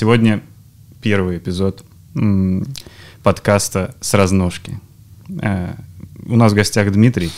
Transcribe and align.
Сегодня 0.00 0.40
первый 1.02 1.36
эпизод 1.36 1.84
подкаста 3.22 3.94
с 4.00 4.14
разножки. 4.14 4.80
Э, 5.42 5.74
у 6.24 6.36
нас 6.36 6.52
в 6.52 6.54
гостях 6.54 6.90
Дмитрий. 6.90 7.30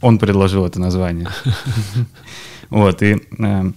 Он 0.00 0.18
предложил 0.18 0.64
это 0.64 0.80
название. 0.80 1.28
Вот, 2.70 3.02
и 3.02 3.20
э, 3.38 3.72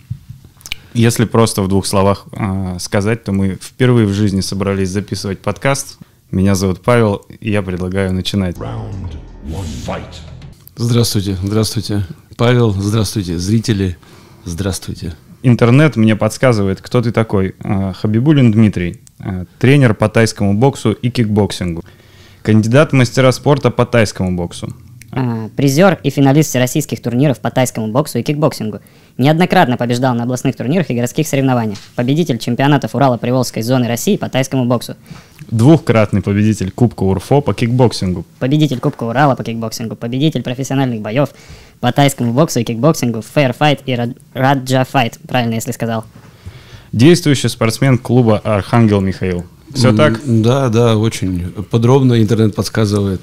если 0.93 1.25
просто 1.25 1.61
в 1.61 1.67
двух 1.67 1.85
словах 1.85 2.27
э, 2.31 2.77
сказать, 2.79 3.25
то 3.25 3.33
мы 3.33 3.57
впервые 3.61 4.07
в 4.07 4.13
жизни 4.13 4.39
собрались 4.39 4.87
записывать 4.87 5.39
подкаст. 5.39 5.97
Меня 6.31 6.55
зовут 6.55 6.81
Павел, 6.81 7.25
и 7.41 7.51
я 7.51 7.61
предлагаю 7.63 8.13
начинать. 8.13 8.55
Здравствуйте, 10.77 11.37
здравствуйте. 11.43 12.07
Павел, 12.37 12.71
здравствуйте. 12.71 13.37
Зрители, 13.37 13.97
здравствуйте. 14.45 15.17
Интернет 15.45 15.97
мне 15.97 16.15
подсказывает, 16.15 16.81
кто 16.81 17.01
ты 17.01 17.11
такой. 17.11 17.55
Э, 17.63 17.91
Хабибулин 17.93 18.53
Дмитрий, 18.53 19.01
э, 19.19 19.43
тренер 19.59 19.93
по 19.93 20.07
тайскому 20.07 20.53
боксу 20.53 20.93
и 20.93 21.09
кикбоксингу. 21.09 21.83
Кандидат 22.41 22.91
в 22.91 22.95
мастера 22.95 23.31
спорта 23.33 23.69
по 23.69 23.85
тайскому 23.85 24.37
боксу. 24.37 24.73
А, 25.15 25.49
призер 25.55 25.99
и 26.03 26.09
финалист 26.09 26.49
всероссийских 26.49 27.01
турниров 27.01 27.39
по 27.39 27.51
тайскому 27.51 27.87
боксу 27.87 28.19
и 28.19 28.23
кикбоксингу. 28.23 28.79
Неоднократно 29.17 29.77
побеждал 29.77 30.15
на 30.15 30.23
областных 30.23 30.55
турнирах 30.55 30.89
и 30.89 30.95
городских 30.95 31.27
соревнованиях. 31.27 31.77
Победитель 31.95 32.37
чемпионатов 32.39 32.95
Урала-Приволжской 32.95 33.61
зоны 33.61 33.87
России 33.87 34.17
по 34.17 34.29
тайскому 34.29 34.65
боксу. 34.65 34.95
Двухкратный 35.51 36.21
победитель 36.21 36.71
Кубка 36.71 37.03
УРФО 37.03 37.41
по 37.41 37.53
кикбоксингу. 37.53 38.25
Победитель 38.39 38.79
Кубка 38.79 39.03
Урала 39.03 39.35
по 39.35 39.43
кикбоксингу. 39.43 39.95
Победитель 39.95 40.41
профессиональных 40.41 41.01
боев 41.01 41.29
по 41.79 41.91
тайскому 41.91 42.33
боксу 42.33 42.59
и 42.61 42.63
кикбоксингу 42.63 43.19
Fair 43.19 43.55
Fight 43.57 43.79
и 43.85 43.95
Рад- 43.95 44.17
Раджа 44.33 44.85
Fight. 44.91 45.19
Правильно, 45.27 45.55
если 45.55 45.71
сказал. 45.71 46.05
Действующий 46.91 47.49
спортсмен 47.49 47.97
клуба 47.97 48.39
Архангел 48.43 49.01
Михаил. 49.01 49.45
Все 49.73 49.91
так? 49.95 50.21
Да, 50.25 50.69
да, 50.69 50.95
очень 50.97 51.51
подробно 51.71 52.21
интернет 52.21 52.55
подсказывает. 52.55 53.21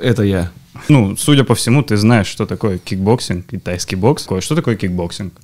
Это 0.00 0.22
я. 0.22 0.50
Ну, 0.88 1.16
судя 1.16 1.44
по 1.44 1.54
всему, 1.54 1.82
ты 1.82 1.96
знаешь, 1.96 2.26
что 2.26 2.46
такое 2.46 2.78
кикбоксинг 2.78 3.52
и 3.52 3.58
тайский 3.58 3.96
бокс. 3.96 4.26
Что 4.40 4.54
такое 4.54 4.76
кикбоксинг? 4.76 5.34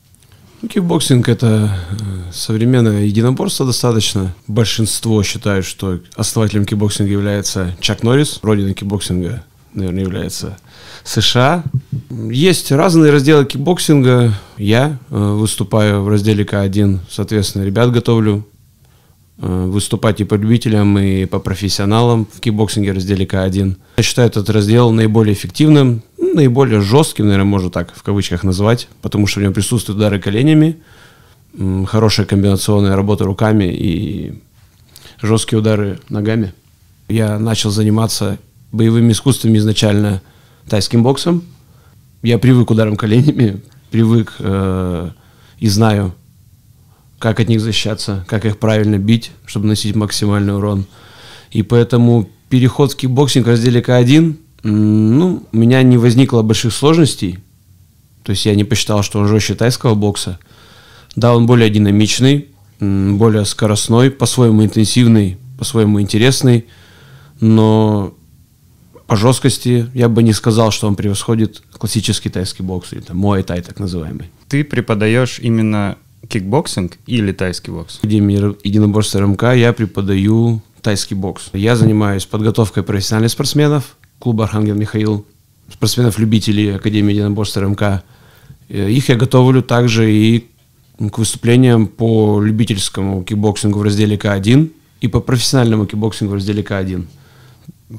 Ну, 0.60 0.68
Кикбоксинг– 0.68 1.28
это 1.28 1.78
э, 1.90 2.32
современное 2.32 3.04
единоборство 3.04 3.64
достаточно. 3.64 4.34
Большинство 4.48 5.22
считают, 5.22 5.64
что 5.64 6.00
основателем 6.16 6.64
кикбоксинга 6.64 7.12
является 7.12 7.76
Чак 7.80 8.02
Норрис. 8.02 8.40
Родина 8.42 8.74
кикбоксинга, 8.74 9.44
наверное, 9.72 10.02
является 10.02 10.58
США. 11.04 11.62
Есть 12.10 12.72
разные 12.72 13.12
разделы 13.12 13.44
кикбоксинга. 13.44 14.34
Я 14.56 14.98
э, 15.10 15.16
выступаю 15.16 16.02
в 16.02 16.08
разделе 16.08 16.42
К1, 16.42 16.98
соответственно, 17.08 17.62
ребят 17.62 17.92
готовлю 17.92 18.44
выступать 19.38 20.20
и 20.20 20.24
по 20.24 20.34
любителям, 20.34 20.98
и 20.98 21.24
по 21.24 21.38
профессионалам 21.38 22.26
в 22.32 22.40
кикбоксинге 22.40 22.92
разделе 22.92 23.24
К1. 23.24 23.76
Я 23.96 24.02
считаю 24.02 24.28
этот 24.28 24.50
раздел 24.50 24.90
наиболее 24.90 25.34
эффективным, 25.34 26.02
ну, 26.16 26.34
наиболее 26.34 26.80
жестким, 26.80 27.26
наверное, 27.26 27.46
можно 27.46 27.70
так 27.70 27.94
в 27.94 28.02
кавычках 28.02 28.42
назвать, 28.42 28.88
потому 29.00 29.26
что 29.26 29.40
в 29.40 29.42
нем 29.44 29.52
присутствуют 29.52 29.98
удары 29.98 30.18
коленями, 30.18 30.78
хорошая 31.86 32.26
комбинационная 32.26 32.96
работа 32.96 33.24
руками 33.24 33.64
и 33.64 34.42
жесткие 35.22 35.60
удары 35.60 36.00
ногами. 36.08 36.52
Я 37.08 37.38
начал 37.38 37.70
заниматься 37.70 38.38
боевыми 38.72 39.12
искусствами 39.12 39.58
изначально 39.58 40.20
тайским 40.68 41.02
боксом. 41.02 41.42
Я 42.22 42.38
привык 42.38 42.68
к 42.68 42.70
ударам 42.70 42.96
коленями, 42.96 43.60
привык 43.90 44.34
э, 44.38 45.10
и 45.58 45.68
знаю, 45.68 46.14
как 47.18 47.40
от 47.40 47.48
них 47.48 47.60
защищаться, 47.60 48.24
как 48.28 48.44
их 48.44 48.58
правильно 48.58 48.98
бить, 48.98 49.32
чтобы 49.46 49.66
наносить 49.66 49.96
максимальный 49.96 50.56
урон. 50.56 50.86
И 51.50 51.62
поэтому 51.62 52.28
переход 52.48 52.92
в 52.92 52.96
кикбоксинг 52.96 53.46
в 53.46 53.48
разделе 53.48 53.80
К1, 53.80 54.36
м, 54.64 55.18
ну, 55.18 55.46
у 55.50 55.56
меня 55.56 55.82
не 55.82 55.98
возникло 55.98 56.42
больших 56.42 56.72
сложностей. 56.72 57.38
То 58.22 58.30
есть 58.30 58.46
я 58.46 58.54
не 58.54 58.64
посчитал, 58.64 59.02
что 59.02 59.20
он 59.20 59.28
жестче 59.28 59.54
тайского 59.54 59.94
бокса. 59.94 60.38
Да, 61.16 61.34
он 61.34 61.46
более 61.46 61.70
динамичный, 61.70 62.48
более 62.80 63.44
скоростной, 63.44 64.10
по-своему 64.10 64.64
интенсивный, 64.64 65.38
по-своему 65.58 66.00
интересный, 66.00 66.66
но 67.40 68.14
по 69.06 69.16
жесткости 69.16 69.86
я 69.94 70.08
бы 70.08 70.22
не 70.22 70.32
сказал, 70.32 70.70
что 70.70 70.86
он 70.86 70.94
превосходит 70.94 71.62
классический 71.72 72.28
тайский 72.28 72.62
бокс, 72.62 72.92
или 72.92 73.00
там 73.00 73.16
муай-тай 73.16 73.62
так 73.62 73.80
называемый. 73.80 74.30
Ты 74.48 74.62
преподаешь 74.62 75.38
именно 75.40 75.96
кикбоксинг 76.26 76.98
или 77.06 77.32
тайский 77.32 77.72
бокс? 77.72 77.96
В 77.96 77.98
Академии 78.00 78.56
единоборств 78.66 79.14
РМК 79.14 79.54
я 79.54 79.72
преподаю 79.72 80.60
тайский 80.82 81.14
бокс. 81.16 81.50
Я 81.52 81.76
занимаюсь 81.76 82.26
подготовкой 82.26 82.82
профессиональных 82.82 83.30
спортсменов 83.32 83.96
клуба 84.18 84.44
Архангел 84.44 84.74
Михаил, 84.74 85.24
спортсменов-любителей 85.72 86.76
Академии 86.76 87.12
единоборств 87.12 87.56
РМК. 87.56 88.02
Э, 88.68 88.90
Их 88.90 89.08
я 89.08 89.16
готовлю 89.16 89.62
также 89.62 90.10
и 90.12 90.46
к 90.98 91.18
выступлениям 91.18 91.86
по 91.86 92.42
любительскому 92.42 93.22
кикбоксингу 93.22 93.78
в 93.78 93.82
разделе 93.82 94.16
К1 94.16 94.70
и 95.00 95.08
по 95.08 95.20
профессиональному 95.20 95.86
кикбоксингу 95.86 96.32
в 96.32 96.34
разделе 96.34 96.62
К1. 96.62 97.06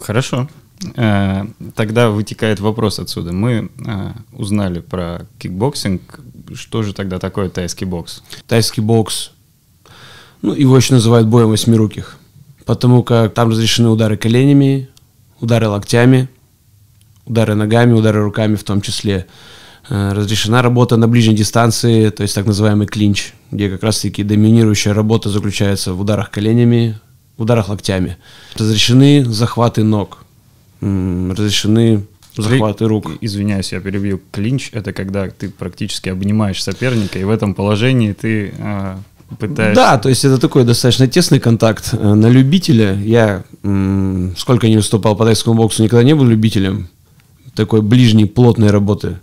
Хорошо. 0.01 0.49
Э, 0.95 1.45
Тогда 1.75 2.09
вытекает 2.09 2.59
вопрос 2.59 2.99
отсюда. 2.99 3.31
Мы 3.31 3.69
э, 3.85 4.11
узнали 4.33 4.79
про 4.81 5.25
кикбоксинг. 5.37 6.19
Что 6.53 6.83
же 6.83 6.93
тогда 6.93 7.19
такое 7.19 7.49
тайский 7.49 7.85
бокс? 7.85 8.23
тайский 8.47 8.81
бокс, 8.81 9.31
ну, 10.41 10.53
его 10.53 10.77
еще 10.77 10.93
называют 10.93 11.27
боем 11.27 11.49
восьмируких, 11.49 12.17
потому 12.65 13.03
как 13.03 13.33
там 13.33 13.49
разрешены 13.49 13.89
удары 13.89 14.17
коленями, 14.17 14.89
удары 15.39 15.67
локтями, 15.67 16.29
удары 17.25 17.55
ногами, 17.55 17.93
удары 17.93 18.23
руками 18.23 18.55
в 18.55 18.63
том 18.63 18.81
числе. 18.81 19.27
Э, 19.89 20.13
Разрешена 20.13 20.61
работа 20.61 20.97
на 20.97 21.07
ближней 21.07 21.35
дистанции, 21.35 22.09
то 22.09 22.23
есть 22.23 22.35
так 22.35 22.45
называемый 22.45 22.87
клинч, 22.87 23.33
где 23.51 23.69
как 23.69 23.83
раз-таки 23.83 24.23
доминирующая 24.23 24.93
работа 24.93 25.29
заключается 25.29 25.93
в 25.93 26.01
ударах 26.01 26.31
коленями, 26.31 26.99
ударах 27.37 27.69
локтями. 27.69 28.17
Разрешены 28.55 29.25
захваты 29.25 29.83
ног, 29.83 30.23
разрешены 30.81 32.05
захваты 32.35 32.85
рук. 32.85 33.11
Извиняюсь, 33.21 33.71
я 33.71 33.79
перебью. 33.79 34.21
Клинч— 34.31 34.69
это 34.73 34.93
когда 34.93 35.29
ты 35.29 35.49
практически 35.49 36.09
обнимаешь 36.09 36.61
соперника, 36.63 37.19
и 37.19 37.23
в 37.23 37.29
этом 37.29 37.53
положении 37.53 38.13
ты 38.13 38.53
э, 38.57 38.95
пытаешься... 39.37 39.75
Да, 39.75 39.97
то 39.97 40.09
есть 40.09 40.25
это 40.25 40.37
такой 40.37 40.63
достаточно 40.63 41.07
тесный 41.07 41.39
контакт. 41.39 41.89
Э, 41.93 42.13
На 42.13 42.27
любителя 42.27 42.93
я, 42.95 43.43
м, 43.63 44.33
сколько 44.37 44.67
не 44.67 44.77
выступал 44.77 45.15
по 45.15 45.25
тайскому 45.25 45.55
боксу, 45.55 45.83
никогда 45.83 46.03
не 46.03 46.15
был 46.15 46.25
любителем 46.25 46.87
такой 47.55 47.81
ближней, 47.81 48.25
плотной 48.25 48.71
работы. 48.71 49.17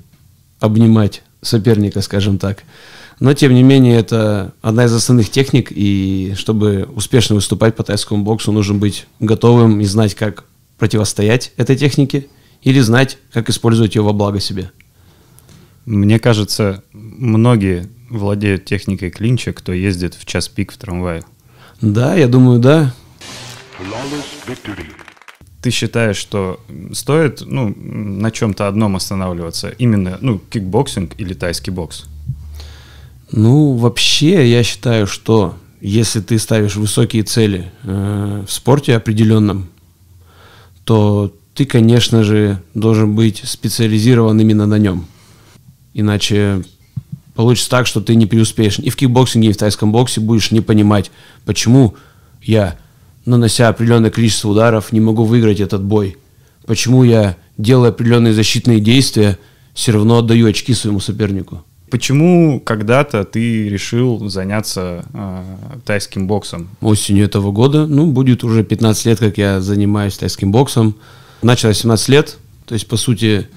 Обнимать 0.61 1.23
соперника, 1.43 2.00
скажем 2.03 2.38
так. 2.38 2.65
Но, 3.19 3.33
тем 3.33 3.55
не 3.55 3.62
менее, 3.62 3.97
это 3.99 4.53
одна 4.61 4.84
из 4.84 4.93
основных 4.93 5.31
техник, 5.31 5.69
и 5.71 6.34
чтобы 6.37 6.87
успешно 6.94 7.34
выступать 7.34 7.75
по 7.75 7.83
тайскому 7.83 8.23
боксу, 8.25 8.53
нужно 8.53 8.75
быть 8.75 9.06
готовым 9.21 9.81
и 9.81 9.84
знать, 9.84 10.15
как 10.15 10.44
противостоять 10.78 11.53
этой 11.56 11.77
технике, 11.77 12.27
или 12.66 12.81
знать, 12.81 13.19
как 13.32 13.49
использовать 13.49 13.94
ее 13.94 14.03
во 14.03 14.12
благо 14.12 14.41
себе. 14.41 14.72
Мне 15.84 16.19
кажется, 16.19 16.82
многие 16.93 17.88
владеют 18.10 18.65
техникой 18.65 19.10
клинча, 19.10 19.53
кто 19.53 19.72
ездит 19.72 20.15
в 20.15 20.25
час 20.25 20.49
пик 20.49 20.72
в 20.72 20.76
трамвае. 20.76 21.22
Да, 21.81 22.16
я 22.16 22.26
думаю, 22.26 22.59
да. 22.59 22.93
Ты 25.62 25.71
считаешь, 25.71 26.16
что 26.16 26.58
стоит 26.93 27.41
ну, 27.46 27.73
на 27.76 28.32
чем-то 28.32 28.67
одном 28.67 28.96
останавливаться? 28.96 29.69
Именно 29.79 30.19
ну, 30.20 30.41
кикбоксинг 30.41 31.12
или 31.19 31.35
тайский 31.35 31.70
бокс? 31.73 32.06
Ну, 33.31 33.75
вообще, 33.75 34.50
я 34.50 34.64
считаю, 34.64 35.06
что 35.06 35.55
если 35.81 36.20
ты 36.20 36.37
ставишь 36.41 36.75
высокие 36.75 37.23
цели 37.23 37.70
э, 37.85 38.44
в 38.44 38.50
спорте 38.50 38.96
определенном, 38.96 39.69
то 40.82 41.32
ты, 41.56 41.64
конечно 41.64 42.23
же, 42.23 42.62
должен 42.75 43.14
быть 43.14 43.43
специализирован 43.44 44.38
именно 44.38 44.67
на 44.67 44.79
нем. 44.79 45.06
Иначе 45.94 46.62
получится 47.35 47.70
так, 47.70 47.87
что 47.87 48.03
ты 48.03 48.14
не 48.14 48.26
преуспеешь. 48.26 48.79
И 48.79 48.91
в 48.91 48.97
кикбоксинге, 48.97 49.49
и 49.49 49.53
в 49.53 49.56
тайском 49.56 49.91
боксе 49.91 50.20
будешь 50.20 50.50
не 50.50 50.61
понимать, 50.61 51.11
почему 51.47 51.94
я, 52.43 52.79
нанося 53.25 53.69
определенное 53.69 54.11
количество 54.11 54.50
ударов, 54.50 54.93
не 54.93 55.00
могу 55.00 55.25
выиграть 55.25 55.61
этот 55.61 55.82
бой. 55.82 56.19
Почему 56.67 57.05
я, 57.05 57.37
делая 57.56 57.91
определенные 57.91 58.35
защитные 58.35 58.81
действия, 58.81 59.38
все 59.73 59.93
равно 59.93 60.19
отдаю 60.19 60.49
очки 60.49 60.75
своему 60.75 61.00
сопернику. 61.00 61.64
Почему 61.91 62.61
когда-то 62.61 63.25
ты 63.25 63.69
решил 63.69 64.29
заняться 64.29 65.05
э, 65.14 65.43
тайским 65.85 66.26
боксом? 66.26 66.69
осенью 66.81 67.25
этого 67.25 67.53
года. 67.53 67.87
Ну, 67.87 68.11
будет 68.11 68.44
уже 68.44 68.64
15 68.64 69.06
лет, 69.06 69.19
как 69.20 69.38
я 69.38 69.61
занимаюсь 69.61 70.19
тайским 70.19 70.53
боксом. 70.53 70.97
Начал 71.43 71.69
я 71.69 71.75
17 71.75 72.09
лет, 72.09 72.38
то 72.65 72.75
есть, 72.75 72.87
по 72.87 72.97
сути, 72.97 73.49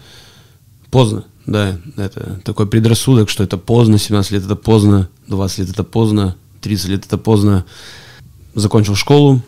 поздно. 0.92 1.26
Да, 1.46 1.80
это 1.98 2.40
такой 2.44 2.68
предрассудок, 2.68 3.30
что 3.30 3.44
это 3.44 3.58
поздно, 3.58 3.98
17 3.98 4.32
лет 4.32 4.46
это 4.46 4.56
поздно, 4.56 5.10
20 5.28 5.60
лет 5.60 5.70
это 5.70 5.84
поздно. 5.84 6.36
30 6.62 6.88
лет 6.90 7.06
это 7.06 7.18
поздно. 7.18 7.66
Закончил 8.54 8.96
школу, 8.96 9.42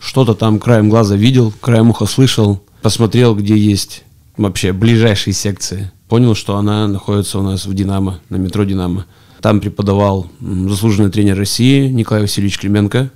что-то 0.00 0.34
там 0.34 0.58
краем 0.58 0.88
глаза 0.88 1.16
видел, 1.16 1.52
краем 1.60 1.90
уха 1.90 2.06
слышал, 2.06 2.62
посмотрел, 2.82 3.34
где 3.34 3.56
есть 3.56 4.04
вообще 4.36 4.72
ближайшие 4.72 5.34
секции. 5.34 5.90
Понял, 6.08 6.34
что 6.34 6.56
она 6.56 6.86
находится 6.86 7.38
у 7.38 7.42
нас 7.42 7.66
в 7.66 7.74
«Динамо», 7.74 8.20
на 8.28 8.36
метро 8.36 8.64
«Динамо». 8.64 9.06
Там 9.40 9.60
преподавал 9.60 10.30
заслуженный 10.40 11.10
тренер 11.10 11.36
России 11.36 11.88
Николай 11.88 12.22
Васильевич 12.22 12.58
Клименко. 12.58 13.10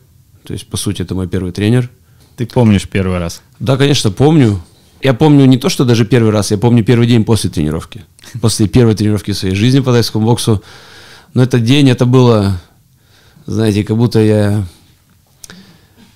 То 0.44 0.52
есть, 0.52 0.66
по 0.66 0.76
сути, 0.76 1.02
это 1.02 1.14
мой 1.14 1.28
первый 1.28 1.52
тренер. 1.52 1.90
Ты 2.38 2.46
помнишь 2.46 2.88
первый 2.88 3.18
раз? 3.18 3.42
Да, 3.58 3.76
конечно, 3.76 4.12
помню. 4.12 4.60
Я 5.02 5.12
помню 5.12 5.44
не 5.44 5.58
то, 5.58 5.68
что 5.68 5.84
даже 5.84 6.04
первый 6.04 6.30
раз, 6.30 6.52
я 6.52 6.56
помню 6.56 6.84
первый 6.84 7.08
день 7.08 7.24
после 7.24 7.50
тренировки. 7.50 8.04
После 8.40 8.68
первой 8.68 8.94
тренировки 8.94 9.32
своей 9.32 9.56
жизни 9.56 9.80
по 9.80 9.90
тайскому 9.90 10.24
боксу. 10.24 10.62
Но 11.34 11.42
этот 11.42 11.64
день, 11.64 11.90
это 11.90 12.06
было, 12.06 12.60
знаете, 13.46 13.82
как 13.82 13.96
будто 13.96 14.20
я 14.20 14.64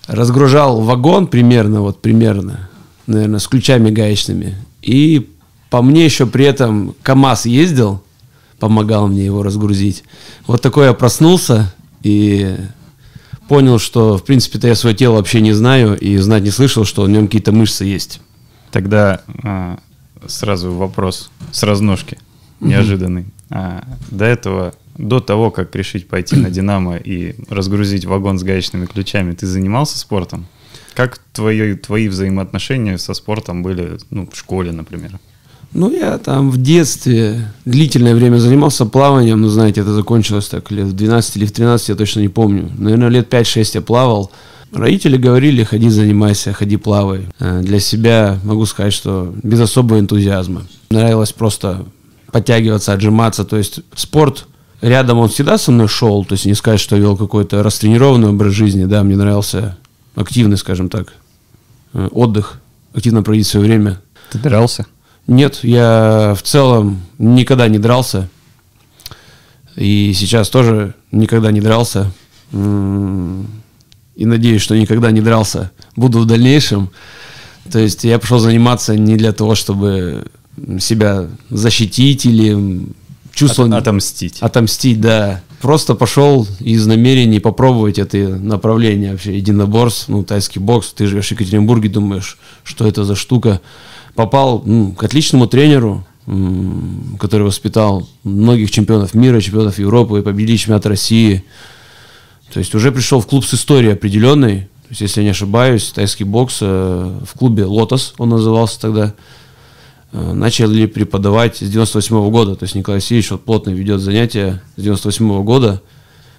разгружал 0.06 0.80
вагон 0.80 1.26
примерно, 1.26 1.80
вот 1.80 2.00
примерно, 2.00 2.70
наверное, 3.08 3.40
с 3.40 3.48
ключами 3.48 3.90
гаечными. 3.90 4.54
И 4.80 5.28
по 5.70 5.82
мне 5.82 6.04
еще 6.04 6.26
при 6.26 6.44
этом 6.44 6.94
КАМАЗ 7.02 7.46
ездил, 7.46 8.00
помогал 8.60 9.08
мне 9.08 9.24
его 9.24 9.42
разгрузить. 9.42 10.04
Вот 10.46 10.62
такой 10.62 10.86
я 10.86 10.92
проснулся 10.92 11.74
и 12.04 12.54
понял, 13.48 13.78
что, 13.78 14.16
в 14.18 14.24
принципе-то, 14.24 14.68
я 14.68 14.74
свое 14.74 14.94
тело 14.94 15.16
вообще 15.16 15.40
не 15.40 15.52
знаю 15.52 15.98
и 15.98 16.16
знать 16.18 16.42
не 16.42 16.50
слышал, 16.50 16.84
что 16.84 17.02
в 17.02 17.08
нем 17.08 17.26
какие-то 17.26 17.52
мышцы 17.52 17.84
есть. 17.84 18.20
Тогда 18.70 19.22
а, 19.42 19.78
сразу 20.26 20.72
вопрос 20.72 21.30
с 21.50 21.62
разножки, 21.62 22.18
неожиданный. 22.60 23.26
А, 23.50 23.84
до 24.10 24.24
этого, 24.24 24.74
до 24.96 25.20
того, 25.20 25.50
как 25.50 25.74
решить 25.76 26.08
пойти 26.08 26.36
на 26.36 26.50
«Динамо» 26.50 26.96
и 26.96 27.34
разгрузить 27.48 28.04
вагон 28.04 28.38
с 28.38 28.42
гаечными 28.42 28.86
ключами, 28.86 29.32
ты 29.32 29.46
занимался 29.46 29.98
спортом? 29.98 30.46
Как 30.94 31.18
твои, 31.32 31.74
твои 31.74 32.08
взаимоотношения 32.08 32.98
со 32.98 33.14
спортом 33.14 33.62
были 33.62 33.98
ну, 34.10 34.28
в 34.30 34.36
школе, 34.36 34.72
например? 34.72 35.18
Ну, 35.74 35.90
я 35.90 36.18
там 36.18 36.50
в 36.50 36.60
детстве 36.60 37.48
длительное 37.64 38.14
время 38.14 38.36
занимался 38.36 38.84
плаванием, 38.84 39.40
но, 39.40 39.48
знаете, 39.48 39.80
это 39.80 39.94
закончилось 39.94 40.48
так 40.48 40.70
лет 40.70 40.86
в 40.86 40.92
12 40.92 41.36
или 41.36 41.46
в 41.46 41.52
13, 41.52 41.88
я 41.88 41.94
точно 41.94 42.20
не 42.20 42.28
помню. 42.28 42.70
Наверное, 42.76 43.08
лет 43.08 43.32
5-6 43.32 43.70
я 43.74 43.80
плавал. 43.80 44.30
Родители 44.72 45.16
говорили, 45.16 45.64
ходи 45.64 45.88
занимайся, 45.88 46.52
ходи 46.52 46.76
плавай. 46.76 47.26
Э, 47.38 47.60
для 47.62 47.80
себя 47.80 48.38
могу 48.44 48.66
сказать, 48.66 48.92
что 48.92 49.34
без 49.42 49.60
особого 49.60 49.98
энтузиазма. 49.98 50.62
Нравилось 50.90 51.32
просто 51.32 51.84
подтягиваться, 52.30 52.92
отжиматься. 52.92 53.44
То 53.44 53.56
есть 53.56 53.80
спорт 53.94 54.46
рядом 54.80 55.18
он 55.18 55.28
всегда 55.28 55.58
со 55.58 55.72
мной 55.72 55.88
шел. 55.88 56.24
То 56.24 56.34
есть 56.34 56.46
не 56.46 56.54
сказать, 56.54 56.80
что 56.80 56.96
вел 56.96 57.16
какой-то 57.16 57.62
растренированный 57.62 58.28
образ 58.28 58.54
жизни. 58.54 58.84
Да, 58.84 59.02
мне 59.02 59.16
нравился 59.16 59.76
активный, 60.14 60.56
скажем 60.56 60.88
так, 60.88 61.14
э, 61.92 62.08
отдых, 62.10 62.58
активно 62.94 63.22
проводить 63.22 63.46
свое 63.46 63.66
время. 63.66 64.00
Ты 64.30 64.38
дрался? 64.38 64.86
Нет, 65.26 65.60
я 65.62 66.34
в 66.36 66.42
целом 66.42 67.02
никогда 67.18 67.68
не 67.68 67.78
дрался. 67.78 68.28
И 69.76 70.12
сейчас 70.14 70.48
тоже 70.48 70.94
никогда 71.10 71.50
не 71.50 71.60
дрался. 71.60 72.10
И 72.52 74.26
надеюсь, 74.26 74.62
что 74.62 74.76
никогда 74.76 75.10
не 75.10 75.20
дрался. 75.20 75.70
Буду 75.96 76.18
в 76.18 76.26
дальнейшем. 76.26 76.90
То 77.70 77.78
есть 77.78 78.04
я 78.04 78.18
пошел 78.18 78.38
заниматься 78.38 78.96
не 78.96 79.16
для 79.16 79.32
того, 79.32 79.54
чтобы 79.54 80.26
себя 80.80 81.28
защитить 81.48 82.26
или 82.26 82.86
чувствовать... 83.32 83.72
Отомстить. 83.72 84.38
Отомстить, 84.40 85.00
да. 85.00 85.40
Просто 85.60 85.94
пошел 85.94 86.46
из 86.58 86.86
намерений 86.86 87.38
попробовать 87.38 87.98
это 87.98 88.16
направление 88.16 89.12
вообще, 89.12 89.36
единоборств, 89.36 90.08
ну, 90.08 90.24
тайский 90.24 90.60
бокс. 90.60 90.92
Ты 90.92 91.06
живешь 91.06 91.28
в 91.28 91.32
Екатеринбурге, 91.32 91.88
думаешь, 91.88 92.36
что 92.64 92.86
это 92.86 93.04
за 93.04 93.14
штука 93.14 93.60
попал 94.14 94.62
ну, 94.64 94.92
к 94.92 95.02
отличному 95.04 95.46
тренеру, 95.46 96.04
который 97.18 97.42
воспитал 97.42 98.08
многих 98.22 98.70
чемпионов 98.70 99.14
мира, 99.14 99.40
чемпионов 99.40 99.78
Европы, 99.78 100.20
и 100.20 100.22
победил 100.22 100.56
чемпионат 100.56 100.86
России. 100.86 101.44
То 102.52 102.60
есть 102.60 102.74
уже 102.74 102.92
пришел 102.92 103.20
в 103.20 103.26
клуб 103.26 103.44
с 103.44 103.54
историей 103.54 103.92
определенной. 103.92 104.68
То 104.82 104.88
есть, 104.90 105.00
если 105.00 105.20
я 105.20 105.24
не 105.24 105.30
ошибаюсь, 105.30 105.90
тайский 105.90 106.24
бокс 106.24 106.58
э, 106.60 107.20
в 107.26 107.38
клубе 107.38 107.64
«Лотос» 107.64 108.14
он 108.18 108.28
назывался 108.28 108.80
тогда. 108.80 109.14
Э, 110.12 110.32
начали 110.34 110.86
преподавать 110.86 111.56
с 111.56 111.68
98 111.68 112.14
-го 112.14 112.30
года. 112.30 112.54
То 112.54 112.64
есть 112.64 112.74
Николай 112.74 112.98
Васильевич 112.98 113.30
вот 113.30 113.44
плотно 113.44 113.70
ведет 113.70 114.00
занятия 114.00 114.62
с 114.76 114.82
98 114.82 115.26
-го 115.26 115.42
года, 115.42 115.82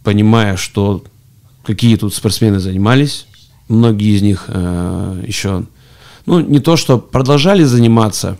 понимая, 0.04 0.56
что 0.56 1.04
какие 1.66 1.96
тут 1.96 2.14
спортсмены 2.14 2.60
занимались. 2.60 3.25
Многие 3.68 4.16
из 4.16 4.22
них 4.22 4.46
э, 4.48 5.24
еще 5.25 5.64
ну, 6.25 6.40
не 6.40 6.60
то, 6.60 6.78
что 6.78 6.98
продолжали 6.98 7.64
заниматься, 7.64 8.38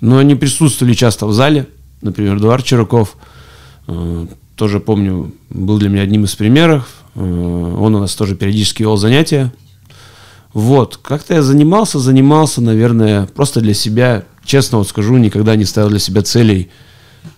но 0.00 0.18
они 0.18 0.34
присутствовали 0.34 0.94
часто 0.94 1.26
в 1.26 1.32
зале. 1.32 1.68
Например, 2.02 2.36
Эдуард 2.36 2.64
Чираков, 2.64 3.16
э, 3.86 4.26
тоже 4.56 4.80
помню, 4.80 5.32
был 5.48 5.78
для 5.78 5.88
меня 5.88 6.02
одним 6.02 6.24
из 6.24 6.34
примеров. 6.34 6.88
Э, 7.14 7.20
он 7.20 7.94
у 7.94 8.00
нас 8.00 8.14
тоже 8.14 8.36
периодически 8.36 8.82
вел 8.82 8.96
занятия. 8.96 9.52
Вот, 10.52 10.98
как-то 10.98 11.34
я 11.34 11.42
занимался, 11.42 11.98
занимался, 11.98 12.60
наверное, 12.60 13.26
просто 13.26 13.60
для 13.60 13.74
себя, 13.74 14.24
честно 14.44 14.78
вот 14.78 14.88
скажу, 14.88 15.16
никогда 15.16 15.56
не 15.56 15.64
ставил 15.64 15.88
для 15.88 15.98
себя 15.98 16.22
целей 16.22 16.70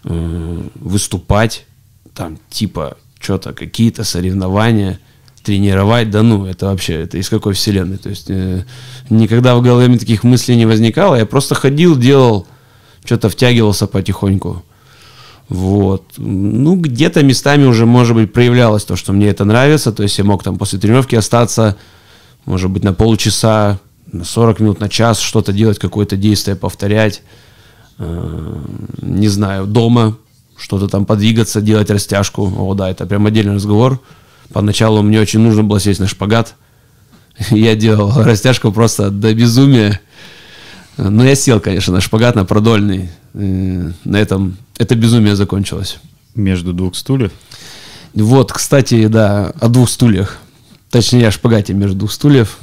э, 0.05 0.63
выступать, 0.75 1.65
там, 2.13 2.39
типа, 2.51 2.97
что-то, 3.21 3.53
какие-то 3.53 4.05
соревнования– 4.05 4.99
тренировать, 5.47 6.11
да 6.11 6.23
ну, 6.23 6.45
это 6.45 6.67
вообще, 6.67 7.03
это 7.03 7.19
из 7.19 7.29
какой 7.29 7.55
вселенной, 7.55 7.99
то 7.99 8.09
есть 8.09 8.29
э, 8.29 8.65
никогда 9.09 9.55
в 9.55 9.63
голове 9.63 9.87
мне 9.87 9.99
таких 9.99 10.25
мыслей 10.25 10.57
не 10.57 10.67
возникало, 10.67 11.15
я 11.15 11.25
просто 11.25 11.55
ходил, 11.55 11.97
делал, 11.97 12.47
что-то 13.05 13.29
втягивался 13.29 13.87
потихоньку, 13.87 14.65
вот, 15.49 16.03
ну, 16.17 16.75
где-то 16.75 17.23
местами 17.23 17.65
уже, 17.65 17.87
может 17.87 18.17
быть, 18.17 18.33
проявлялось 18.33 18.85
то, 18.85 18.97
что 18.97 19.13
мне 19.13 19.29
это 19.29 19.45
нравится, 19.45 19.93
то 19.93 20.03
есть 20.03 20.19
я 20.19 20.25
мог 20.25 20.43
там 20.43 20.59
после 20.59 20.81
тренировки 20.81 21.15
остаться, 21.15 21.77
может 22.45 22.69
быть, 22.71 22.83
на 22.83 22.93
полчаса, 22.93 23.79
на 24.11 24.25
40 24.25 24.61
минут, 24.61 24.81
на 24.81 24.89
час 24.89 25.21
что-то 25.21 25.53
делать, 25.53 25.79
какое-то 25.79 26.17
действие 26.17 26.57
повторять, 26.57 27.23
э, 27.99 28.59
не 29.01 29.29
знаю, 29.29 29.67
дома, 29.67 30.17
что-то 30.59 30.89
там 30.89 31.07
подвигаться, 31.07 31.61
делать 31.61 31.91
растяжку, 31.91 32.53
о, 32.59 32.75
да, 32.75 32.91
это 32.91 33.07
прям 33.07 33.27
отдельный 33.27 33.55
разговор, 33.55 34.01
Поначалу 34.53 35.03
мне 35.03 35.21
очень 35.21 35.41
нужно 35.41 35.63
было 35.65 35.81
сесть 35.81 36.01
на 36.01 36.07
шпагат. 36.07 36.55
Я 37.51 37.75
делал 37.75 38.13
растяжку 38.23 38.73
просто 38.73 39.11
до 39.11 39.35
безумия. 39.35 40.01
Но 40.99 41.25
я 41.25 41.35
сел, 41.35 41.61
конечно, 41.61 41.93
на 41.93 42.01
шпагат, 42.01 42.37
на 42.37 42.47
продольный. 42.47 43.11
На 43.35 44.17
этом 44.17 44.57
это 44.79 44.95
безумие 44.95 45.37
закончилось. 45.37 45.99
Между 46.35 46.73
двух 46.73 46.97
стульев? 46.97 47.33
Вот, 48.15 48.51
кстати, 48.51 49.07
да, 49.07 49.53
о 49.61 49.69
двух 49.69 49.91
стульях. 49.91 50.39
Точнее, 50.91 51.29
о 51.29 51.31
шпагате 51.31 51.75
между 51.75 51.99
двух 51.99 52.13
стульев. 52.13 52.57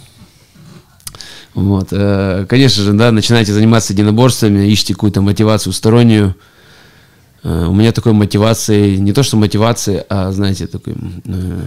Вот. 1.53 1.89
Э, 1.91 2.47
конечно 2.49 2.81
же, 2.81 2.93
да, 2.93 3.11
начинаете 3.11 3.53
заниматься 3.53 3.93
единоборствами, 3.93 4.71
ищите 4.73 4.93
какую-то 4.93 5.21
мотивацию 5.21 5.73
стороннюю. 5.73 6.35
Э, 7.43 7.65
у 7.67 7.73
меня 7.73 7.91
такой 7.91 8.13
мотивации, 8.13 8.95
не 8.95 9.13
то 9.13 9.23
что 9.23 9.37
мотивации, 9.37 10.03
а, 10.09 10.31
знаете, 10.31 10.67
такой 10.67 10.95
э, 11.25 11.61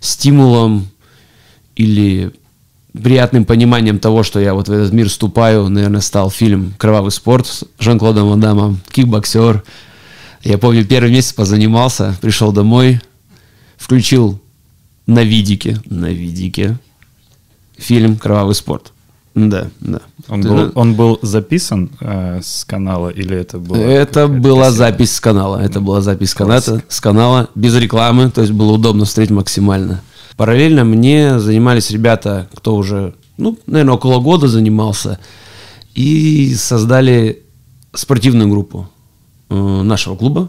стимулом 0.00 0.88
или 1.76 2.32
приятным 2.92 3.44
пониманием 3.44 3.98
того, 3.98 4.22
что 4.22 4.40
я 4.40 4.54
вот 4.54 4.68
в 4.68 4.72
этот 4.72 4.92
мир 4.92 5.08
вступаю, 5.08 5.68
наверное, 5.68 6.00
стал 6.00 6.30
фильм 6.30 6.74
«Кровавый 6.78 7.10
спорт» 7.10 7.46
с 7.46 7.64
Жан-Клодом 7.78 8.28
Ван 8.28 8.40
Дамом, 8.40 8.80
кикбоксер. 8.90 9.62
Я 10.42 10.58
помню, 10.58 10.84
первый 10.84 11.10
месяц 11.10 11.32
позанимался, 11.32 12.16
пришел 12.20 12.52
домой, 12.52 13.00
включил 13.76 14.40
на 15.06 15.22
видике, 15.22 15.80
на 15.86 16.06
видике 16.06 16.78
фильм 17.76 18.16
«Кровавый 18.16 18.54
спорт». 18.54 18.92
Да, 19.34 19.68
да. 19.80 20.00
Он, 20.28 20.42
был, 20.42 20.72
он 20.74 20.94
был 20.94 21.18
записан 21.22 21.90
э, 22.00 22.40
с 22.42 22.64
канала 22.64 23.08
или 23.08 23.36
это 23.36 23.58
было? 23.58 23.76
Это 23.76 24.26
была 24.26 24.66
кассета? 24.66 24.78
запись 24.78 25.14
с 25.14 25.20
канала. 25.20 25.58
Это 25.62 25.80
была 25.80 26.00
запись 26.00 26.30
с 26.30 26.34
канала, 26.34 26.60
с 26.88 27.00
канала 27.00 27.48
без 27.54 27.76
рекламы, 27.76 28.30
то 28.30 28.40
есть 28.40 28.52
было 28.52 28.72
удобно 28.72 29.04
встретить 29.04 29.30
максимально. 29.30 30.02
Параллельно 30.36 30.84
мне 30.84 31.38
занимались 31.38 31.90
ребята, 31.90 32.48
кто 32.54 32.74
уже, 32.74 33.14
ну, 33.36 33.58
наверное, 33.66 33.94
около 33.94 34.20
года 34.20 34.48
занимался, 34.48 35.18
и 35.94 36.54
создали 36.54 37.42
спортивную 37.92 38.48
группу 38.48 38.88
э, 39.50 39.54
нашего 39.82 40.16
клуба. 40.16 40.48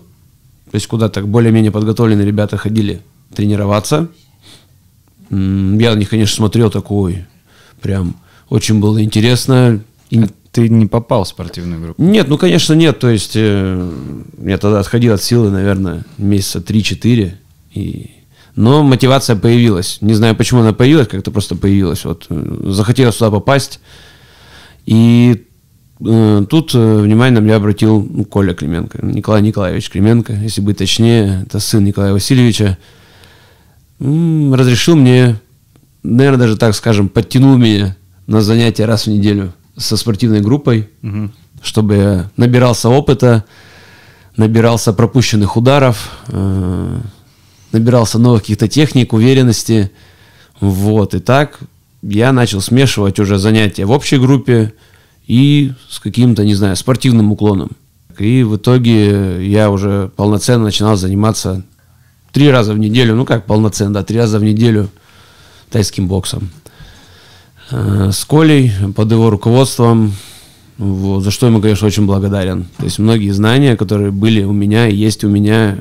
То 0.71 0.75
есть 0.75 0.87
куда 0.87 1.09
так 1.09 1.27
более-менее 1.27 1.71
подготовленные 1.71 2.25
ребята 2.25 2.57
ходили 2.57 3.01
тренироваться. 3.33 4.09
Я 5.31 5.37
на 5.37 5.95
них, 5.95 6.09
конечно, 6.09 6.35
смотрел 6.35 6.69
такой 6.69 7.25
прям 7.81 8.15
очень 8.49 8.79
было 8.79 9.03
интересно. 9.03 9.81
А 10.15 10.27
ты 10.51 10.67
не 10.67 10.87
попал 10.87 11.23
в 11.23 11.27
спортивную 11.27 11.81
группу? 11.81 12.01
Нет, 12.01 12.27
ну, 12.27 12.37
конечно, 12.37 12.73
нет. 12.73 12.99
То 12.99 13.09
есть 13.09 13.33
э, 13.35 13.91
я 14.43 14.57
тогда 14.57 14.79
отходил 14.79 15.13
от 15.13 15.21
силы, 15.21 15.51
наверное, 15.51 16.03
месяца 16.17 16.59
3-4. 16.59 17.33
И 17.75 18.11
Но 18.55 18.83
мотивация 18.83 19.35
появилась. 19.35 19.99
Не 20.01 20.15
знаю, 20.15 20.35
почему 20.35 20.61
она 20.61 20.73
появилась, 20.73 21.07
как-то 21.07 21.31
просто 21.31 21.55
появилась. 21.55 22.03
Вот 22.05 22.25
э, 22.29 22.61
захотелось 22.71 23.17
туда 23.17 23.29
попасть. 23.29 23.79
И 24.87 25.45
э, 26.03 26.45
тут 26.49 26.73
э, 26.73 26.97
внимание 27.01 27.39
на 27.39 27.43
меня 27.43 27.57
обратил 27.57 28.01
ну, 28.01 28.25
Коля 28.25 28.55
Клименко, 28.55 29.05
Николай 29.05 29.43
Николаевич 29.43 29.91
Клименко, 29.91 30.33
если 30.33 30.61
быть 30.61 30.79
точнее, 30.79 31.43
это 31.45 31.59
сын 31.59 31.83
Николая 31.83 32.13
Васильевича. 32.13 32.79
М, 33.99 34.51
Разрешил 34.55 34.95
мне, 34.95 35.39
наверное, 36.01 36.39
даже 36.39 36.57
так 36.57 36.73
скажем, 36.73 37.07
подтянул 37.07 37.55
меня 37.55 37.95
на 38.29 38.41
занятия 38.41 38.85
раз 38.85 39.07
в 39.07 39.09
неделю 39.09 39.53
со 39.75 39.97
спортивной 39.97 40.41
группой, 40.41 40.87
чтобы 41.63 41.95
я 41.95 42.31
набирался 42.37 42.87
опыта, 42.89 43.43
набирался 44.37 44.93
пропущенных 44.93 45.57
ударов, 45.57 46.11
э, 46.27 46.99
набирался 47.71 48.19
новых 48.19 48.41
каких-то 48.41 48.67
техник, 48.67 49.13
уверенности. 49.13 49.91
Вот, 50.59 51.15
и 51.15 51.19
так 51.19 51.59
я 52.03 52.31
начал 52.31 52.61
смешивать 52.61 53.19
уже 53.19 53.39
занятия 53.39 53.85
в 53.85 53.91
общей 53.91 54.17
группе 54.17 54.73
и 55.25 55.73
с 55.89 55.99
каким-то, 55.99 56.45
не 56.45 56.53
знаю, 56.53 56.75
спортивным 56.75 57.31
уклоном. 57.31 57.71
И 58.19 58.43
в 58.43 58.57
итоге 58.57 59.43
я 59.49 59.71
уже 59.71 60.11
полноценно 60.15 60.65
начинал 60.65 60.97
заниматься 60.97 61.63
три 62.31 62.51
раза 62.51 62.73
в 62.73 62.77
неделю, 62.77 63.15
ну 63.15 63.25
как 63.25 63.47
полноценно, 63.47 63.95
да, 63.95 64.03
три 64.03 64.19
раза 64.19 64.37
в 64.37 64.43
неделю 64.43 64.89
тайским 65.71 66.07
боксом. 66.07 66.51
Э, 67.71 68.09
С 68.11 68.25
Колей, 68.25 68.71
под 68.95 69.11
его 69.11 69.29
руководством, 69.29 70.13
вот, 70.77 71.23
за 71.23 71.31
что 71.31 71.47
ему, 71.47 71.61
конечно, 71.61 71.87
очень 71.87 72.05
благодарен. 72.05 72.65
То 72.77 72.85
есть 72.85 72.99
многие 72.99 73.31
знания, 73.31 73.75
которые 73.75 74.11
были 74.11 74.43
у 74.43 74.53
меня 74.53 74.87
и 74.87 74.95
есть 74.95 75.23
у 75.23 75.29
меня 75.29 75.79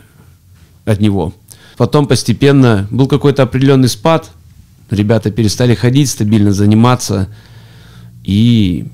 от 0.85 1.00
него. 1.00 1.33
Потом 1.76 2.07
постепенно 2.07 2.88
был 2.90 3.07
какой-то 3.07 3.45
определенный 3.45 3.88
спад. 3.88 4.30
Ребята 4.90 5.30
перестали 5.30 5.75
ходить, 5.75 6.11
стабильно 6.11 6.52
заниматься. 6.52 7.28
И 8.25 8.87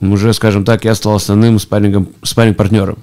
уже, 0.00 0.34
скажем 0.34 0.64
так, 0.64 0.84
я 0.84 0.94
стал 0.94 1.14
основным 1.14 1.58
спаррингом, 1.58 2.08
спарринг-партнером. 2.22 2.98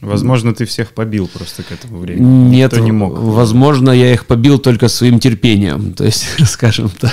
Возможно, 0.00 0.54
ты 0.54 0.64
всех 0.64 0.92
побил 0.92 1.28
просто 1.28 1.62
к 1.62 1.70
этому 1.72 1.98
времени. 1.98 2.48
Нет, 2.48 2.72
Никто 2.72 2.82
не 2.84 2.92
мог. 2.92 3.18
возможно, 3.18 3.90
я 3.90 4.14
их 4.14 4.24
побил 4.24 4.58
только 4.58 4.88
своим 4.88 5.20
терпением. 5.20 5.92
То 5.92 6.04
есть, 6.04 6.24
скажем 6.46 6.88
так. 6.88 7.12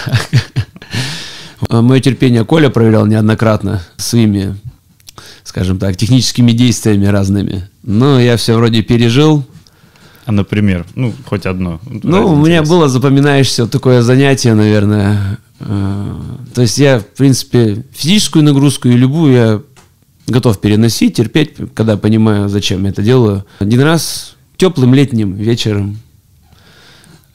Мое 1.70 2.00
терпение 2.00 2.46
Коля 2.46 2.70
проверял 2.70 3.06
неоднократно 3.06 3.82
своими, 3.98 4.56
скажем 5.44 5.80
так, 5.80 5.98
техническими 5.98 6.52
действиями 6.52 7.06
разными. 7.08 7.70
Но 7.84 8.20
я 8.20 8.38
все 8.38 8.56
вроде 8.56 8.84
пережил. 8.84 9.44
А, 10.26 10.32
например, 10.32 10.86
ну, 10.96 11.14
хоть 11.26 11.46
одно. 11.46 11.80
Ну, 11.86 12.34
у 12.34 12.36
меня 12.36 12.62
было 12.62 12.90
запоминающееся 12.90 13.66
такое 13.68 14.02
занятие, 14.02 14.54
наверное. 14.54 15.40
Э, 15.62 16.16
То 16.54 16.62
есть 16.62 16.78
я, 16.78 17.00
в 17.00 17.06
принципе, 17.06 17.86
физическую 17.94 18.44
нагрузку 18.44 18.90
и 18.90 18.98
любую 18.98 19.34
я 19.34 19.62
готов 20.28 20.60
переносить, 20.60 21.16
терпеть, 21.16 21.56
когда 21.74 21.96
понимаю, 21.98 22.50
зачем 22.50 22.84
я 22.84 22.90
это 22.90 23.02
делаю. 23.02 23.46
Один 23.60 23.82
раз 23.82 24.36
теплым 24.58 24.94
летним 24.94 25.34
вечером 25.36 25.98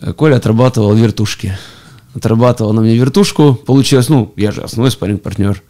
э, 0.01 0.13
Коля 0.13 0.37
отрабатывал 0.37 0.95
вертушки. 0.95 1.57
Отрабатывал 2.15 2.73
на 2.73 2.83
мне 2.83 2.97
вертушку. 2.97 3.55
Получилось, 3.55 4.09
ну, 4.09 4.33
я 4.37 4.53
же 4.53 4.63
основной 4.63 4.91
спарринг-партнер. 4.91 5.63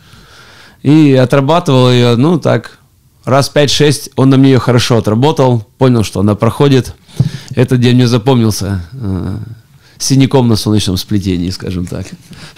И 0.83 1.15
отрабатывал 1.15 1.91
ее, 1.91 2.17
ну, 2.17 2.39
так, 2.39 2.79
раз 3.25 3.51
5-6 3.55 4.13
он 4.17 4.31
на 4.31 4.37
мне 4.37 4.53
ее 4.53 4.59
хорошо 4.59 4.99
отработал. 4.99 5.67
Понял, 5.79 6.03
что 6.03 6.21
она 6.21 6.35
проходит. 6.35 6.95
Этот 7.55 7.81
день 7.81 7.97
мне 7.97 8.09
запомнился 8.09 8.85
э, 8.93 9.37
синяком 9.99 10.49
на 10.49 10.57
солнечном 10.57 10.97
сплетении, 10.97 11.51
скажем 11.51 11.87
так. 11.87 12.07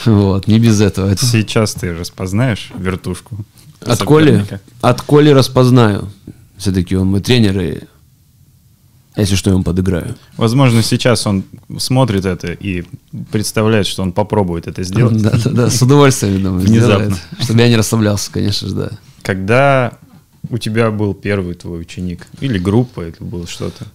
Вот, 0.07 0.47
не 0.47 0.59
без 0.59 0.81
этого. 0.81 1.15
Сейчас 1.17 1.75
ты 1.75 1.95
распознаешь 1.95 2.71
вертушку. 2.77 3.37
От 3.81 4.03
Коли, 4.03 4.31
соперника? 4.31 4.61
от 4.81 5.03
Коли 5.03 5.31
распознаю. 5.31 6.09
Все-таки 6.57 6.97
он 6.97 7.09
мой 7.09 7.21
тренер, 7.21 7.61
и 7.61 7.81
если 9.17 9.37
что, 9.37 9.51
я 9.51 9.55
ему 9.55 9.63
подыграю. 9.63 10.17
Возможно, 10.37 10.83
сейчас 10.83 11.27
он 11.27 11.45
смотрит 11.79 12.25
это 12.25 12.53
и 12.53 12.85
представляет, 13.31 13.87
что 13.87 14.03
он 14.03 14.13
попробует 14.13 14.67
это 14.67 14.83
сделать. 14.83 15.23
Да, 15.23 15.31
да, 15.45 15.51
да, 15.51 15.71
с 15.71 15.81
удовольствием, 15.81 16.43
думаю, 16.43 16.61
Внезапно. 16.61 17.05
сделает, 17.05 17.23
чтобы 17.41 17.61
я 17.61 17.69
не 17.69 17.77
расслаблялся, 17.77 18.31
конечно 18.33 18.69
же, 18.69 18.75
да. 18.75 18.91
Когда 19.23 19.93
у 20.51 20.59
тебя 20.59 20.91
был 20.91 21.15
первый 21.15 21.55
твой 21.55 21.81
ученик? 21.81 22.27
Или 22.41 22.59
группа, 22.59 23.03
или 23.03 23.15
было 23.21 23.47
что-то? 23.47 23.87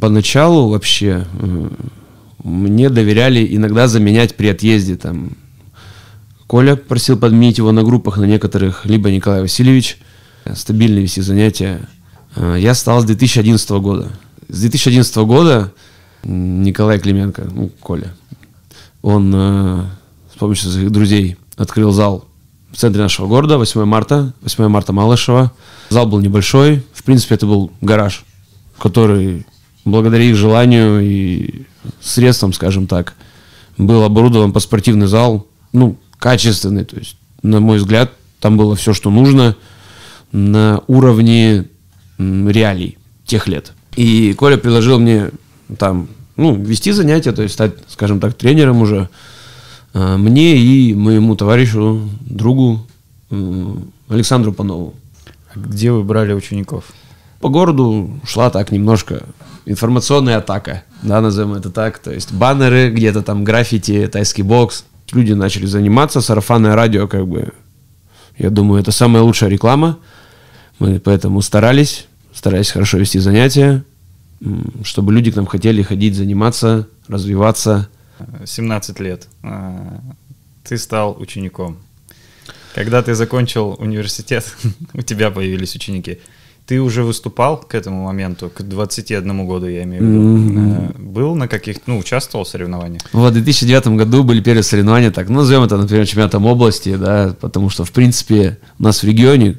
Поначалу 0.00 0.70
вообще 0.70 1.26
мне 2.42 2.88
доверяли 2.88 3.46
иногда 3.54 3.88
заменять 3.88 4.36
при 4.36 4.48
отъезде. 4.48 4.96
Там. 4.96 5.36
Коля 6.46 6.76
просил 6.76 7.18
подменить 7.18 7.58
его 7.58 7.72
на 7.72 7.82
группах 7.82 8.16
на 8.16 8.24
некоторых, 8.24 8.86
либо 8.86 9.10
Николай 9.10 9.42
Васильевич. 9.42 9.98
Стабильно 10.54 11.00
вести 11.00 11.20
занятия. 11.20 11.80
А, 12.36 12.56
Я 12.56 12.74
стал 12.74 13.00
с 13.00 13.04
2011 13.04 13.70
года. 13.70 14.10
С 14.48 14.60
2011 14.60 15.16
года 15.18 15.72
Николай 16.24 16.98
Клименко, 16.98 17.48
ну, 17.52 17.70
Коля, 17.80 18.14
он 19.02 19.32
э, 19.34 19.84
с 20.34 20.38
помощью 20.38 20.70
своих 20.70 20.90
друзей 20.90 21.36
открыл 21.56 21.92
зал 21.92 22.26
в 22.70 22.76
центре 22.76 23.02
нашего 23.02 23.26
города, 23.26 23.58
8 23.58 23.84
марта, 23.84 24.32
8 24.42 24.68
марта 24.68 24.92
Малышева. 24.92 25.52
Зал 25.88 26.06
был 26.06 26.20
небольшой, 26.20 26.84
в 26.92 27.02
принципе, 27.02 27.34
это 27.34 27.46
был 27.46 27.72
гараж, 27.80 28.24
который, 28.78 29.46
благодаря 29.84 30.24
их 30.24 30.36
желанию 30.36 31.00
и 31.00 31.66
средствам, 32.00 32.52
скажем 32.52 32.86
так, 32.86 33.14
был 33.78 34.02
оборудован 34.02 34.52
под 34.52 34.62
спортивный 34.62 35.06
зал, 35.06 35.46
ну, 35.72 35.96
качественный, 36.18 36.84
то 36.84 36.96
есть, 36.96 37.16
на 37.42 37.60
мой 37.60 37.78
взгляд, 37.78 38.12
там 38.40 38.56
было 38.56 38.76
все, 38.76 38.92
что 38.92 39.10
нужно 39.10 39.56
на 40.32 40.82
уровне 40.86 41.66
реалий 42.20 42.98
тех 43.24 43.48
лет. 43.48 43.72
И 43.96 44.34
Коля 44.34 44.56
предложил 44.56 44.98
мне 44.98 45.30
там, 45.78 46.08
ну, 46.36 46.54
вести 46.54 46.92
занятия, 46.92 47.32
то 47.32 47.42
есть 47.42 47.54
стать, 47.54 47.72
скажем 47.88 48.20
так, 48.20 48.34
тренером 48.34 48.82
уже 48.82 49.08
а, 49.92 50.16
мне 50.16 50.56
и 50.56 50.94
моему 50.94 51.36
товарищу, 51.36 52.08
другу 52.20 52.86
Александру 54.08 54.52
Панову. 54.52 54.94
А 55.54 55.58
Где 55.58 55.92
вы 55.92 56.02
брали 56.02 56.32
учеников? 56.32 56.84
По 57.40 57.48
городу 57.48 58.20
шла 58.24 58.50
так 58.50 58.70
немножко 58.70 59.22
информационная 59.64 60.38
атака, 60.38 60.82
да, 61.02 61.20
назовем 61.20 61.54
это 61.54 61.70
так. 61.70 61.98
То 61.98 62.12
есть 62.12 62.32
баннеры, 62.32 62.90
где-то 62.90 63.22
там 63.22 63.44
граффити, 63.44 64.08
тайский 64.08 64.42
бокс. 64.42 64.84
Люди 65.12 65.32
начали 65.32 65.66
заниматься, 65.66 66.20
сарафанное 66.20 66.74
радио, 66.74 67.08
как 67.08 67.26
бы, 67.26 67.52
я 68.38 68.50
думаю, 68.50 68.80
это 68.80 68.92
самая 68.92 69.22
лучшая 69.22 69.50
реклама. 69.50 69.98
Мы 70.78 71.00
поэтому 71.00 71.42
старались, 71.42 72.06
старались 72.40 72.70
хорошо 72.70 72.96
вести 72.96 73.18
занятия, 73.18 73.84
чтобы 74.82 75.12
люди 75.12 75.30
к 75.30 75.36
нам 75.36 75.44
хотели 75.44 75.82
ходить, 75.82 76.14
заниматься, 76.14 76.88
развиваться. 77.06 77.90
17 78.46 78.98
лет. 78.98 79.28
А, 79.42 80.00
Ты 80.64 80.78
стал 80.78 81.14
учеником. 81.20 81.76
Когда 82.74 83.02
ты 83.02 83.14
закончил 83.14 83.76
университет, 83.78 84.56
у 84.94 85.02
тебя 85.02 85.30
появились 85.30 85.74
ученики. 85.76 86.18
Ты 86.64 86.80
уже 86.80 87.02
выступал 87.02 87.58
к 87.58 87.74
этому 87.74 88.04
моменту, 88.04 88.48
к 88.48 88.62
21 88.62 89.46
году, 89.46 89.66
я 89.66 89.82
имею 89.82 90.02
в 90.02 90.06
виду. 90.06 90.60
Э, 90.60 90.98
Был 90.98 91.34
на 91.34 91.46
каких-то, 91.46 91.82
ну, 91.88 91.98
участвовал 91.98 92.46
в 92.46 92.48
соревнованиях? 92.48 93.02
В 93.12 93.30
2009 93.30 93.88
году 93.98 94.24
были 94.24 94.40
первые 94.40 94.62
соревнования, 94.62 95.10
так, 95.10 95.28
ну, 95.28 95.40
назовем 95.40 95.64
это, 95.64 95.76
например, 95.76 96.06
чемпионатом 96.06 96.46
области, 96.46 96.96
да, 96.96 97.36
потому 97.38 97.68
что, 97.68 97.84
в 97.84 97.92
принципе, 97.92 98.56
у 98.78 98.84
нас 98.84 99.02
в 99.02 99.06
регионе 99.06 99.58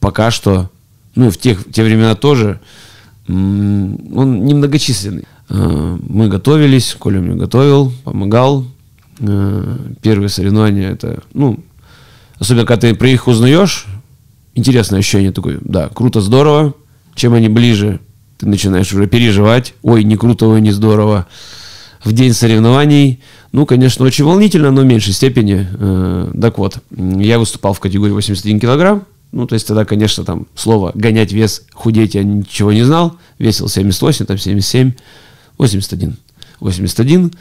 пока 0.00 0.32
что, 0.32 0.70
ну, 1.18 1.30
в 1.30 1.36
тех, 1.36 1.58
в 1.66 1.72
те 1.72 1.82
времена 1.82 2.14
тоже, 2.14 2.60
он 3.26 4.44
немногочисленный. 4.44 5.24
Э, 5.50 5.98
Мы 6.08 6.28
готовились, 6.28 6.94
Коля 6.98 7.20
мне 7.20 7.34
готовил, 7.34 7.92
помогал. 8.04 8.64
Э, 9.18 9.76
Первые 10.00 10.28
соревнования 10.28 10.90
это, 10.92 11.22
ну, 11.34 11.58
особенно 12.38 12.64
когда 12.66 12.82
ты 12.88 12.94
про 12.94 13.08
их 13.08 13.26
узнаешь, 13.26 13.86
интересное 14.54 15.00
ощущение 15.00 15.32
такое, 15.32 15.58
да, 15.62 15.88
круто, 15.88 16.20
здорово. 16.20 16.74
Чем 17.16 17.34
они 17.34 17.48
ближе, 17.48 17.98
ты 18.38 18.46
начинаешь 18.46 18.92
уже 18.92 19.08
переживать. 19.08 19.74
Ой, 19.82 20.04
не 20.04 20.16
круто, 20.16 20.46
ой, 20.46 20.60
не 20.60 20.70
здорово. 20.70 21.26
В 22.04 22.12
день 22.12 22.32
соревнований, 22.32 23.20
ну, 23.50 23.66
конечно, 23.66 24.04
очень 24.06 24.24
волнительно, 24.24 24.70
но 24.70 24.82
в 24.82 24.84
меньшей 24.84 25.12
степени. 25.12 25.66
Э, 25.68 26.30
Так 26.40 26.58
вот, 26.58 26.78
я 26.96 27.40
выступал 27.40 27.72
в 27.72 27.80
категории 27.80 28.12
81 28.12 28.60
килограмм. 28.60 29.02
Ну, 29.32 29.46
то 29.46 29.54
есть 29.54 29.66
тогда, 29.66 29.84
конечно, 29.84 30.24
там 30.24 30.46
слово 30.54 30.92
гонять 30.94 31.32
вес, 31.32 31.64
худеть 31.72 32.14
я 32.14 32.22
ничего 32.22 32.72
не 32.72 32.82
знал. 32.82 33.16
Весил 33.38 33.68
78, 33.68 34.26
там 34.26 34.38
77, 34.38 34.92
81. 35.58 36.16
81. 36.60 37.32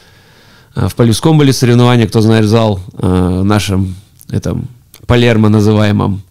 А 0.75 0.89
В 0.89 0.95
Полевском 0.95 1.37
были 1.37 1.51
соревнования, 1.51 2.07
кто 2.07 2.21
знает 2.21 2.45
зал 2.45 2.79
э, 2.93 3.41
нашем 3.43 3.95
этом 4.29 4.67
Палермо 5.05 5.49
называемом, 5.49 6.21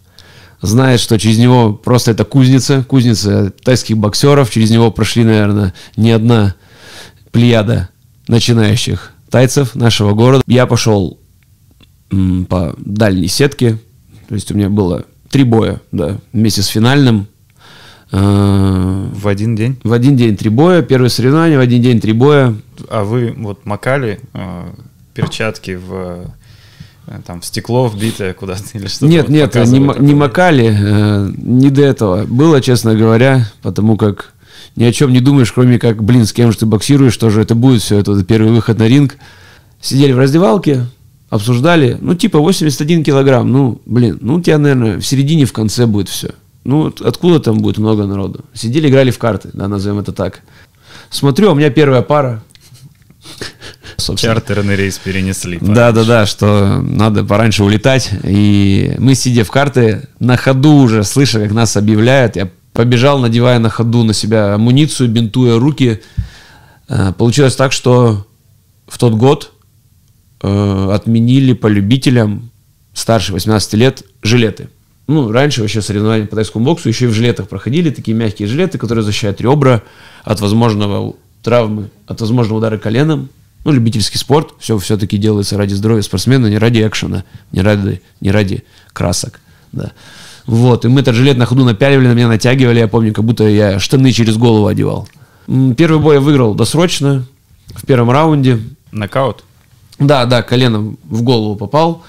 знает, 0.61 0.99
что 0.99 1.17
через 1.17 1.37
него 1.37 1.73
просто 1.73 2.11
это 2.11 2.23
кузница, 2.23 2.83
кузница 2.83 3.51
тайских 3.63 3.97
боксеров, 3.97 4.51
через 4.51 4.69
него 4.69 4.91
прошли, 4.91 5.23
наверное, 5.23 5.73
не 5.95 6.11
одна 6.11 6.55
плеяда 7.31 7.89
начинающих 8.27 9.11
тайцев 9.29 9.75
нашего 9.75 10.13
города. 10.13 10.43
Я 10.47 10.65
пошел 10.67 11.19
по 12.09 12.75
дальней 12.77 13.27
сетке, 13.27 13.77
то 14.29 14.35
есть 14.35 14.51
у 14.51 14.55
меня 14.55 14.69
было 14.69 15.05
три 15.29 15.43
боя, 15.43 15.81
да, 15.91 16.17
вместе 16.33 16.61
с 16.61 16.67
финальным. 16.67 17.27
Э, 18.11 19.09
В 19.13 19.27
один 19.27 19.55
день? 19.55 19.79
В 19.83 19.93
один 19.93 20.15
день 20.15 20.37
три 20.37 20.49
боя, 20.49 20.81
первое 20.81 21.09
соревнование, 21.09 21.57
в 21.57 21.61
один 21.61 21.81
день 21.81 21.99
три 21.99 22.13
боя. 22.13 22.55
А 22.89 23.03
вы 23.03 23.33
вот 23.37 23.65
макали 23.65 24.19
э, 24.33 24.63
перчатки 25.13 25.75
в 25.75 26.31
э, 27.07 27.19
там 27.25 27.41
в 27.41 27.45
стекло 27.45 27.87
вбитое 27.87 28.33
куда-то 28.33 28.63
или 28.73 28.87
что-то? 28.87 29.07
Нет, 29.07 29.27
вот 29.27 29.33
нет, 29.33 29.55
не, 29.55 29.79
не 29.79 30.13
макали, 30.15 30.77
э, 30.79 31.31
не 31.37 31.69
до 31.69 31.81
этого. 31.83 32.25
Было, 32.25 32.61
честно 32.61 32.95
говоря, 32.95 33.49
потому 33.61 33.97
как 33.97 34.33
ни 34.75 34.83
о 34.83 34.93
чем 34.93 35.11
не 35.11 35.19
думаешь, 35.19 35.51
кроме 35.51 35.79
как, 35.79 36.03
блин, 36.03 36.25
с 36.25 36.33
кем 36.33 36.51
же 36.51 36.59
ты 36.59 36.65
боксируешь, 36.65 37.13
что 37.13 37.29
же 37.29 37.41
это 37.41 37.55
будет, 37.55 37.81
все 37.81 37.97
это, 37.97 38.23
первый 38.23 38.51
выход 38.51 38.77
на 38.77 38.87
ринг. 38.87 39.17
Сидели 39.81 40.11
в 40.11 40.19
раздевалке, 40.19 40.85
обсуждали, 41.29 41.97
ну, 41.99 42.15
типа 42.15 42.39
81 42.39 43.03
килограмм, 43.03 43.51
ну, 43.51 43.81
блин, 43.85 44.17
ну, 44.21 44.35
у 44.35 44.41
тебя, 44.41 44.57
наверное, 44.57 44.99
в 44.99 45.05
середине, 45.05 45.45
в 45.45 45.53
конце 45.53 45.85
будет 45.85 46.09
все. 46.09 46.29
Ну, 46.63 46.93
откуда 47.01 47.39
там 47.39 47.59
будет 47.59 47.77
много 47.77 48.05
народу? 48.05 48.45
Сидели, 48.53 48.89
играли 48.89 49.11
в 49.11 49.17
карты, 49.17 49.49
да, 49.53 49.67
назовем 49.67 49.99
это 49.99 50.11
так. 50.11 50.41
Смотрю, 51.09 51.49
а 51.49 51.51
у 51.53 51.55
меня 51.55 51.69
первая 51.69 52.01
пара. 52.01 52.43
Собственно. 53.97 54.35
Чартерный 54.35 54.75
рейс 54.75 54.97
перенесли. 54.97 55.57
Да, 55.61 55.91
да, 55.91 56.03
да, 56.03 56.25
что 56.25 56.79
надо 56.81 57.23
пораньше 57.23 57.63
улетать. 57.63 58.11
И 58.23 58.93
мы, 58.99 59.15
сидя 59.15 59.43
в 59.43 59.51
карты, 59.51 60.07
на 60.19 60.37
ходу 60.37 60.73
уже, 60.73 61.03
слыша, 61.03 61.39
как 61.39 61.51
нас 61.51 61.75
объявляют, 61.77 62.35
я 62.35 62.49
побежал, 62.73 63.19
надевая 63.19 63.59
на 63.59 63.69
ходу 63.69 64.03
на 64.03 64.13
себя 64.13 64.55
амуницию, 64.55 65.09
бинтуя 65.09 65.57
руки. 65.57 66.01
Э, 66.89 67.11
Получилось 67.17 67.55
так, 67.55 67.71
что 67.71 68.27
в 68.87 68.97
тот 68.97 69.13
год 69.13 69.53
э, 70.41 70.89
отменили 70.93 71.53
по 71.53 71.67
любителям 71.67 72.49
старше 72.93 73.33
18 73.33 73.73
лет 73.73 74.03
жилеты. 74.21 74.69
Ну, 75.07 75.31
раньше 75.31 75.61
вообще 75.61 75.81
соревнования 75.81 76.25
по 76.25 76.35
тайскому 76.35 76.65
боксу 76.65 76.89
еще 76.89 77.05
и 77.05 77.07
в 77.07 77.13
жилетах 77.13 77.47
проходили, 77.47 77.91
такие 77.91 78.15
мягкие 78.15 78.47
жилеты, 78.47 78.77
которые 78.77 79.03
защищают 79.03 79.39
ребра 79.39 79.81
от 80.23 80.41
возможного 80.41 81.15
травмы, 81.43 81.89
от 82.07 82.19
возможного 82.19 82.57
удара 82.57 82.77
коленом. 82.77 83.29
Ну, 83.63 83.71
любительский 83.71 84.17
спорт, 84.17 84.53
все 84.59 84.77
все-таки 84.77 85.17
делается 85.17 85.57
ради 85.57 85.73
здоровья 85.73 86.01
спортсмена, 86.01 86.47
не 86.47 86.57
ради 86.57 86.85
экшена, 86.85 87.23
не 87.51 87.61
ради, 87.61 88.01
не 88.19 88.31
ради 88.31 88.63
красок, 88.93 89.39
да. 89.71 89.91
Вот, 90.45 90.85
и 90.85 90.87
мы 90.87 91.01
этот 91.01 91.15
жилет 91.15 91.37
на 91.37 91.45
ходу 91.45 91.65
напяливали, 91.65 92.07
на 92.07 92.13
меня 92.13 92.27
натягивали, 92.27 92.79
я 92.79 92.87
помню, 92.87 93.13
как 93.13 93.25
будто 93.25 93.45
я 93.45 93.79
штаны 93.79 94.11
через 94.11 94.37
голову 94.37 94.67
одевал. 94.67 95.07
Первый 95.77 95.99
бой 95.99 96.15
я 96.15 96.21
выиграл 96.21 96.53
досрочно, 96.55 97.25
в 97.75 97.85
первом 97.85 98.11
раунде. 98.11 98.59
Нокаут? 98.91 99.43
Да, 99.99 100.25
да, 100.25 100.43
коленом 100.43 100.97
в 101.03 101.23
голову 101.23 101.55
попал. 101.55 102.03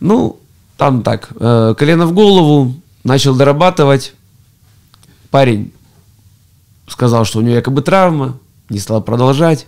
Ну, 0.00 0.38
там 0.76 1.02
так, 1.02 1.30
э, 1.38 1.74
колено 1.76 2.06
в 2.06 2.12
голову, 2.12 2.74
начал 3.02 3.34
дорабатывать. 3.34 4.14
Парень 5.30 5.72
сказал, 6.86 7.24
что 7.24 7.38
у 7.38 7.42
него 7.42 7.54
якобы 7.54 7.82
травма, 7.82 8.38
не 8.68 8.78
стал 8.78 9.02
продолжать. 9.02 9.66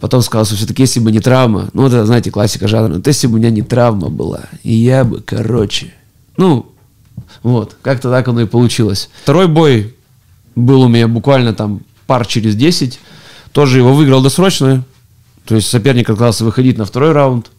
Потом 0.00 0.22
сказал, 0.22 0.44
что 0.44 0.54
все-таки 0.54 0.82
если 0.82 1.00
бы 1.00 1.10
не 1.10 1.20
травма, 1.20 1.70
ну, 1.72 1.86
это, 1.86 2.06
знаете, 2.06 2.30
классика 2.30 2.68
жанра, 2.68 2.94
вот 2.94 3.06
если 3.06 3.26
бы 3.26 3.34
у 3.34 3.38
меня 3.38 3.50
не 3.50 3.62
травма 3.62 4.10
была, 4.10 4.42
и 4.62 4.72
я 4.72 5.04
бы, 5.04 5.20
короче, 5.20 5.92
ну, 6.36 6.70
вот, 7.42 7.76
как-то 7.82 8.08
так 8.08 8.28
оно 8.28 8.42
и 8.42 8.46
получилось. 8.46 9.10
Второй 9.22 9.48
бой 9.48 9.96
был 10.54 10.82
у 10.82 10.88
меня 10.88 11.08
буквально 11.08 11.52
там 11.52 11.80
пар 12.06 12.26
через 12.26 12.54
10, 12.54 13.00
тоже 13.50 13.78
его 13.78 13.92
выиграл 13.92 14.22
досрочно, 14.22 14.84
то 15.48 15.54
есть 15.54 15.68
соперник 15.68 16.10
отказался 16.10 16.44
выходить 16.44 16.76
на 16.76 16.84
второй 16.84 17.12
раунд. 17.12 17.50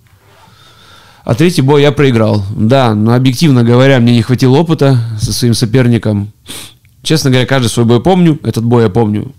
А 1.25 1.33
третий 1.33 1.63
бой 1.63 1.81
я 1.81 1.91
проиграл. 1.91 2.43
Да, 2.55 2.93
но 2.93 3.15
объективно 3.15 3.63
говоря, 3.63 3.99
мне 3.99 4.13
не 4.13 4.21
хватило 4.21 4.57
опыта 4.57 4.99
со 5.19 5.33
своим 5.33 5.55
соперником. 5.55 6.31
Честно 7.01 7.31
говоря, 7.31 7.47
каждый 7.47 7.69
свой 7.69 7.87
бой 7.87 7.99
помню. 8.01 8.39
Этот 8.43 8.63
бой 8.63 8.83
я 8.83 8.89
помню. 8.89 9.33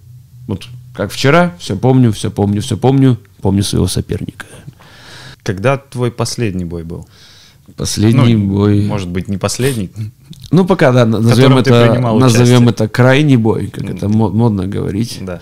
Вот 0.49 0.65
как 0.95 1.13
вчера. 1.13 1.55
Все 1.61 1.77
помню, 1.77 2.11
все 2.13 2.29
помню, 2.29 2.61
все 2.61 2.77
помню. 2.77 3.19
Помню 3.41 3.63
своего 3.63 3.87
соперника. 3.87 4.47
Когда 5.45 5.77
твой 5.77 6.11
последний 6.11 6.65
бой 6.65 6.83
был? 6.83 7.09
Последний 7.77 8.35
Ну, 8.35 8.49
бой. 8.53 8.83
Может 8.83 9.09
быть, 9.09 9.29
не 9.29 9.37
последний? 9.39 9.91
Ну, 10.51 10.65
пока, 10.65 10.91
да, 10.91 11.07
назовем 11.07 11.57
это, 11.57 11.95
назовем 12.19 12.65
участие. 12.67 12.71
это 12.71 12.89
крайний 12.89 13.37
бой, 13.37 13.69
как 13.69 13.85
это 13.85 14.09
мо- 14.09 14.31
модно 14.31 14.67
говорить. 14.67 15.19
Да. 15.21 15.41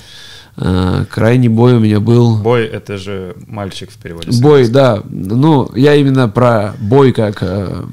А, 0.61 1.05
крайний 1.05 1.49
бой 1.49 1.75
у 1.75 1.79
меня 1.79 2.01
был. 2.01 2.38
Бой— 2.38 2.64
это 2.66 2.97
же 2.99 3.37
мальчик 3.47 3.90
в 3.92 3.97
переводе. 3.97 4.40
Бой, 4.42 4.66
да. 4.68 5.03
Ну, 5.09 5.71
я 5.77 5.94
именно 5.94 6.29
про 6.29 6.75
бой 6.81 7.12
как, 7.12 7.38
э, 7.42 7.85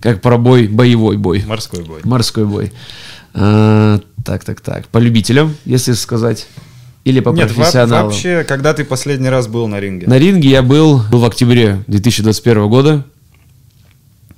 как 0.00 0.22
про 0.22 0.38
бой, 0.38 0.68
боевой 0.68 1.18
бой. 1.18 1.44
Морской 1.46 1.84
бой. 1.84 2.00
Морской 2.04 2.46
бой. 2.46 2.72
А, 3.34 4.00
так, 4.24 4.42
так, 4.42 4.62
так. 4.62 4.86
По 4.88 4.96
любителям, 4.96 5.54
если 5.66 5.92
сказать. 5.92 6.46
Или 7.04 7.20
по 7.20 7.30
Нет, 7.30 7.52
профессионалам. 7.52 8.06
вообще, 8.06 8.44
когда 8.44 8.72
ты 8.72 8.84
последний 8.84 9.28
раз 9.28 9.46
был 9.48 9.68
на 9.68 9.78
ринге? 9.78 10.06
На 10.06 10.18
ринге 10.18 10.48
я 10.48 10.62
был, 10.62 11.02
был 11.10 11.18
в 11.18 11.24
октябре 11.26 11.84
2021 11.88 12.68
года. 12.68 13.04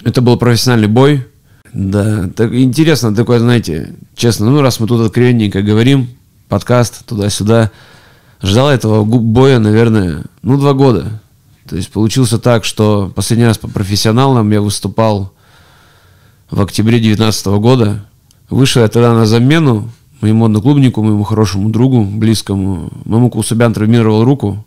Это 0.03 0.23
был 0.23 0.37
профессиональный 0.39 0.89
бой. 0.89 1.25
Да, 1.73 2.29
так 2.35 2.53
интересно 2.53 3.15
такое, 3.15 3.39
знаете, 3.39 3.95
честно, 4.17 4.51
ну 4.51 4.61
раз 4.61 4.81
мы 4.81 4.87
тут 4.87 5.01
откровенненько 5.03 5.61
говорим, 5.63 6.09
подкаст 6.55 7.05
туда-сюда, 7.05 7.73
ждал 8.41 8.71
этого 8.71 9.03
боя, 9.05 9.59
наверное, 9.59 10.23
ну 10.43 10.57
два 10.57 10.73
года. 10.73 11.21
То 11.69 11.75
есть 11.75 11.91
получился 11.91 12.39
так, 12.39 12.65
что 12.65 13.11
последний 13.13 13.45
раз 13.45 13.59
по 13.59 13.67
профессионалам 13.67 14.49
я 14.53 14.61
выступал 14.61 15.33
в 16.53 16.61
октябре 16.61 16.99
2019 16.99 17.47
года. 17.59 18.07
Вышел 18.51 18.83
я 18.83 18.89
тогда 18.89 19.15
на 19.15 19.27
замену 19.27 19.91
моему 20.21 20.45
одноклубнику, 20.45 21.03
моему 21.03 21.25
хорошему 21.25 21.71
другу, 21.71 22.05
близкому. 22.05 22.93
Моему 23.05 23.31
Кусубян 23.31 23.75
травмировал 23.75 24.23
руку. 24.23 24.65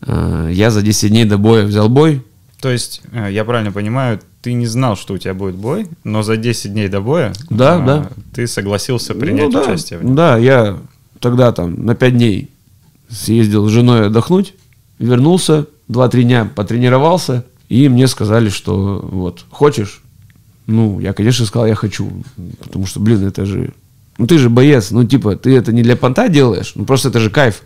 Э, 0.00 0.50
Я 0.52 0.72
за 0.72 0.82
10 0.82 1.10
дней 1.10 1.26
до 1.26 1.38
боя 1.38 1.64
взял 1.64 1.88
бой. 1.88 2.24
То 2.60 2.70
есть, 2.70 3.02
э, 3.12 3.28
я 3.30 3.44
правильно 3.44 3.70
понимаю, 3.70 4.18
ты 4.42 4.52
не 4.54 4.66
знал, 4.66 4.96
что 4.96 5.14
у 5.14 5.18
тебя 5.18 5.34
будет 5.34 5.54
бой, 5.54 5.86
но 6.02 6.22
за 6.22 6.36
10 6.36 6.72
дней 6.72 6.88
до 6.88 7.00
боя 7.00 7.32
Да, 7.48 7.76
а, 7.76 7.86
да. 7.86 8.10
ты 8.34 8.46
согласился 8.48 9.14
принять 9.14 9.46
Ну 9.46 9.52
да, 9.52 9.62
участие 9.62 10.00
в 10.00 10.04
нем. 10.04 10.16
Да, 10.16 10.36
я 10.36 10.78
тогда 11.20 11.52
там 11.52 11.86
на 11.86 11.94
5 11.94 12.12
дней 12.14 12.50
съездил 13.08 13.68
с 13.68 13.70
женой 13.70 14.06
отдохнуть, 14.06 14.54
вернулся, 14.98 15.66
2-3 15.88 16.22
дня 16.24 16.50
потренировался, 16.52 17.44
и 17.68 17.88
мне 17.88 18.08
сказали, 18.08 18.48
что 18.48 19.00
вот, 19.10 19.44
хочешь? 19.50 20.02
Ну, 20.66 20.98
я, 20.98 21.12
конечно, 21.12 21.46
сказал, 21.46 21.66
я 21.66 21.74
хочу, 21.76 22.10
потому 22.60 22.86
что, 22.86 22.98
блин, 22.98 23.24
это 23.26 23.46
же, 23.46 23.72
ну 24.18 24.26
ты 24.26 24.38
же 24.38 24.50
боец, 24.50 24.90
ну 24.90 25.04
типа, 25.04 25.36
ты 25.36 25.56
это 25.56 25.72
не 25.72 25.82
для 25.82 25.96
понта 25.96 26.28
делаешь, 26.28 26.72
ну 26.74 26.84
просто 26.84 27.08
это 27.08 27.20
же 27.20 27.30
кайф, 27.30 27.62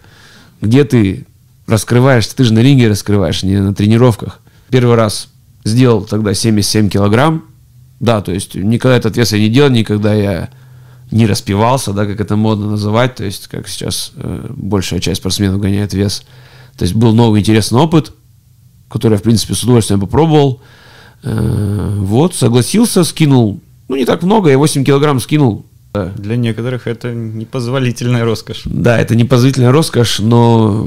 где 0.61 0.85
ты 0.85 1.27
раскрываешься, 1.67 2.37
ты 2.37 2.45
же 2.45 2.53
на 2.53 2.61
ринге 2.61 2.89
раскрываешь, 2.89 3.43
не 3.43 3.57
на 3.61 3.75
тренировках. 3.75 4.41
Первый 4.71 4.97
раз 4.97 5.29
сделал 5.67 6.03
тогда 6.03 6.33
77 6.33 6.89
килограмм, 6.89 7.45
да, 8.01 8.21
то 8.21 8.33
есть 8.33 8.55
никогда 8.55 8.97
этот 8.97 9.17
вес 9.17 9.33
я 9.33 9.39
не 9.39 9.49
делал, 9.49 9.71
никогда 9.71 10.15
я 10.15 10.51
не 11.11 11.27
распивался, 11.27 11.93
да, 11.93 12.07
как 12.07 12.21
это 12.21 12.37
модно 12.37 12.71
называть, 12.71 13.17
то 13.17 13.25
есть 13.25 13.49
как 13.49 13.69
сейчас 13.69 14.13
э, 14.17 14.47
большая 14.51 15.01
часть 15.01 15.21
спортсменов 15.21 15.61
гоняет 15.61 15.95
вес. 15.95 16.25
То 16.77 16.85
есть 16.85 16.95
был 16.95 17.15
новый 17.15 17.41
интересный 17.41 17.79
опыт, 17.79 18.13
который 18.89 19.15
я, 19.15 19.19
в 19.19 19.23
принципе, 19.23 19.55
с 19.55 19.63
удовольствием 19.63 20.01
попробовал. 20.01 20.61
Э, 21.23 21.95
вот, 21.99 22.35
согласился, 22.35 23.05
скинул, 23.05 23.61
ну, 23.89 23.97
не 23.97 24.05
так 24.05 24.23
много, 24.23 24.51
я 24.51 24.59
8 24.59 24.85
килограмм 24.85 25.21
скинул. 25.21 25.65
Да. 25.95 26.13
Для 26.17 26.37
некоторых 26.37 26.87
это 26.87 27.15
непозволительная 27.15 28.25
роскошь. 28.25 28.63
Да, 28.67 28.99
это 28.99 29.15
непозволительная 29.15 29.73
роскошь, 29.73 30.19
но 30.19 30.87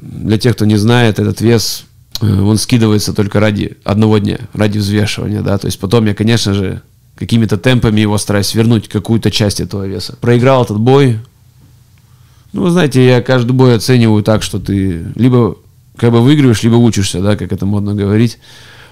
для 0.00 0.38
тех, 0.38 0.56
кто 0.56 0.64
не 0.64 0.76
знает, 0.76 1.20
этот 1.20 1.40
вес, 1.40 1.84
э, 1.84 1.91
он 2.22 2.56
скидывается 2.58 3.12
только 3.12 3.40
ради 3.40 3.76
одного 3.84 4.18
дня, 4.18 4.38
ради 4.54 4.78
взвешивания, 4.78 5.42
да, 5.42 5.58
то 5.58 5.66
есть 5.66 5.78
потом 5.78 6.06
я, 6.06 6.14
конечно 6.14 6.54
же, 6.54 6.82
какими-то 7.16 7.56
темпами 7.56 8.00
его 8.00 8.18
стараюсь 8.18 8.54
вернуть, 8.54 8.88
какую-то 8.88 9.30
часть 9.30 9.60
этого 9.60 9.86
веса. 9.86 10.16
Проиграл 10.20 10.64
этот 10.64 10.78
бой, 10.78 11.18
ну, 12.52 12.62
вы 12.62 12.70
знаете, 12.70 13.04
я 13.06 13.22
каждый 13.22 13.52
бой 13.52 13.76
оцениваю 13.76 14.22
так, 14.22 14.42
что 14.42 14.58
ты 14.58 15.06
либо 15.14 15.56
как 15.96 16.12
бы 16.12 16.20
выигрываешь, 16.20 16.62
либо 16.62 16.74
учишься, 16.76 17.20
да, 17.20 17.36
как 17.36 17.52
это 17.52 17.64
модно 17.64 17.94
говорить. 17.94 18.38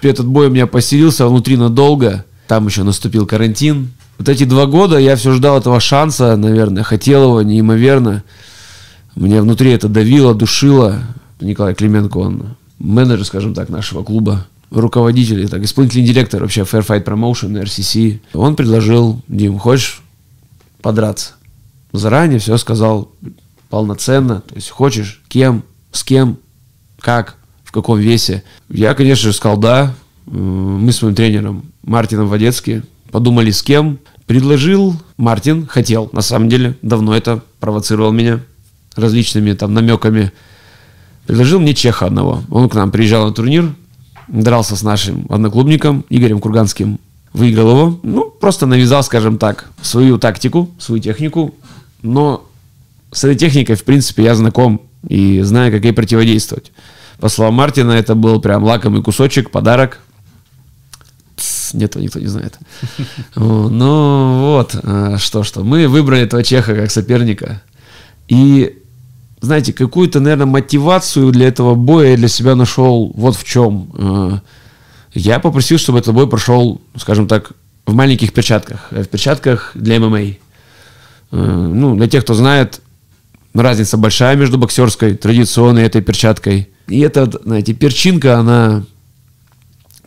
Этот 0.01 0.25
бой 0.25 0.47
у 0.47 0.49
меня 0.49 0.65
поселился 0.65 1.27
внутри 1.27 1.57
надолго, 1.57 2.25
там 2.47 2.67
еще 2.67 2.83
наступил 2.83 3.27
карантин. 3.27 3.91
Вот 4.17 4.29
эти 4.29 4.45
два 4.45 4.65
года 4.65 4.97
я 4.97 5.15
все 5.15 5.33
ждал 5.33 5.59
этого 5.59 5.79
шанса, 5.79 6.35
наверное, 6.37 6.83
хотел 6.83 7.23
его 7.23 7.41
неимоверно. 7.43 8.23
Меня 9.15 9.41
внутри 9.41 9.71
это 9.71 9.87
давило, 9.87 10.33
душило. 10.33 10.99
Николай 11.39 11.75
Клименко, 11.75 12.17
он 12.17 12.55
менеджер, 12.81 13.25
скажем 13.25 13.53
так, 13.53 13.69
нашего 13.69 14.03
клуба, 14.03 14.47
руководитель, 14.69 15.47
так, 15.49 15.63
исполнительный 15.63 16.05
директор 16.05 16.41
вообще 16.41 16.61
Fair 16.61 16.85
Fight 16.85 17.03
Promotion, 17.03 17.61
RCC. 17.61 18.19
Он 18.33 18.55
предложил, 18.55 19.21
Дим, 19.27 19.59
хочешь 19.59 20.01
подраться? 20.81 21.33
Заранее 21.93 22.39
все 22.39 22.57
сказал, 22.57 23.11
полноценно. 23.69 24.41
То 24.41 24.55
есть 24.55 24.69
хочешь, 24.69 25.21
кем, 25.27 25.63
с 25.91 26.03
кем, 26.03 26.37
как, 26.99 27.35
в 27.63 27.71
каком 27.71 27.99
весе. 27.99 28.43
Я, 28.69 28.93
конечно 28.93 29.31
же, 29.31 29.33
сказал 29.33 29.57
да. 29.57 29.93
Мы 30.25 30.91
с 30.91 31.01
моим 31.01 31.15
тренером 31.15 31.65
Мартином 31.83 32.27
Водецки 32.27 32.83
подумали 33.11 33.51
с 33.51 33.63
кем. 33.63 33.99
Предложил 34.27 34.95
Мартин, 35.17 35.67
хотел, 35.67 36.09
на 36.13 36.21
самом 36.21 36.47
деле, 36.47 36.77
давно 36.81 37.15
это 37.15 37.43
провоцировал 37.59 38.11
меня 38.11 38.39
различными 38.95 39.53
там 39.53 39.73
намеками. 39.73 40.31
Предложил 41.25 41.59
мне 41.59 41.73
чеха 41.73 42.07
одного. 42.07 42.43
Он 42.49 42.69
к 42.69 42.75
нам 42.75 42.91
приезжал 42.91 43.27
на 43.27 43.33
турнир, 43.33 43.73
дрался 44.27 44.75
с 44.75 44.83
нашим 44.83 45.25
одноклубником 45.29 46.05
Игорем 46.09 46.39
Курганским, 46.39 46.99
выиграл 47.33 47.71
его. 47.71 47.99
Ну, 48.03 48.29
просто 48.29 48.65
навязал, 48.65 49.03
скажем 49.03 49.37
так, 49.37 49.69
свою 49.81 50.17
тактику, 50.17 50.69
свою 50.79 51.01
технику. 51.01 51.55
Но 52.01 52.45
с 53.11 53.23
этой 53.23 53.35
техникой, 53.35 53.75
в 53.75 53.83
принципе, 53.83 54.23
я 54.23 54.35
знаком 54.35 54.81
и 55.07 55.41
знаю, 55.41 55.71
как 55.71 55.83
ей 55.83 55.93
противодействовать. 55.93 56.71
По 57.19 57.29
словам 57.29 57.55
Мартина, 57.55 57.91
это 57.91 58.15
был 58.15 58.41
прям 58.41 58.63
лакомый 58.63 59.03
кусочек, 59.03 59.51
подарок. 59.51 59.99
Нет, 61.73 61.95
никто 61.95 62.19
не 62.19 62.27
знает. 62.27 62.57
Ну 63.35 64.39
вот, 64.39 64.75
а, 64.83 65.17
что-что. 65.17 65.63
Мы 65.63 65.87
выбрали 65.87 66.23
этого 66.23 66.43
чеха 66.43 66.75
как 66.75 66.91
соперника. 66.91 67.61
И, 68.27 68.80
знаете, 69.41 69.73
какую-то, 69.73 70.19
наверное, 70.19 70.45
мотивацию 70.45 71.31
для 71.31 71.47
этого 71.47 71.73
боя 71.73 72.11
я 72.11 72.17
для 72.17 72.27
себя 72.27 72.55
нашел 72.55 73.11
вот 73.15 73.35
в 73.35 73.43
чем. 73.43 73.89
А, 73.95 74.39
я 75.13 75.39
попросил, 75.39 75.79
чтобы 75.79 75.99
этот 75.99 76.13
бой 76.13 76.29
прошел, 76.29 76.79
скажем 76.95 77.27
так, 77.27 77.51
в 77.87 77.93
маленьких 77.93 78.33
перчатках. 78.33 78.87
В 78.91 79.05
перчатках 79.05 79.71
для 79.73 79.99
ММА. 79.99 80.19
А, 81.31 81.67
ну, 81.67 81.95
для 81.95 82.07
тех, 82.07 82.23
кто 82.23 82.35
знает, 82.35 82.81
разница 83.55 83.97
большая 83.97 84.35
между 84.35 84.59
боксерской, 84.59 85.15
традиционной 85.15 85.83
этой 85.83 86.03
перчаткой. 86.03 86.69
И 86.87 86.99
эта, 86.99 87.29
знаете, 87.43 87.73
перчинка, 87.73 88.37
она 88.37 88.83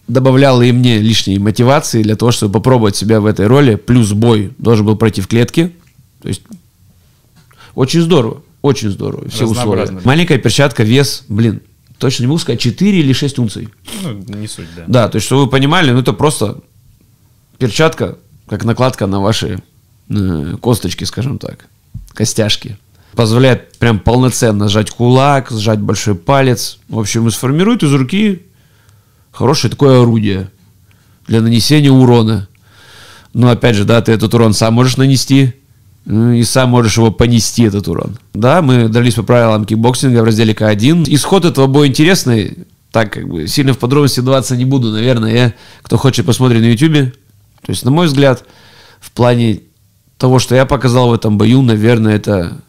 добавляла 0.07 0.63
и 0.63 0.71
мне 0.71 0.99
лишней 0.99 1.39
мотивации 1.39 2.05
для 2.05 2.15
того, 2.15 2.31
чтобы 2.31 2.53
попробовать 2.53 2.95
себя 2.95 3.21
в 3.21 3.27
этой 3.27 3.49
роли. 3.49 3.75
Плюс 3.75 4.13
бой 4.13 4.53
должен 4.59 4.87
был 4.87 4.97
пройти 4.97 5.21
в 5.21 5.27
клетке. 5.27 5.73
То 6.23 6.29
есть 6.29 6.43
очень 7.75 8.01
здорово. 8.01 8.43
Очень 8.65 8.89
здорово. 8.89 9.29
Все 9.29 9.47
условия. 9.47 9.91
Маленькая 10.05 10.39
перчатка, 10.39 10.85
вес, 10.85 11.25
блин, 11.29 11.61
точно 11.99 12.23
не 12.23 12.29
могу 12.29 12.39
сказать, 12.39 12.61
4 12.61 12.99
или 12.99 13.13
6 13.13 13.39
унций. 13.39 13.69
Ну, 14.03 14.13
не 14.13 14.49
суть, 14.49 14.69
да. 14.75 14.85
Да, 14.87 15.09
то 15.11 15.17
есть, 15.17 15.27
чтобы 15.27 15.43
вы 15.43 15.51
понимали, 15.51 15.91
ну 15.91 15.99
это 15.99 16.15
просто 16.15 16.63
перчатка, 17.59 18.17
как 18.49 18.65
накладка 18.65 19.07
на 19.07 19.21
ваши 19.21 19.63
э, 20.09 20.57
косточки, 20.63 21.05
скажем 21.05 21.39
так, 21.39 21.67
костяшки 22.15 22.79
позволяет 23.15 23.77
прям 23.77 23.99
полноценно 23.99 24.71
сжать 24.71 24.91
кулак, 24.91 25.51
сжать 25.51 25.81
большой 25.81 26.15
палец. 26.15 26.79
В 26.89 26.99
общем, 26.99 27.29
и 27.29 27.31
сформирует 27.31 27.83
из 27.83 27.93
руки 27.93 28.47
хорошее 29.31 29.71
такое 29.71 30.01
орудие 30.01 30.51
для 31.27 31.43
нанесения 31.43 31.93
урона. 31.93 32.49
Но 33.35 33.51
опять 33.51 33.77
же, 33.77 33.85
да, 33.85 34.01
ты 34.01 34.13
этот 34.13 34.33
урон 34.33 34.55
сам 34.55 34.73
можешь 34.73 34.97
нанести, 34.97 35.53
и 36.07 36.43
сам 36.45 36.71
можешь 36.71 36.97
его 36.99 37.11
понести, 37.11 37.63
этот 37.63 37.89
урон. 37.89 38.19
Да, 38.35 38.61
мы 38.61 38.89
дрались 38.89 39.15
по 39.15 39.23
правилам 39.23 39.65
кикбоксинга 39.65 40.21
в 40.21 40.25
разделе 40.25 40.53
К1. 40.53 41.05
Исход 41.09 41.45
этого 41.45 41.67
боя 41.67 41.89
интересный. 41.89 42.59
Так, 42.91 43.13
как 43.13 43.27
бы, 43.27 43.49
сильно 43.49 43.73
в 43.73 43.79
подробности 43.79 44.21
вдаваться 44.21 44.57
не 44.57 44.65
буду, 44.65 44.91
наверное. 44.91 45.33
Я, 45.33 45.55
кто 45.83 45.97
хочет, 45.97 46.27
посмотреть 46.27 46.63
на 46.63 46.67
YouTube. 46.67 47.15
То 47.63 47.71
есть, 47.71 47.85
на 47.85 47.91
мой 47.91 48.07
взгляд, 48.07 48.45
в 49.01 49.11
плане 49.13 49.61
того, 50.19 50.39
что 50.39 50.55
я 50.55 50.67
показал 50.67 51.09
в 51.09 51.15
этом 51.15 51.39
бою, 51.39 51.63
наверное, 51.63 52.15
это 52.15 52.61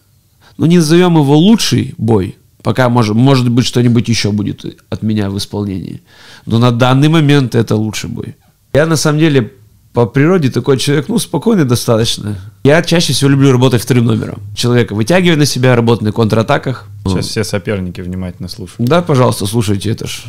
ну, 0.58 0.66
не 0.66 0.78
назовем 0.78 1.16
его 1.16 1.38
лучший 1.38 1.94
бой, 1.98 2.38
пока 2.64 2.90
может, 2.90 3.16
может 3.16 3.50
быть 3.50 3.66
что-нибудь 3.66 4.08
еще 4.08 4.32
будет 4.32 4.66
от 4.90 5.02
меня 5.02 5.30
в 5.30 5.38
исполнении. 5.38 6.02
Но 6.46 6.58
на 6.58 6.72
данный 6.72 7.10
момент 7.10 7.54
это 7.54 7.76
лучший 7.76 8.10
бой. 8.10 8.36
Я 8.74 8.86
на 8.86 8.96
самом 8.96 9.20
деле 9.20 9.52
по 9.96 10.06
природе 10.06 10.52
такой 10.52 10.78
человек, 10.78 11.08
ну, 11.08 11.18
спокойный 11.18 11.64
достаточно. 11.64 12.38
Я 12.66 12.82
чаще 12.82 13.14
всего 13.14 13.30
люблю 13.30 13.54
работать 13.54 13.82
вторым 13.82 14.06
номером. 14.06 14.42
Человека 14.54 14.94
вытягивать 14.94 15.40
на 15.40 15.46
себя, 15.46 15.74
работать 15.74 16.04
на 16.04 16.12
контратаках. 16.12 16.86
Сейчас 17.06 17.28
все 17.28 17.46
соперники 17.46 18.02
внимательно 18.02 18.50
слушают. 18.50 18.90
Да, 18.90 19.02
пожалуйста, 19.02 19.46
слушайте, 19.46 19.90
это 19.90 20.06
ж 20.06 20.26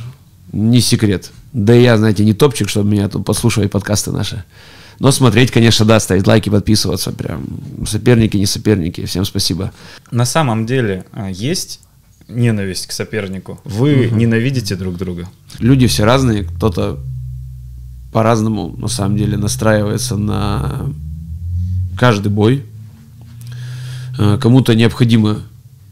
не 0.53 0.81
секрет. 0.81 1.33
Да 1.53 1.75
и 1.75 1.83
я, 1.83 1.99
знаете, 1.99 2.25
не 2.25 2.33
топчик, 2.33 2.69
чтобы 2.69 2.93
меня 2.93 3.09
тут 3.09 3.27
послушивать 3.27 3.73
подкасты 3.73 4.13
наши. 4.13 4.45
Но 5.01 5.11
смотреть, 5.11 5.51
конечно, 5.51 5.85
да, 5.85 5.99
ставить 5.99 6.29
лайки, 6.29 6.49
подписываться. 6.49 7.11
Прям 7.11 7.45
соперники, 7.89 8.37
не 8.37 8.47
соперники. 8.47 9.05
Всем 9.05 9.25
спасибо. 9.25 9.73
На 10.13 10.27
самом 10.27 10.67
деле 10.67 11.07
а, 11.11 11.29
есть 11.29 11.81
ненависть 12.29 12.87
к 12.87 12.93
сопернику. 12.93 13.61
Вы 13.65 14.07
угу. 14.07 14.15
ненавидите 14.15 14.77
друг 14.77 14.97
друга. 14.97 15.29
Люди 15.59 15.89
все 15.89 16.05
разные. 16.05 16.45
Кто-то 16.45 17.01
по-разному, 18.17 18.75
на 18.79 18.89
самом 18.89 19.19
деле, 19.19 19.37
настраивается 19.37 20.17
на 20.17 20.87
каждый 21.99 22.29
бой. 22.29 22.65
А, 24.19 24.39
кому-то 24.39 24.75
необходимо 24.75 25.41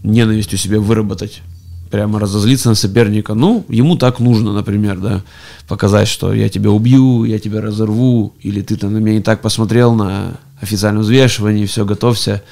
ненависть 0.03 0.55
у 0.55 0.57
себя 0.57 0.81
выработать 0.81 1.43
прямо 1.91 2.19
разозлиться 2.19 2.71
на 2.71 2.77
соперника. 2.77 3.35
Ну, 3.35 3.67
ему 3.69 3.97
так 3.97 4.21
нужно, 4.21 4.55
например, 4.55 5.01
да, 5.01 5.21
показать, 5.69 6.09
что 6.09 6.33
я 6.33 6.49
тебя 6.49 6.71
убью, 6.71 7.25
я 7.25 7.39
тебя 7.39 7.61
разорву, 7.61 8.33
или 8.41 8.63
ты 8.63 8.77
там 8.77 8.95
на 8.95 8.99
меня 9.01 9.19
не 9.19 9.23
так 9.23 9.43
посмотрел 9.43 9.95
на 9.95 10.39
официальном 10.63 11.03
взвешивании, 11.03 11.67
все, 11.67 11.85
готовься. 11.85 12.43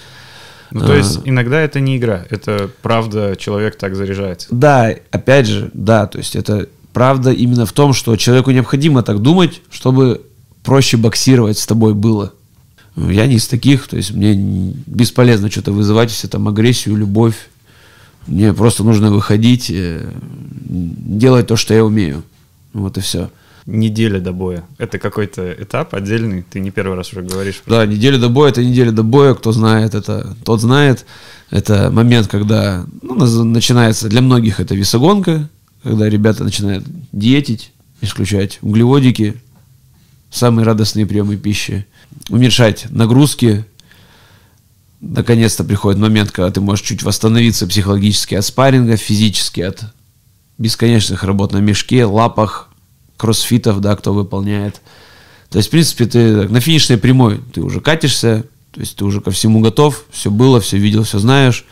Ну, 0.71 0.81
то 0.81 0.95
есть 0.95 1.17
а, 1.17 1.23
иногда 1.25 1.59
это 1.59 1.81
не 1.81 1.97
игра, 1.97 2.27
это 2.29 2.69
правда, 2.83 3.37
человек 3.37 3.77
так 3.77 3.97
заряжается. 3.97 4.49
Да, 4.51 4.95
опять 5.11 5.47
же, 5.47 5.71
да, 5.73 6.07
то 6.07 6.19
есть 6.19 6.37
это 6.37 6.69
правда 6.93 7.33
именно 7.33 7.67
в 7.67 7.73
том, 7.73 7.93
что 7.93 8.17
человеку 8.17 8.51
необходимо 8.51 9.03
так 9.03 9.21
думать, 9.21 9.61
чтобы 9.71 10.23
проще 10.63 10.97
боксировать 10.97 11.59
с 11.59 11.67
тобой 11.67 11.95
было. 11.95 12.33
Я 12.97 13.27
не 13.27 13.37
из 13.37 13.49
таких, 13.49 13.89
то 13.89 13.97
есть 13.97 14.11
мне 14.13 14.35
бесполезно 14.87 15.51
что-то 15.51 15.73
вызывать, 15.73 16.11
все 16.11 16.29
там 16.29 16.47
агрессию, 16.49 16.97
любовь. 16.97 17.49
Мне 18.27 18.53
просто 18.53 18.85
нужно 18.85 19.11
выходить, 19.11 19.71
э, 19.71 20.09
делать 20.21 21.47
то, 21.47 21.57
что 21.57 21.75
я 21.75 21.85
умею. 21.85 22.23
Вот 22.73 22.99
и 22.99 23.01
все. 23.01 23.31
Неделя 23.65 24.21
до 24.21 24.33
боя. 24.33 24.65
Это 24.79 24.99
какой-то 24.99 25.53
этап 25.53 25.95
отдельный, 25.95 26.43
ты 26.43 26.61
не 26.61 26.71
первый 26.71 26.97
раз 26.97 27.13
уже 27.13 27.23
говоришь. 27.23 27.63
Да, 27.67 27.87
неделя 27.87 28.19
до 28.19 28.29
боя, 28.29 28.51
это 28.51 28.63
неделя 28.63 28.93
до 28.93 29.03
боя, 29.03 29.35
кто 29.35 29.53
знает, 29.53 29.95
это 29.95 30.37
тот 30.45 30.61
знает. 30.61 31.07
Это 31.51 31.91
момент, 31.91 32.29
когда 32.29 32.85
ну, 33.03 33.15
начинается, 33.45 34.09
для 34.09 34.21
многих 34.21 34.59
это 34.59 34.75
весогонка, 34.75 35.49
когда 35.83 36.09
ребята 36.09 36.45
начинают 36.45 36.85
диетить, 37.13 37.73
исключать 38.01 38.59
углеводики, 38.63 39.37
самые 40.31 40.65
радостные 40.65 41.07
приемы 41.07 41.37
пищи, 41.37 41.87
уменьшать 42.29 42.87
нагрузки, 42.91 43.65
наконец-то 45.01 45.65
приходит 45.65 46.01
момент, 46.01 46.31
когда 46.31 46.51
ты 46.51 46.61
можешь 46.61 46.87
чуть 46.87 47.03
восстановиться 47.03 47.67
психологически 47.67 48.35
от 48.35 48.45
спарринга, 48.45 48.97
физически 48.97 49.61
от 49.61 49.83
бесконечных 50.59 51.25
работ 51.25 51.53
на 51.53 51.59
мешке, 51.59 52.05
лапах, 52.05 52.69
кроссфитов, 53.17 53.81
да, 53.81 53.97
кто 53.97 54.15
выполняет. 54.15 54.81
То 55.51 55.59
есть, 55.59 55.69
в 55.69 55.71
принципе, 55.71 56.07
ты 56.07 56.49
на 56.49 56.61
финишной 56.61 56.99
прямой, 56.99 57.41
ты 57.53 57.61
уже 57.61 57.81
катишься, 57.81 58.45
то 58.71 58.81
есть 58.81 58.97
ты 58.97 59.05
уже 59.05 59.21
ко 59.21 59.31
всему 59.31 59.61
готов, 59.61 60.05
все 60.11 60.31
было, 60.31 60.61
все 60.61 60.79
видел, 60.79 61.03
все 61.03 61.19
знаешь. 61.19 61.65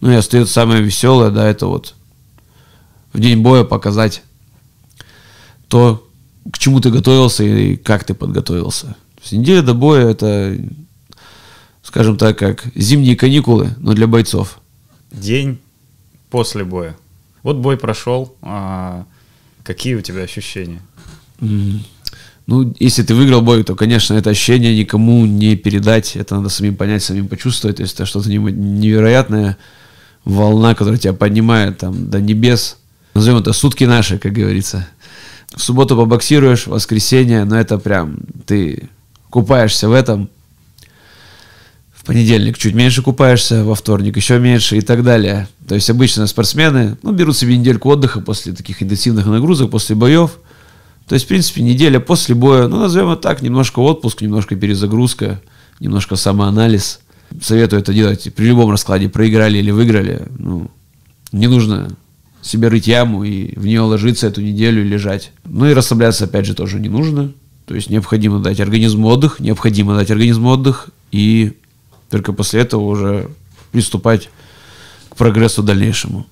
Ну 0.00 0.10
и 0.10 0.14
остается 0.14 0.52
самое 0.52 0.82
веселое, 0.82 1.30
да, 1.30 1.48
это 1.48 1.66
вот 1.66 1.94
в 3.18 3.20
день 3.20 3.42
боя 3.42 3.64
показать 3.64 4.22
то, 5.68 6.08
к 6.50 6.58
чему 6.58 6.80
ты 6.80 6.90
готовился 6.90 7.44
и 7.44 7.76
как 7.76 8.04
ты 8.04 8.14
подготовился. 8.14 8.86
То 8.86 9.22
есть 9.22 9.32
неделя 9.32 9.62
до 9.62 9.74
боя 9.74 10.06
это 10.08 10.56
скажем 11.82 12.16
так, 12.16 12.38
как 12.38 12.64
зимние 12.74 13.16
каникулы, 13.16 13.70
но 13.78 13.94
для 13.94 14.06
бойцов. 14.06 14.60
День 15.10 15.58
после 16.30 16.64
боя. 16.64 16.96
Вот 17.42 17.56
бой 17.56 17.76
прошел, 17.76 18.36
а 18.42 19.04
какие 19.62 19.94
у 19.94 20.02
тебя 20.02 20.22
ощущения? 20.22 20.80
Mm. 21.40 21.80
Ну, 22.46 22.74
если 22.78 23.02
ты 23.02 23.14
выиграл 23.14 23.42
бой, 23.42 23.62
то, 23.64 23.74
конечно, 23.74 24.14
это 24.14 24.30
ощущение 24.30 24.78
никому 24.78 25.26
не 25.26 25.56
передать, 25.56 26.16
это 26.16 26.36
надо 26.36 26.48
самим 26.48 26.76
понять, 26.76 27.02
самим 27.02 27.28
почувствовать, 27.28 27.76
то 27.76 27.82
есть 27.82 27.94
это 27.94 28.06
что-то 28.06 28.30
невероятное, 28.30 29.56
волна, 30.24 30.74
которая 30.74 30.98
тебя 30.98 31.12
поднимает 31.12 31.78
там 31.78 32.10
до 32.10 32.20
небес. 32.20 32.77
Назовем 33.18 33.40
это 33.40 33.52
сутки 33.52 33.82
наши, 33.82 34.16
как 34.16 34.32
говорится. 34.32 34.86
В 35.52 35.60
субботу 35.60 35.96
побоксируешь, 35.96 36.68
в 36.68 36.70
воскресенье, 36.70 37.44
но 37.44 37.58
это 37.58 37.76
прям, 37.76 38.20
ты 38.46 38.88
купаешься 39.28 39.88
в 39.88 39.92
этом, 39.92 40.30
понедельник 42.04 42.56
чуть 42.58 42.74
меньше 42.74 43.02
купаешься, 43.02 43.64
во 43.64 43.74
вторник 43.74 44.16
еще 44.16 44.38
меньше 44.38 44.76
и 44.78 44.82
так 44.82 45.02
далее. 45.02 45.48
То 45.66 45.74
есть 45.74 45.90
обычно 45.90 46.28
спортсмены 46.28 46.96
ну, 47.02 47.10
берут 47.10 47.36
себе 47.36 47.58
недельку 47.58 47.88
отдыха 47.88 48.20
после 48.20 48.52
таких 48.52 48.84
интенсивных 48.84 49.26
нагрузок, 49.26 49.72
после 49.72 49.96
боев. 49.96 50.38
То 51.08 51.16
есть, 51.16 51.24
в 51.24 51.28
принципе, 51.28 51.62
неделя 51.62 51.98
после 51.98 52.36
боя, 52.36 52.68
ну, 52.68 52.78
назовем 52.78 53.10
это 53.10 53.22
так, 53.22 53.42
немножко 53.42 53.80
отпуск, 53.80 54.20
немножко 54.20 54.54
перезагрузка, 54.54 55.40
немножко 55.80 56.14
самоанализ. 56.14 57.00
Советую 57.42 57.82
это 57.82 57.92
делать 57.92 58.32
при 58.36 58.44
любом 58.46 58.70
раскладе, 58.70 59.08
проиграли 59.08 59.58
или 59.58 59.72
выиграли. 59.72 60.22
Ну, 60.38 60.70
не 61.32 61.48
нужно 61.48 61.90
себе 62.42 62.68
рыть 62.68 62.86
яму 62.86 63.24
и 63.24 63.58
в 63.58 63.66
нее 63.66 63.80
ложиться 63.80 64.26
эту 64.26 64.40
неделю 64.42 64.84
и 64.84 64.88
лежать. 64.88 65.32
Ну 65.44 65.66
и 65.66 65.74
расслабляться, 65.74 66.24
опять 66.24 66.46
же, 66.46 66.54
тоже 66.54 66.80
не 66.80 66.88
нужно. 66.88 67.32
То 67.66 67.74
есть 67.74 67.90
необходимо 67.90 68.40
дать 68.40 68.60
организму 68.60 69.08
отдых, 69.08 69.40
необходимо 69.40 69.94
дать 69.94 70.10
организму 70.10 70.48
отдых, 70.50 70.88
и 71.12 71.52
только 72.10 72.32
после 72.32 72.60
этого 72.60 72.82
уже 72.82 73.28
приступать 73.72 74.30
к 75.10 75.16
прогрессу 75.16 75.62
дальнейшему. 75.62 76.26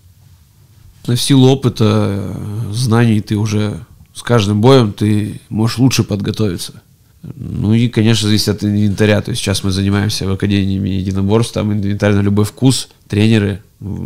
На 1.07 1.16
силу 1.16 1.49
опыта, 1.49 2.37
знаний 2.73 3.21
ты 3.21 3.37
уже 3.37 3.85
с 4.14 4.23
каждым 4.23 4.61
боем 4.61 4.92
ты 4.92 5.40
можешь 5.51 5.79
лучше 5.79 6.05
подготовиться. 6.05 6.83
Ну 7.23 7.75
и, 7.75 7.88
конечно, 7.88 8.29
зависит 8.29 8.49
от 8.49 8.64
инвентаря. 8.64 9.21
То 9.21 9.31
есть 9.31 9.42
сейчас 9.42 9.62
мы 9.62 9.71
занимаемся 9.71 10.27
в 10.27 10.33
Академии 10.33 10.92
единоборств, 10.92 11.53
там 11.53 11.73
инвентарь 11.73 12.14
на 12.14 12.21
любой 12.21 12.45
вкус, 12.45 12.88
тренеры, 13.09 13.62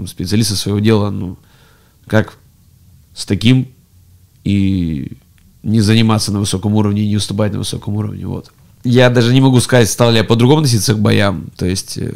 специалисты 0.06 0.56
своего 0.56 0.80
дела, 0.80 1.10
ну, 1.10 1.36
как 2.10 2.36
с 3.14 3.24
таким 3.24 3.68
и 4.42 5.12
не 5.62 5.80
заниматься 5.80 6.32
на 6.32 6.40
высоком 6.40 6.74
уровне 6.74 7.06
не 7.06 7.16
уступать 7.16 7.52
на 7.52 7.58
высоком 7.58 7.94
уровне. 7.94 8.26
Вот. 8.26 8.50
Я 8.82 9.10
даже 9.10 9.32
не 9.32 9.40
могу 9.40 9.60
сказать, 9.60 9.88
стал 9.88 10.10
ли 10.10 10.16
я 10.16 10.24
по-другому 10.24 10.62
относиться 10.62 10.94
к 10.94 10.98
боям. 10.98 11.50
То 11.56 11.66
есть, 11.66 11.98
э, 11.98 12.12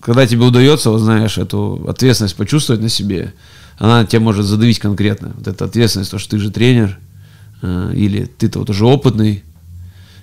когда 0.00 0.26
тебе 0.26 0.44
удается, 0.44 0.90
вот 0.90 0.98
знаешь, 0.98 1.38
эту 1.38 1.86
ответственность 1.88 2.36
почувствовать 2.36 2.82
на 2.82 2.90
себе, 2.90 3.32
она 3.78 4.04
тебя 4.04 4.20
может 4.20 4.44
задавить 4.44 4.80
конкретно. 4.80 5.32
Вот 5.34 5.48
эта 5.48 5.64
ответственность, 5.64 6.10
то, 6.10 6.18
что 6.18 6.32
ты 6.32 6.38
же 6.38 6.50
тренер, 6.50 6.98
э, 7.62 7.92
или 7.96 8.26
ты-то 8.26 8.58
вот 8.58 8.68
уже 8.68 8.84
опытный, 8.84 9.44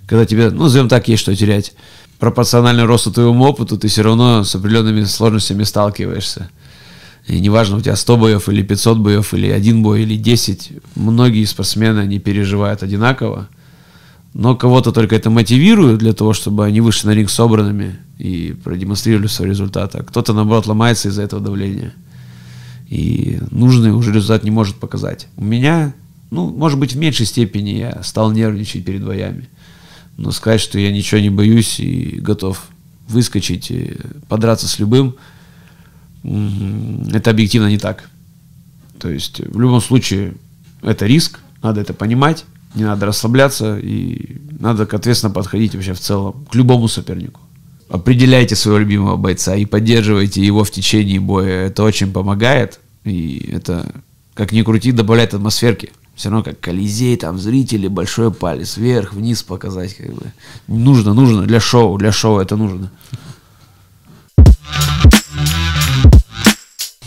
когда 0.05 0.27
тебе, 0.27 0.51
ну, 0.51 0.63
назовем 0.63 0.87
так, 0.87 1.07
есть 1.07 1.23
что 1.23 1.35
терять. 1.35 1.73
Пропорциональный 2.19 2.83
росту 2.83 3.11
твоему 3.11 3.43
опыту, 3.45 3.75
ты 3.75 3.87
все 3.87 4.03
равно 4.03 4.43
с 4.43 4.53
определенными 4.53 5.03
сложностями 5.05 5.63
сталкиваешься. 5.63 6.51
И 7.27 7.39
неважно, 7.39 7.77
у 7.77 7.81
тебя 7.81 7.95
100 7.95 8.17
боев 8.17 8.49
или 8.49 8.63
500 8.63 8.97
боев, 8.99 9.33
или 9.33 9.47
один 9.49 9.81
бой, 9.81 10.03
или 10.03 10.17
10. 10.17 10.71
Многие 10.95 11.45
спортсмены, 11.45 11.99
они 11.99 12.19
переживают 12.19 12.83
одинаково. 12.83 13.47
Но 14.33 14.55
кого-то 14.55 14.91
только 14.91 15.15
это 15.15 15.29
мотивирует 15.29 15.99
для 15.99 16.13
того, 16.13 16.33
чтобы 16.33 16.65
они 16.65 16.81
вышли 16.81 17.07
на 17.07 17.11
ринг 17.11 17.29
собранными 17.29 17.97
и 18.17 18.55
продемонстрировали 18.63 19.27
свой 19.27 19.49
результат. 19.49 19.95
А 19.95 20.03
кто-то, 20.03 20.33
наоборот, 20.33 20.67
ломается 20.67 21.09
из-за 21.09 21.21
этого 21.21 21.41
давления. 21.41 21.93
И 22.89 23.39
нужный 23.51 23.91
уже 23.91 24.11
результат 24.11 24.43
не 24.43 24.51
может 24.51 24.75
показать. 24.75 25.27
У 25.37 25.45
меня, 25.45 25.93
ну, 26.29 26.49
может 26.49 26.77
быть, 26.77 26.93
в 26.93 26.97
меньшей 26.97 27.25
степени 27.25 27.71
я 27.71 28.03
стал 28.03 28.31
нервничать 28.31 28.83
перед 28.83 29.05
боями. 29.05 29.47
Но 30.17 30.31
сказать, 30.31 30.61
что 30.61 30.77
я 30.77 30.91
ничего 30.91 31.21
не 31.21 31.29
боюсь 31.29 31.79
и 31.79 32.19
готов 32.19 32.65
выскочить 33.07 33.71
и 33.71 33.95
подраться 34.27 34.67
с 34.67 34.77
любым– 34.77 35.15
это 36.23 37.31
объективно 37.31 37.67
не 37.67 37.77
так. 37.77 38.09
То 38.99 39.09
есть 39.09 39.39
в 39.39 39.59
любом 39.59 39.81
случае 39.81 40.35
это 40.81 41.05
риск, 41.05 41.39
надо 41.61 41.81
это 41.81 41.93
понимать, 41.93 42.45
не 42.75 42.83
надо 42.83 43.05
расслабляться 43.05 43.77
и 43.77 44.37
надо 44.59 44.83
ответственно 44.83 45.33
подходить 45.33 45.75
вообще 45.75 45.93
в 45.93 45.99
целом 45.99 46.45
к 46.49 46.55
любому 46.55 46.87
сопернику. 46.87 47.39
Определяйте 47.89 48.55
своего 48.55 48.79
любимого 48.79 49.17
бойца 49.17 49.55
и 49.55 49.65
поддерживайте 49.65 50.43
его 50.43 50.63
в 50.63 50.71
течение 50.71 51.19
боя. 51.19 51.67
Это 51.67 51.83
очень 51.83 52.11
помогает. 52.11 52.79
И 53.03 53.51
это, 53.51 53.93
как 54.33 54.51
ни 54.51 54.63
крути, 54.63 54.91
добавляет 54.91 55.33
атмосферки. 55.33 55.91
Все 56.15 56.29
равно 56.29 56.43
как 56.43 56.59
Колизей, 56.59 57.17
там 57.17 57.37
зрители, 57.37 57.87
большой 57.87 58.31
палец 58.31 58.77
вверх, 58.77 59.13
вниз 59.13 59.43
показать. 59.43 59.95
Как 59.95 60.13
бы. 60.13 60.31
Нужно, 60.67 61.13
нужно 61.13 61.43
для 61.43 61.59
шоу, 61.59 61.97
для 61.97 62.11
шоу 62.11 62.39
это 62.39 62.55
нужно. 62.55 62.91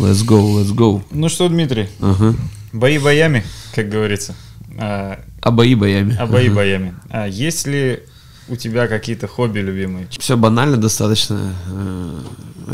Let's 0.07 0.25
go, 0.25 0.39
let's 0.57 0.73
go. 0.73 1.03
Ну 1.11 1.29
что, 1.29 1.49
Дмитрий, 1.49 1.89
ага. 2.01 2.37
бои 2.73 2.97
боями, 2.99 3.45
как 3.75 3.89
говорится. 3.89 4.37
А, 4.79 5.19
а 5.41 5.51
бои 5.51 5.75
боями. 5.75 6.17
А 6.17 6.27
бои 6.27 6.47
ага. 6.47 6.55
боями. 6.55 6.95
А 7.11 7.27
есть 7.27 7.67
ли 7.67 8.05
у 8.49 8.55
тебя 8.55 8.87
какие-то 8.87 9.27
хобби 9.27 9.59
любимые? 9.59 10.07
Все 10.17 10.37
банально 10.37 10.77
достаточно. 10.77 11.53
Э, 11.69 12.21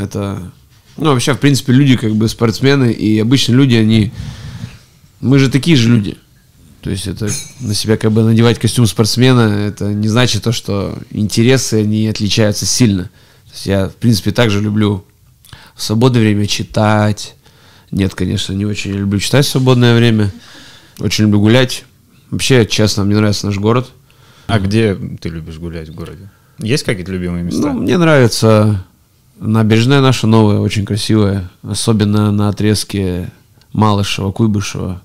это, 0.03 0.51
ну 0.95 1.11
вообще, 1.11 1.33
в 1.33 1.39
принципе, 1.39 1.73
люди 1.73 1.97
как 1.97 2.13
бы 2.13 2.29
спортсмены 2.29 2.91
и 2.91 3.19
обычно 3.19 3.53
люди, 3.53 3.77
они, 3.77 4.11
мы 5.19 5.39
же 5.39 5.49
такие 5.49 5.75
же 5.75 5.89
люди. 5.89 6.17
То 6.81 6.91
есть 6.91 7.07
это 7.07 7.29
на 7.61 7.73
себя 7.73 7.97
как 7.97 8.11
бы 8.11 8.21
надевать 8.21 8.59
костюм 8.59 8.85
спортсмена, 8.85 9.41
это 9.41 9.85
не 9.85 10.07
значит 10.07 10.43
то, 10.43 10.51
что 10.51 10.99
интересы 11.09 11.81
они 11.81 12.07
отличаются 12.07 12.67
сильно. 12.67 13.05
То 13.05 13.53
есть 13.53 13.65
я, 13.65 13.89
в 13.89 13.95
принципе, 13.95 14.29
также 14.29 14.61
люблю 14.61 15.03
в 15.75 15.83
свободное 15.83 16.21
время 16.21 16.47
читать. 16.47 17.35
Нет, 17.91 18.15
конечно, 18.15 18.53
не 18.53 18.65
очень 18.65 18.91
люблю 18.91 19.19
читать 19.19 19.45
в 19.45 19.49
свободное 19.49 19.95
время. 19.95 20.31
Очень 20.99 21.25
люблю 21.25 21.39
гулять. 21.41 21.85
Вообще, 22.29 22.65
честно, 22.65 23.03
мне 23.03 23.15
нравится 23.15 23.45
наш 23.45 23.57
город. 23.57 23.91
А 24.47 24.59
где 24.59 24.95
ты 24.95 25.29
любишь 25.29 25.57
гулять 25.57 25.89
в 25.89 25.95
городе? 25.95 26.29
Есть 26.59 26.83
какие-то 26.83 27.11
любимые 27.11 27.43
места? 27.43 27.73
Ну, 27.73 27.81
мне 27.81 27.97
нравится 27.97 28.85
набережная 29.39 30.01
наша 30.01 30.27
новая, 30.27 30.59
очень 30.59 30.85
красивая. 30.85 31.49
Особенно 31.61 32.31
на 32.31 32.49
отрезке 32.49 33.31
Малышева, 33.71 34.31
Куйбышева 34.31 35.01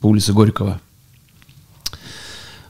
по 0.00 0.06
улице 0.06 0.32
Горького. 0.32 0.80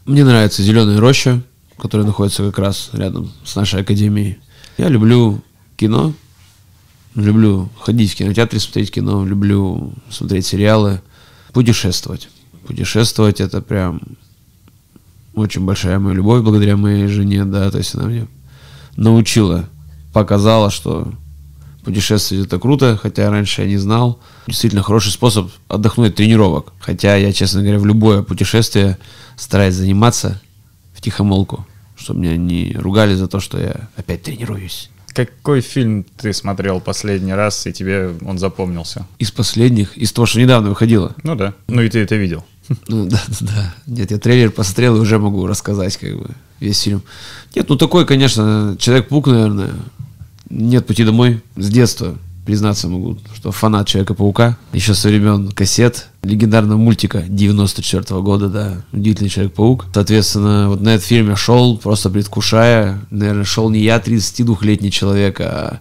Мне 0.05 0.25
нравится 0.25 0.63
Зеленая 0.63 1.01
роща, 1.01 1.41
которая 1.79 2.07
находится 2.07 2.45
как 2.45 2.59
раз 2.59 2.91
рядом 2.93 3.33
с 3.45 3.57
нашей 3.57 3.81
академией. 3.81 4.39
Я 4.77 4.89
люблю 4.89 5.43
кино, 5.77 6.13
Люблю 7.15 7.69
ходить 7.81 8.13
в 8.13 8.17
кинотеатре, 8.17 8.59
смотреть 8.59 8.91
кино, 8.91 9.25
люблю 9.25 9.93
смотреть 10.11 10.47
сериалы, 10.47 11.01
путешествовать. 11.53 12.29
Путешествовать 12.67 13.41
это 13.41 13.61
прям 13.63 14.01
очень 15.35 15.65
большая 15.65 15.99
моя 15.99 16.17
любовь 16.17 16.43
благодаря 16.43 16.77
моей 16.77 17.07
жене, 17.07 17.45
да, 17.45 17.71
то 17.71 17.79
есть 17.79 17.95
она 17.95 18.07
мне 18.07 18.27
научила, 18.97 19.69
показала, 20.13 20.71
что 20.71 21.13
путешествовать 21.85 22.47
это 22.47 22.59
круто, 22.59 22.99
хотя 23.01 23.31
раньше 23.31 23.63
я 23.63 23.69
не 23.69 23.77
знал. 23.77 24.19
Действительно 24.47 24.83
хороший 24.83 25.13
способ 25.13 25.51
отдохнуть 25.69 26.11
от 26.11 26.17
тренировок. 26.17 26.73
Хотя 26.81 27.17
я, 27.17 27.33
честно 27.33 27.61
говоря, 27.61 27.79
в 27.79 27.87
любое 27.87 28.23
путешествие 28.23 28.99
стараюсь 29.37 29.75
заниматься 29.75 30.41
в 30.95 31.03
тихомолку, 31.03 31.67
чтобы 31.97 32.21
меня 32.21 32.37
не 32.37 32.75
ругали 32.77 33.15
за 33.15 33.29
то, 33.29 33.41
что 33.41 33.61
я 33.61 33.89
опять 33.97 34.23
тренируюсь. 34.23 34.91
Какой 35.15 35.61
фильм 35.61 36.05
ты 36.17 36.33
смотрел 36.33 36.81
последний 36.81 37.33
раз, 37.33 37.67
и 37.69 37.73
тебе 37.73 38.15
он 38.27 38.39
запомнился? 38.39 39.07
Из 39.19 39.31
последних? 39.31 39.97
Из 39.97 40.13
того, 40.13 40.27
что 40.27 40.41
недавно 40.41 40.71
выходило? 40.71 41.15
Ну 41.23 41.37
да. 41.37 41.55
Ну 41.69 41.83
и 41.83 41.89
ты 41.89 42.01
это 42.01 42.17
видел. 42.17 42.45
Ну 42.89 43.07
да, 43.07 43.23
да, 43.29 43.37
да. 43.41 43.75
Нет, 43.87 44.11
я 44.11 44.19
трейлер 44.19 44.51
посмотрел 44.51 44.97
и 44.97 45.01
уже 45.01 45.19
могу 45.19 45.47
рассказать 45.47 45.97
как 45.97 46.17
бы 46.19 46.31
весь 46.61 46.81
фильм. 46.81 47.03
Нет, 47.55 47.69
ну 47.69 47.77
такой, 47.77 48.07
конечно, 48.07 48.77
Человек-паук, 48.79 49.29
наверное. 49.29 49.71
Нет 50.51 50.87
пути 50.87 51.05
домой 51.05 51.43
с 51.57 51.69
детства 51.69 52.19
признаться 52.45 52.89
могу, 52.89 53.19
что 53.35 53.53
фанат 53.53 53.89
Человека-паука. 53.89 54.57
Еще 54.73 54.95
со 54.95 55.09
времен 55.09 55.51
кассет 55.51 56.09
легендарного 56.23 56.79
мультика 56.79 57.25
94 57.27 58.03
-го 58.03 58.23
года, 58.23 58.49
да, 58.49 58.83
удивительный 58.93 59.31
Человек-паук. 59.31 59.87
Соответственно, 59.93 60.69
вот 60.69 60.81
на 60.81 60.91
этот 60.91 61.07
фильм 61.07 61.31
я 61.31 61.37
шел, 61.37 61.79
просто 61.79 62.11
предвкушая. 62.11 63.01
Наверное, 63.11 63.45
шел 63.45 63.71
не 63.71 63.81
я, 63.81 63.99
32-летний 63.99 64.91
человек, 64.91 65.41
а 65.41 65.81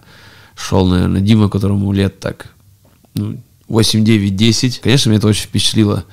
шел, 0.56 0.86
наверное, 0.86 1.20
Дима, 1.20 1.48
которому 1.48 1.92
лет 1.92 2.20
так, 2.20 2.48
ну, 3.14 3.36
8, 3.68 4.04
9, 4.04 4.36
10. 4.36 4.80
Конечно, 4.80 5.10
меня 5.10 5.18
это 5.18 5.28
очень 5.28 5.44
впечатлило 5.44 6.04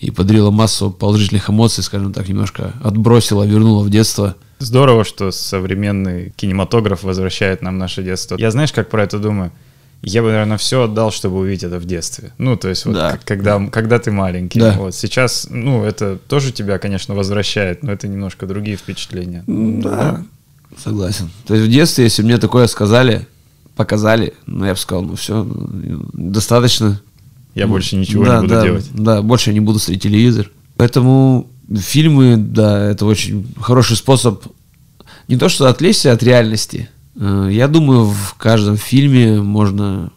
и 0.00 0.10
подарило 0.10 0.50
массу 0.50 0.90
положительных 0.90 1.48
эмоций, 1.48 1.84
скажем 1.84 2.12
так, 2.12 2.28
немножко 2.28 2.74
отбросило, 2.82 3.44
вернуло 3.44 3.84
в 3.84 3.90
детство. 3.90 4.34
Здорово, 4.58 5.04
что 5.04 5.30
современный 5.30 6.32
кинематограф 6.36 7.02
возвращает 7.02 7.62
нам 7.62 7.78
наше 7.78 8.02
детство. 8.02 8.36
Я 8.36 8.50
знаешь, 8.50 8.72
как 8.72 8.90
про 8.90 9.04
это 9.04 9.18
думаю? 9.18 9.52
Я 10.02 10.22
бы, 10.22 10.30
наверное, 10.30 10.58
все 10.58 10.84
отдал, 10.84 11.12
чтобы 11.12 11.38
увидеть 11.38 11.64
это 11.64 11.78
в 11.78 11.84
детстве. 11.84 12.32
Ну, 12.38 12.56
то 12.56 12.68
есть 12.68 12.84
вот 12.84 12.94
да. 12.94 13.18
когда, 13.24 13.64
когда 13.68 13.98
ты 13.98 14.10
маленький. 14.10 14.58
Да. 14.58 14.74
Вот 14.78 14.94
сейчас, 14.94 15.46
ну, 15.48 15.84
это 15.84 16.18
тоже 16.28 16.52
тебя, 16.52 16.78
конечно, 16.78 17.14
возвращает, 17.14 17.82
но 17.82 17.92
это 17.92 18.08
немножко 18.08 18.46
другие 18.46 18.76
впечатления. 18.76 19.44
Да, 19.46 19.90
да. 19.90 20.24
согласен. 20.76 21.30
То 21.46 21.54
есть 21.54 21.66
в 21.68 21.70
детстве, 21.70 22.04
если 22.04 22.22
мне 22.22 22.38
такое 22.38 22.66
сказали, 22.66 23.26
показали, 23.76 24.34
ну, 24.46 24.64
я 24.64 24.72
бы 24.72 24.78
сказал, 24.78 25.02
ну, 25.04 25.14
все, 25.14 25.46
достаточно. 26.12 27.00
Я 27.54 27.66
ну, 27.66 27.72
больше 27.72 27.96
ничего 27.96 28.24
да, 28.24 28.36
не 28.36 28.42
буду 28.42 28.54
да, 28.54 28.62
делать. 28.64 28.90
Да, 28.92 29.22
больше 29.22 29.50
я 29.50 29.54
не 29.54 29.60
буду 29.60 29.78
смотреть 29.78 30.02
телевизор. 30.02 30.50
Поэтому 30.76 31.48
фильмы, 31.78 32.36
да, 32.36 32.90
это 32.90 33.06
очень 33.06 33.46
хороший 33.60 33.96
способ 33.96 34.44
не 35.28 35.36
то 35.36 35.48
что 35.48 35.68
отвлечься 35.68 36.12
от 36.12 36.22
реальности, 36.22 36.88
я 37.14 37.68
думаю, 37.68 38.06
в 38.06 38.34
каждом 38.34 38.76
фильме 38.76 39.40
можно 39.40 40.10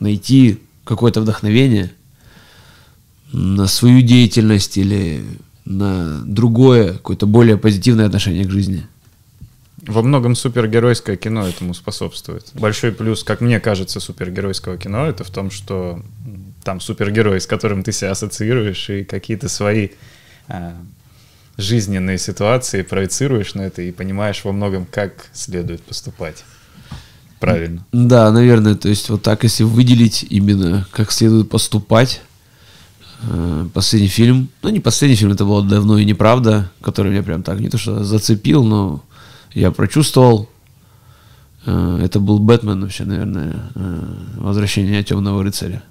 найти 0.00 0.60
какое-то 0.84 1.20
вдохновение 1.20 1.92
на 3.32 3.66
свою 3.66 4.02
деятельность 4.02 4.78
или 4.78 5.24
на 5.64 6.22
другое, 6.24 6.94
какое-то 6.94 7.26
более 7.26 7.58
позитивное 7.58 8.06
отношение 8.06 8.46
к 8.46 8.50
жизни. 8.50 8.86
Во 9.86 10.02
многом 10.02 10.34
супергеройское 10.34 11.16
кино 11.16 11.46
этому 11.46 11.74
способствует. 11.74 12.50
Большой 12.54 12.92
плюс, 12.92 13.22
как 13.22 13.40
мне 13.40 13.60
кажется, 13.60 14.00
супергеройского 14.00 14.76
кино 14.76 15.06
это 15.06 15.24
в 15.24 15.30
том, 15.30 15.50
что 15.50 16.02
там 16.64 16.80
супергерой, 16.80 17.40
с 17.40 17.46
которым 17.46 17.82
ты 17.82 17.92
себя 17.92 18.10
ассоциируешь, 18.10 18.90
и 18.90 19.04
какие-то 19.04 19.48
свои 19.48 19.90
а, 20.48 20.76
жизненные 21.58 22.18
ситуации 22.18 22.82
проецируешь 22.82 23.54
на 23.54 23.62
это 23.62 23.82
и 23.82 23.90
понимаешь 23.90 24.42
во 24.44 24.52
многом, 24.52 24.86
как 24.86 25.26
следует 25.32 25.82
поступать. 25.82 26.44
Правильно. 27.40 27.84
Да, 27.92 28.30
наверное, 28.30 28.74
то 28.74 28.88
есть 28.88 29.10
вот 29.10 29.22
так, 29.22 29.42
если 29.42 29.64
выделить 29.64 30.24
именно, 30.28 30.86
как 30.92 31.12
следует 31.12 31.50
поступать, 31.50 32.20
э, 33.22 33.68
последний 33.74 34.08
фильм, 34.08 34.48
ну 34.62 34.70
не 34.70 34.80
последний 34.80 35.16
фильм, 35.16 35.32
это 35.32 35.44
было 35.44 35.64
давно 35.64 35.98
и 35.98 36.04
неправда, 36.04 36.70
который 36.80 37.12
меня 37.12 37.22
прям 37.22 37.42
так 37.42 37.60
не 37.60 37.68
то 37.68 37.78
что 37.78 38.02
зацепил, 38.02 38.64
но 38.64 39.04
я 39.52 39.70
прочувствовал. 39.70 40.48
Э, 41.66 42.00
это 42.02 42.18
был 42.18 42.38
Бэтмен 42.38 42.80
вообще, 42.80 43.04
наверное, 43.04 43.70
э, 43.74 44.14
возвращение 44.36 45.02
темного 45.04 45.42
рыцаря 45.42 45.82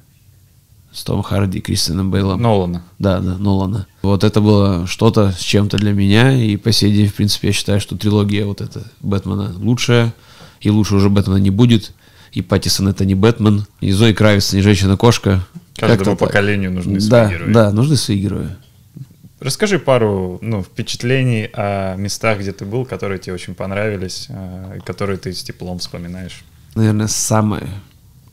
с 0.98 1.04
Том 1.04 1.22
Харди, 1.22 1.60
Кристианом 1.62 2.10
Бейлом. 2.10 2.42
Нолана. 2.42 2.82
Да, 2.98 3.20
да, 3.20 3.38
Нолана. 3.38 3.86
Вот 4.02 4.24
это 4.24 4.42
было 4.42 4.88
что-то 4.88 5.32
с 5.32 5.40
чем-то 5.42 5.78
для 5.78 5.94
меня, 5.94 6.34
и 6.34 6.58
по 6.58 6.72
сей 6.72 6.92
день, 6.92 7.08
в 7.08 7.14
принципе, 7.14 7.50
я 7.50 7.54
считаю, 7.54 7.80
что 7.80 7.96
трилогия 7.96 8.46
вот 8.46 8.62
эта 8.62 8.82
Бэтмена 9.02 9.54
лучшая, 9.60 10.12
и 10.60 10.72
лучше 10.72 10.96
уже 10.96 11.10
Бэтмена 11.10 11.38
не 11.38 11.52
будет, 11.52 11.94
и 12.32 12.42
Паттисон 12.42 12.88
это 12.88 13.06
не 13.06 13.14
Бэтмен, 13.14 13.68
и 13.80 13.92
Зои 13.92 14.14
Кравиц 14.14 14.54
не 14.54 14.62
Женщина-кошка. 14.62 15.46
Каждому 15.76 15.98
Как-то 16.00 16.16
так. 16.16 16.30
поколению 16.30 16.72
нужны 16.72 17.00
свои 17.00 17.12
Да, 17.12 17.30
герои. 17.30 17.54
да, 17.54 17.72
нужны 17.72 17.96
свои 17.96 18.18
герои. 18.18 18.50
Расскажи 19.40 19.78
пару 19.78 20.40
ну, 20.42 20.64
впечатлений 20.64 21.48
о 21.54 21.96
местах, 21.96 22.40
где 22.40 22.54
ты 22.54 22.66
был, 22.66 22.86
которые 22.86 23.20
тебе 23.20 23.36
очень 23.36 23.54
понравились, 23.54 24.26
э, 24.30 24.78
и 24.78 24.80
которые 24.80 25.18
ты 25.18 25.32
с 25.32 25.44
теплом 25.44 25.78
вспоминаешь. 25.78 26.44
Наверное, 26.74 27.06
самое 27.06 27.68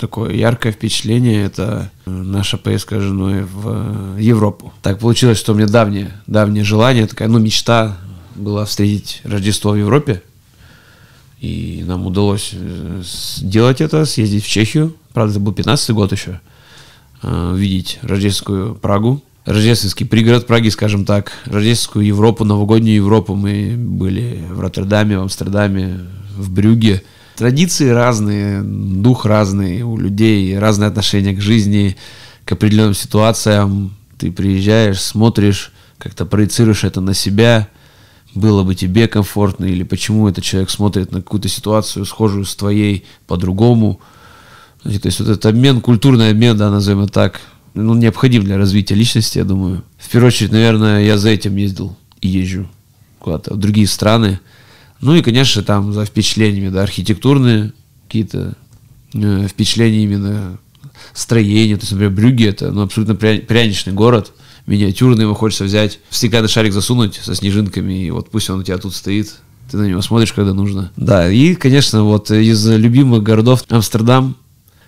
такое 0.05 0.35
яркое 0.35 0.71
впечатление 0.71 1.45
это 1.45 1.91
э, 2.05 2.11
наша 2.11 2.59
поездка 2.59 3.01
с 3.01 3.03
женой 3.03 3.45
в 3.45 4.17
э, 4.19 4.21
Европу. 4.21 4.71
Так 4.83 4.99
получилось, 4.99 5.39
что 5.39 5.53
у 5.53 5.55
меня 5.55 5.67
давнее, 5.67 6.13
давнее 6.27 6.63
желание, 6.63 7.07
такая, 7.07 7.27
ну, 7.29 7.39
мечта 7.39 7.97
была 8.35 8.67
встретить 8.67 9.23
Рождество 9.25 9.71
в 9.71 9.77
Европе. 9.77 10.23
И 11.41 11.83
нам 11.87 12.07
удалось 12.07 12.51
э, 12.53 13.03
сделать 13.03 13.81
это, 13.81 14.05
съездить 14.05 14.45
в 14.45 14.49
Чехию. 14.49 14.95
Правда, 15.15 15.33
это 15.33 15.41
был 15.41 15.53
15 15.55 15.91
год 15.91 16.13
еще. 16.13 16.41
Увидеть 17.23 17.99
рождественскую 18.03 18.75
Прагу. 18.75 19.23
Рождественский 19.47 20.05
пригород 20.05 20.47
Праги, 20.47 20.69
скажем 20.69 21.07
так. 21.07 21.33
Рождественскую 21.47 22.05
Европу, 22.05 22.45
новогоднюю 22.45 22.97
Европу. 22.97 23.35
Мы 23.35 23.75
были 23.79 24.45
в 24.51 24.61
Роттердаме, 24.61 25.19
в 25.19 25.23
Амстердаме, 25.23 26.01
в 26.37 26.53
Брюге. 26.53 27.03
Традиции 27.37 27.89
разные, 27.89 28.63
дух 28.63 29.27
разный 29.27 29.83
у 29.83 29.97
людей, 29.97 30.57
разное 30.59 30.89
отношение 30.89 31.35
к 31.35 31.41
жизни, 31.41 31.97
к 32.45 32.53
определенным 32.53 32.95
ситуациям. 32.95 33.97
Ты 34.19 34.31
приезжаешь, 34.31 35.01
смотришь, 35.01 35.73
как-то 35.99 36.27
проецируешь 36.27 36.85
это 36.85 37.01
на 37.01 37.15
себя, 37.15 37.69
было 38.35 38.63
бы 38.63 38.75
тебе 38.75 39.09
комфортно, 39.09 39.65
или 39.65 39.83
почему 39.83 40.29
этот 40.29 40.45
человек 40.45 40.71
смотрит 40.71 41.13
на 41.13 41.23
какую-то 41.23 41.49
ситуацию, 41.49 42.05
схожую 42.05 42.45
с 42.45 42.55
твоей, 42.55 43.05
по-другому. 43.27 44.01
То 44.83 44.91
есть 44.91 45.19
вот 45.21 45.29
этот 45.29 45.47
обмен, 45.47 45.81
культурный 45.81 46.31
обмен, 46.31 46.57
да, 46.57 46.71
назовем 46.71 47.01
это 47.01 47.13
так, 47.13 47.41
ну, 47.75 47.95
необходим 47.95 48.45
для 48.45 48.59
развития 48.59 48.95
личности, 48.95 49.39
я 49.39 49.45
думаю. 49.45 49.83
В 49.99 50.09
первую 50.09 50.29
очередь, 50.29 50.53
наверное, 50.53 51.03
я 51.03 51.19
за 51.19 51.31
этим 51.31 51.57
ездил 51.57 51.97
и 52.21 52.29
езжу 52.29 52.69
куда-то 53.19 53.55
в 53.55 53.57
другие 53.57 53.87
страны. 53.87 54.39
Ну 55.05 55.15
и, 55.15 55.21
конечно, 55.21 55.63
там 55.63 55.93
за 55.93 56.07
впечатлениями, 56.07 56.71
да, 56.71 56.83
архитектурные 56.83 57.75
какие-то 58.07 58.55
э, 59.13 59.47
впечатления 59.49 60.03
именно 60.03 60.59
строения. 61.13 61.77
То 61.77 61.83
есть, 61.83 61.93
например, 61.93 62.15
Брюгге 62.15 62.49
это 62.49 62.71
ну, 62.73 62.81
абсолютно 62.81 63.13
пря- 63.13 63.45
пряничный 63.45 63.93
город, 63.93 64.33
миниатюрный, 64.67 65.25
его 65.25 65.35
хочется 65.35 65.65
взять, 65.65 66.01
в 66.09 66.17
стеклянный 66.17 66.49
шарик 66.49 66.73
засунуть 66.73 67.21
со 67.23 67.35
снежинками, 67.35 68.07
и 68.07 68.11
вот 68.11 68.31
пусть 68.31 68.49
он 68.49 68.61
у 68.61 68.63
тебя 68.63 68.79
тут 68.79 68.95
стоит, 68.95 69.35
ты 69.71 69.77
на 69.77 69.87
него 69.87 70.01
смотришь, 70.01 70.33
когда 70.33 70.55
нужно. 70.55 70.91
Да, 70.97 71.31
и, 71.31 71.55
конечно, 71.55 72.03
вот 72.05 72.31
из 72.31 72.67
любимых 72.67 73.23
городов 73.23 73.63
Амстердам, 73.69 74.37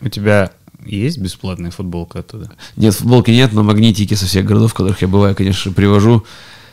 У 0.00 0.08
тебя 0.08 0.50
есть 0.86 1.18
бесплатная 1.18 1.70
футболка 1.70 2.20
оттуда? 2.20 2.50
Нет, 2.76 2.94
футболки 2.94 3.30
нет, 3.30 3.52
но 3.52 3.62
магнитики 3.62 4.14
со 4.14 4.24
всех 4.24 4.46
городов, 4.46 4.70
в 4.70 4.74
которых 4.74 5.02
я 5.02 5.08
бываю, 5.08 5.34
конечно, 5.34 5.72
привожу. 5.72 6.24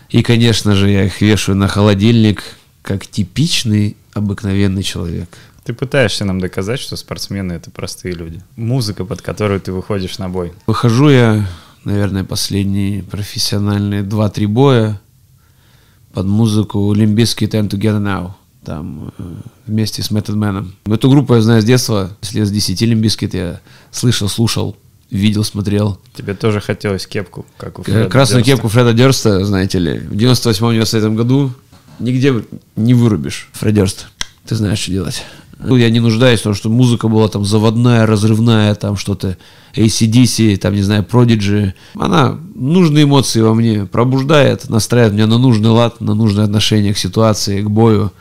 И, 0.10 0.24
конечно 0.24 0.76
же, 0.76 0.90
я 0.90 1.04
их 1.06 1.20
вешаю 1.20 1.58
на 1.58 1.68
холодильник, 1.68 2.44
как 2.84 3.08
типичный 3.08 3.98
обыкновенный 4.14 4.84
человек. 4.84 5.30
Ты 5.64 5.74
пытаешься 5.74 6.26
нам 6.26 6.40
доказать, 6.40 6.80
что 6.80 6.96
спортсмены— 6.98 7.54
это 7.54 7.72
простые 7.72 8.14
люди. 8.14 8.42
Музыка, 8.58 9.06
под 9.06 9.22
которую 9.22 9.62
ты 9.62 9.72
выходишь 9.72 10.20
на 10.20 10.30
бой. 10.30 10.52
Выхожу 10.68 11.10
я, 11.10 11.48
наверное, 11.86 12.26
последние 12.26 13.02
профессиональные 13.02 14.04
2-3 14.04 14.48
боя 14.48 15.02
под 16.14 16.26
музыку 16.28 16.94
Limbiskit 16.94 17.50
Time 17.52 17.70
Together 17.70 18.02
Now. 18.02 18.32
Там 18.66 19.14
э, 19.18 19.24
вместе 19.68 20.04
с 20.04 20.12
Method 20.12 20.36
Man. 20.36 20.72
Эту 20.86 21.10
группу 21.10 21.34
я 21.34 21.42
знаю 21.42 21.62
с 21.62 21.66
детства. 21.66 22.12
С 22.22 22.34
лет 22.34 22.48
с 22.48 22.52
10 22.52 22.82
Limbiskit 22.84 23.36
я 23.36 23.60
слышал, 23.92 24.28
слушал, 24.28 24.76
видел, 25.10 25.46
смотрел. 25.46 26.00
Тебе 26.14 26.34
тоже 26.34 26.60
хотелось 26.60 27.08
кепку, 27.08 27.46
как 27.58 27.80
у 27.80 27.82
Э, 27.84 27.86
Фреда 27.86 28.10
Красную 28.10 28.44
Дёрста. 28.44 28.56
кепку 28.56 28.68
Фреда 28.68 28.94
Дерста, 28.94 29.46
знаете 29.46 29.80
ли, 29.80 30.00
в 30.00 30.14
98-99 30.14 31.16
году 31.16 31.52
нигде 32.00 32.34
не 32.76 32.94
вырубишь 32.94 33.50
Фред 33.54 33.76
Дёрст. 33.76 34.08
Ты 34.46 34.56
знаешь, 34.56 34.80
что 34.80 34.92
делать. 34.92 35.24
Ну, 35.60 35.78
я 35.78 35.90
не 35.90 36.00
нуждаюсь 36.00 36.42
в 36.42 36.44
том, 36.44 36.54
что 36.54 36.70
музыка 36.70 37.08
была 37.08 37.30
там 37.30 37.46
заводная, 37.46 38.06
разрывная, 38.06 38.76
там 38.76 38.98
что-то 38.98 39.38
ACDC, 39.76 40.58
там, 40.58 40.74
не 40.74 40.82
знаю, 40.82 41.06
Prodigy. 41.10 41.74
Она 41.96 42.38
нужные 42.56 43.06
эмоции 43.06 43.40
во 43.42 43.54
мне 43.54 43.86
пробуждает, 43.86 44.70
настраивает 44.70 45.14
меня 45.14 45.28
на 45.28 45.38
нужный 45.38 45.70
лад, 45.70 46.02
на 46.02 46.16
нужное 46.16 46.44
отношение 46.44 46.94
к 46.94 46.98
ситуации, 46.98 47.62
к 47.62 47.70
бою. 47.70 48.12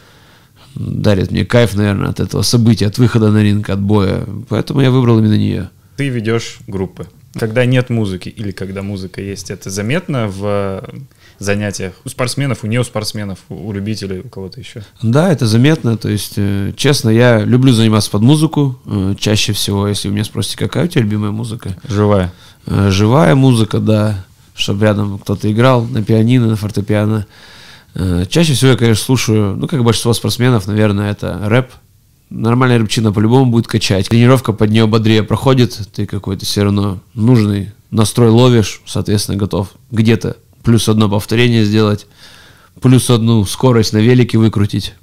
Дарит 0.74 1.30
мне 1.30 1.44
кайф, 1.44 1.74
наверное, 1.74 2.10
от 2.10 2.20
этого 2.20 2.42
события, 2.42 2.86
от 2.86 2.98
выхода 2.98 3.30
на 3.30 3.42
ринг, 3.42 3.68
от 3.68 3.80
боя. 3.80 4.24
Поэтому 4.48 4.80
я 4.80 4.90
выбрал 4.90 5.18
именно 5.18 5.36
нее. 5.36 5.70
Ты 5.96 6.08
ведешь 6.08 6.58
группы. 6.66 7.08
Когда 7.34 7.64
нет 7.64 7.88
музыки 7.88 8.28
или 8.28 8.50
когда 8.50 8.82
музыка 8.82 9.22
есть, 9.22 9.50
это 9.50 9.70
заметно 9.70 10.28
в 10.28 10.42
э, 10.44 10.98
занятиях 11.38 11.94
у 12.04 12.08
спортсменов, 12.08 12.62
у 12.62 12.66
неоспортсменов, 12.66 13.38
у 13.48 13.68
у 13.68 13.72
любителей, 13.72 14.20
у 14.20 14.28
кого-то 14.28 14.60
еще? 14.60 14.82
Да, 15.02 15.32
это 15.32 15.46
заметно. 15.46 15.96
То 15.96 16.08
есть, 16.08 16.34
э, 16.36 16.72
честно, 16.76 17.08
я 17.08 17.40
люблю 17.40 17.72
заниматься 17.72 18.10
под 18.10 18.22
музыку. 18.22 18.78
Э, 18.84 19.14
чаще 19.18 19.52
всего, 19.52 19.88
если 19.88 20.08
вы 20.08 20.14
меня 20.14 20.24
спросите, 20.24 20.58
какая 20.58 20.84
у 20.84 20.88
тебя 20.88 21.02
любимая 21.02 21.30
музыка? 21.30 21.76
Живая. 21.88 22.32
Живая 22.66 23.34
музыка, 23.34 23.78
да. 23.78 24.24
Чтобы 24.54 24.84
рядом 24.84 25.18
кто-то 25.18 25.50
играл 25.50 25.84
на 25.84 26.02
пианино, 26.02 26.48
на 26.48 26.56
фортепиано. 26.56 27.26
Чаще 28.28 28.52
всего 28.52 28.72
я, 28.72 28.76
конечно, 28.76 29.04
слушаю, 29.04 29.56
ну, 29.56 29.66
как 29.66 29.82
большинство 29.82 30.12
спортсменов, 30.12 30.66
наверное, 30.66 31.10
это 31.10 31.40
рэп. 31.44 31.72
Нормальная 32.34 32.78
рыбчина 32.78 33.12
по-любому 33.12 33.50
будет 33.50 33.66
качать. 33.66 34.08
Тренировка 34.08 34.54
под 34.54 34.70
нее 34.70 34.86
бодрее 34.86 35.22
проходит, 35.22 35.78
ты 35.94 36.06
какой-то 36.06 36.46
все 36.46 36.62
равно 36.62 37.00
нужный 37.12 37.72
настрой 37.90 38.30
ловишь, 38.30 38.80
соответственно, 38.86 39.36
готов 39.36 39.68
где-то 39.90 40.38
плюс 40.62 40.88
одно 40.88 41.10
повторение 41.10 41.62
сделать, 41.64 42.06
плюс 42.80 43.10
одну 43.10 43.44
скорость 43.44 43.92
на 43.92 43.98
велике 43.98 44.38
выкрутить, 44.38 44.94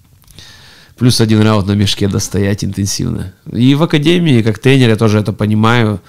плюс 0.97 1.21
один 1.21 1.41
раунд 1.41 1.67
на 1.67 1.73
мешке 1.73 2.07
достоять 2.07 2.63
интенсивно. 2.63 3.33
И 3.51 3.75
в 3.75 3.83
академии, 3.83 4.41
как 4.41 4.57
тренер, 4.57 4.89
я 4.89 4.95
тоже 4.95 5.19
это 5.19 5.31
понимаю, 5.31 6.01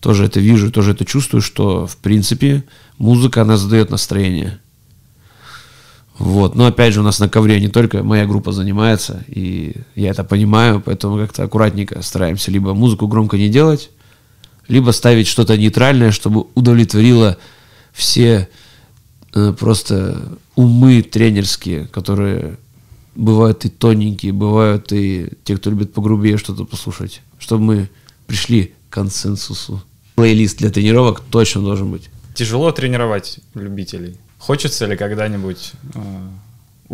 тоже 0.00 0.24
это 0.24 0.40
вижу, 0.40 0.72
тоже 0.72 0.90
это 0.90 1.04
чувствую, 1.04 1.40
что, 1.40 1.86
в 1.86 1.96
принципе, 1.98 2.64
музыка, 2.98 3.42
она 3.42 3.56
задает 3.56 3.90
настроение. 3.90 4.60
Вот. 6.18 6.54
Но 6.54 6.66
опять 6.66 6.94
же, 6.94 7.00
у 7.00 7.02
нас 7.02 7.18
на 7.18 7.28
ковре 7.28 7.60
не 7.60 7.68
только 7.68 8.02
моя 8.02 8.26
группа 8.26 8.52
занимается, 8.52 9.24
и 9.26 9.74
я 9.94 10.10
это 10.10 10.22
понимаю, 10.22 10.80
поэтому 10.84 11.18
как-то 11.18 11.42
аккуратненько 11.42 12.02
стараемся 12.02 12.50
либо 12.50 12.72
музыку 12.74 13.08
громко 13.08 13.36
не 13.36 13.48
делать, 13.48 13.90
либо 14.68 14.92
ставить 14.92 15.26
что-то 15.26 15.56
нейтральное, 15.56 16.12
чтобы 16.12 16.46
удовлетворило 16.54 17.36
все 17.92 18.48
э, 19.34 19.52
просто 19.58 20.38
умы 20.54 21.02
тренерские, 21.02 21.86
которые 21.86 22.58
бывают 23.16 23.64
и 23.64 23.68
тоненькие, 23.68 24.32
бывают 24.32 24.92
и 24.92 25.28
те, 25.44 25.56
кто 25.56 25.70
любит 25.70 25.92
погрубее 25.92 26.36
что-то 26.36 26.64
послушать, 26.64 27.22
чтобы 27.38 27.64
мы 27.64 27.90
пришли 28.26 28.72
к 28.88 28.94
консенсусу. 28.94 29.82
Плейлист 30.14 30.58
для 30.58 30.70
тренировок 30.70 31.22
точно 31.30 31.62
должен 31.62 31.90
быть. 31.90 32.08
Тяжело 32.34 32.70
тренировать 32.70 33.40
любителей. 33.54 34.16
Хочется 34.46 34.84
ли 34.84 34.94
когда-нибудь 34.94 35.72
э, 35.94 35.98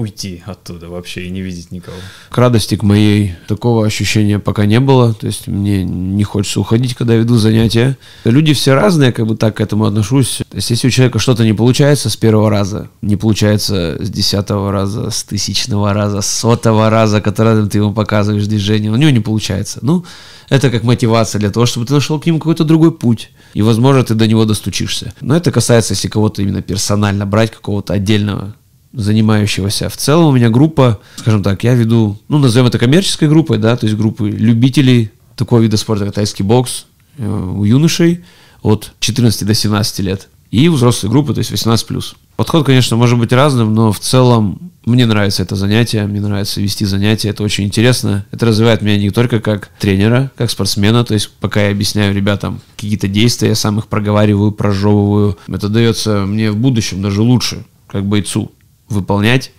уйти 0.01 0.43
оттуда 0.47 0.89
вообще 0.89 1.27
и 1.27 1.31
не 1.31 1.41
видеть 1.41 1.71
никого? 1.71 1.97
К 2.31 2.39
радости 2.39 2.77
к 2.77 2.83
моей 2.83 3.35
такого 3.47 3.87
ощущения 3.87 4.39
пока 4.39 4.67
не 4.67 4.81
было. 4.81 5.15
То 5.15 5.27
есть 5.27 5.47
мне 5.47 5.85
не 5.85 6.25
хочется 6.25 6.61
уходить, 6.61 6.95
когда 6.95 7.15
веду 7.15 7.37
занятия. 7.37 7.97
Люди 8.25 8.53
все 8.55 8.75
разные, 8.75 9.13
как 9.13 9.27
бы 9.27 9.37
так 9.37 9.57
к 9.57 9.61
этому 9.61 9.85
отношусь. 9.85 10.43
То 10.49 10.57
есть 10.57 10.71
если 10.71 10.89
у 10.89 10.91
человека 10.91 11.19
что-то 11.19 11.45
не 11.45 11.53
получается 11.53 12.11
с 12.11 12.17
первого 12.17 12.51
раза, 12.51 12.89
не 13.03 13.17
получается 13.17 13.97
с 14.01 14.11
десятого 14.11 14.73
раза, 14.73 15.11
с 15.11 15.23
тысячного 15.23 15.93
раза, 15.93 16.21
с 16.21 16.27
сотого 16.27 16.91
раза, 16.91 17.21
который 17.21 17.69
ты 17.69 17.79
ему 17.79 17.93
показываешь 17.93 18.47
движение, 18.47 18.91
у 18.91 18.97
него 18.97 19.11
не 19.11 19.21
получается. 19.21 19.79
Ну, 19.83 20.05
это 20.49 20.71
как 20.71 20.83
мотивация 20.83 21.39
для 21.39 21.51
того, 21.51 21.65
чтобы 21.65 21.87
ты 21.87 21.95
нашел 21.95 22.19
к 22.19 22.27
нему 22.27 22.39
какой-то 22.39 22.65
другой 22.65 22.93
путь. 22.93 23.31
И, 23.55 23.63
возможно, 23.63 24.03
ты 24.03 24.15
до 24.15 24.27
него 24.27 24.45
достучишься. 24.45 25.13
Но 25.21 25.37
это 25.37 25.53
касается, 25.53 25.95
если 25.95 26.09
кого-то 26.09 26.43
именно 26.43 26.63
персонально 26.63 27.25
брать, 27.27 27.53
какого-то 27.53 27.95
отдельного 27.95 28.55
занимающегося. 28.93 29.89
В 29.89 29.97
целом 29.97 30.27
у 30.27 30.33
меня 30.33 30.51
группа, 30.51 31.01
скажем 31.17 31.43
так, 31.43 31.63
я 31.65 31.75
веду, 31.75 32.19
ну, 32.29 32.39
назовем 32.39 32.67
это 32.67 32.79
коммерческой 32.79 33.29
группой, 33.29 33.59
да, 33.59 33.77
то 33.77 33.87
есть 33.87 33.97
группы 33.97 34.29
любителей 34.29 35.11
такого 35.37 35.61
вида 35.61 35.77
спорта, 35.77 36.07
как 36.07 36.15
тайский 36.15 36.45
бокс, 36.45 36.87
э, 37.19 37.27
у 37.27 37.65
юношей 37.65 38.25
от 38.63 38.93
14 39.01 39.47
до 39.47 39.55
17 39.55 40.01
лет. 40.01 40.29
И 40.51 40.69
взрослые 40.69 41.11
группы, 41.11 41.33
то 41.33 41.39
есть 41.39 41.53
18+. 41.53 42.17
Подход, 42.37 42.67
конечно, 42.67 42.97
может 42.97 43.19
быть 43.19 43.33
разным, 43.33 43.73
но 43.75 43.93
в 43.93 44.01
целом 44.01 44.73
мне 44.85 45.07
нравится 45.07 45.43
это 45.43 45.55
занятие, 45.55 46.07
мне 46.07 46.21
нравится 46.21 46.61
вести 46.61 46.85
занятия, 46.85 47.29
это 47.29 47.45
очень 47.45 47.65
интересно. 47.65 48.27
Это 48.33 48.47
развивает 48.47 48.83
меня 48.83 48.99
не 48.99 49.11
только 49.11 49.41
как 49.41 49.71
тренера, 49.79 50.33
как 50.37 50.51
спортсмена, 50.51 51.05
то 51.05 51.15
есть 51.15 51.31
пока 51.39 51.63
я 51.65 51.71
объясняю 51.71 52.15
ребятам 52.15 52.61
какие-то 52.75 53.07
действия, 53.07 53.49
я 53.49 53.55
сам 53.55 53.79
их 53.79 53.87
проговариваю, 53.87 54.51
прожевываю. 54.53 55.39
Это 55.47 55.69
дается 55.69 56.25
мне 56.27 56.51
в 56.51 56.57
будущем 56.57 57.01
даже 57.03 57.23
лучше, 57.23 57.65
как 57.87 58.05
бойцу 58.07 58.51
выполнять 58.91 59.53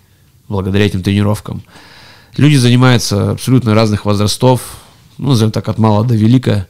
благодаря 0.48 0.86
этим 0.86 1.02
тренировкам. 1.02 1.62
Люди 2.36 2.56
занимаются 2.56 3.32
абсолютно 3.32 3.74
разных 3.74 4.04
возрастов, 4.04 4.78
ну, 5.18 5.30
назовем 5.30 5.52
так, 5.52 5.68
от 5.68 5.78
мала 5.78 6.04
до 6.04 6.14
велика. 6.14 6.66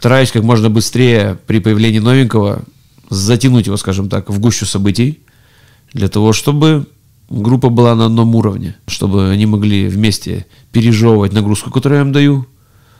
Стараюсь 0.00 0.30
как 0.30 0.42
можно 0.42 0.68
быстрее 0.68 1.38
при 1.46 1.60
появлении 1.60 1.98
новенького 1.98 2.62
затянуть 3.08 3.66
его, 3.66 3.76
скажем 3.76 4.08
так, 4.08 4.28
в 4.28 4.38
гущу 4.40 4.66
событий, 4.66 5.20
для 5.92 6.08
того, 6.08 6.32
чтобы 6.32 6.86
группа 7.30 7.68
была 7.68 7.94
на 7.94 8.06
одном 8.06 8.34
уровне, 8.34 8.76
чтобы 8.86 9.30
они 9.30 9.46
могли 9.46 9.88
вместе 9.88 10.46
пережевывать 10.72 11.32
нагрузку, 11.32 11.70
которую 11.70 11.98
я 12.00 12.04
им 12.06 12.12
даю, 12.12 12.46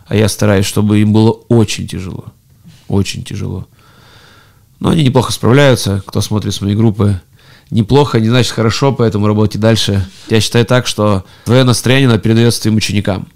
а 0.07 0.17
я 0.17 0.29
стараюсь, 0.29 0.67
чтобы 0.67 1.01
им 1.01 1.13
было 1.13 1.31
очень 1.31 1.87
тяжело. 1.87 2.27
Очень 2.89 3.25
тяжело. 3.25 3.67
Но 4.79 4.91
они 4.91 5.03
неплохо 5.03 5.33
справляются, 5.33 6.03
кто 6.07 6.21
смотрит 6.21 6.55
с 6.55 6.61
моей 6.61 6.77
группы 6.77 7.21
неплохо, 7.71 8.21
не 8.21 8.29
значит 8.29 8.53
хорошо, 8.53 8.93
поэтому 8.93 9.27
работайте 9.27 9.59
дальше. 9.59 10.07
Я 10.29 10.41
считаю 10.41 10.65
так, 10.65 10.87
что 10.87 11.25
твое 11.45 11.65
настроение 11.65 12.09
надо 12.09 12.21
передается 12.21 12.63
твоим 12.63 12.77
ученикам. 12.77 13.29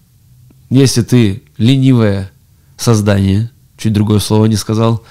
Если 0.70 1.02
ты 1.02 1.42
ленивое 1.58 2.30
создание, 2.76 3.50
чуть 3.76 3.92
другое 3.92 4.20
слово 4.20 4.46
не 4.46 4.56
сказал, 4.56 5.04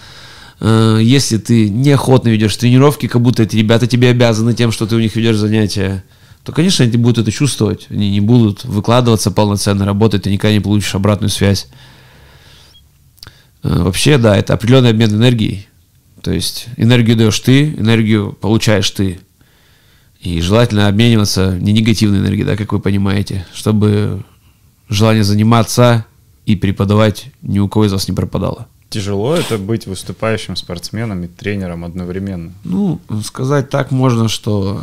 э, 0.59 0.99
если 1.01 1.37
ты 1.37 1.69
неохотно 1.69 2.29
ведешь 2.29 2.55
тренировки, 2.55 3.07
как 3.07 3.21
будто 3.21 3.43
эти 3.43 3.57
ребята 3.57 3.87
тебе 3.87 4.09
обязаны 4.09 4.53
тем, 4.53 4.71
что 4.71 4.87
ты 4.87 4.95
у 4.95 4.99
них 4.99 5.15
ведешь 5.15 5.37
занятия, 5.37 6.03
то, 6.43 6.51
конечно, 6.51 6.85
они 6.85 6.97
будут 6.97 7.19
это 7.19 7.31
чувствовать. 7.31 7.87
Они 7.89 8.09
не 8.09 8.21
будут 8.21 8.63
выкладываться 8.63 9.31
полноценно, 9.31 9.85
работать, 9.85 10.23
ты 10.23 10.31
никогда 10.31 10.53
не 10.53 10.61
получишь 10.61 10.95
обратную 10.95 11.29
связь. 11.29 11.67
Э, 13.63 13.83
вообще, 13.83 14.17
да, 14.17 14.37
это 14.37 14.53
определенный 14.53 14.91
обмен 14.91 15.13
энергией. 15.13 15.68
То 16.21 16.31
есть 16.31 16.67
энергию 16.77 17.15
даешь 17.17 17.39
ты, 17.39 17.69
энергию 17.69 18.33
получаешь 18.39 18.89
ты. 18.91 19.19
И 20.19 20.41
желательно 20.41 20.87
обмениваться 20.87 21.57
не 21.57 21.71
негативной 21.71 22.19
энергией, 22.19 22.45
да, 22.45 22.57
как 22.57 22.73
вы 22.73 22.79
понимаете, 22.79 23.45
чтобы 23.53 24.23
желание 24.89 25.23
заниматься 25.23 26.05
и 26.45 26.55
преподавать 26.55 27.27
ни 27.41 27.59
у 27.59 27.69
кого 27.69 27.85
из 27.85 27.93
вас 27.93 28.07
не 28.07 28.13
пропадало. 28.13 28.67
Тяжело 28.89 29.35
это 29.35 29.57
быть 29.57 29.85
выступающим 29.85 30.55
спортсменом 30.55 31.23
и 31.23 31.27
тренером 31.27 31.85
одновременно? 31.85 32.53
Ну, 32.63 32.99
сказать 33.23 33.69
так 33.69 33.91
можно, 33.91 34.27
что 34.27 34.81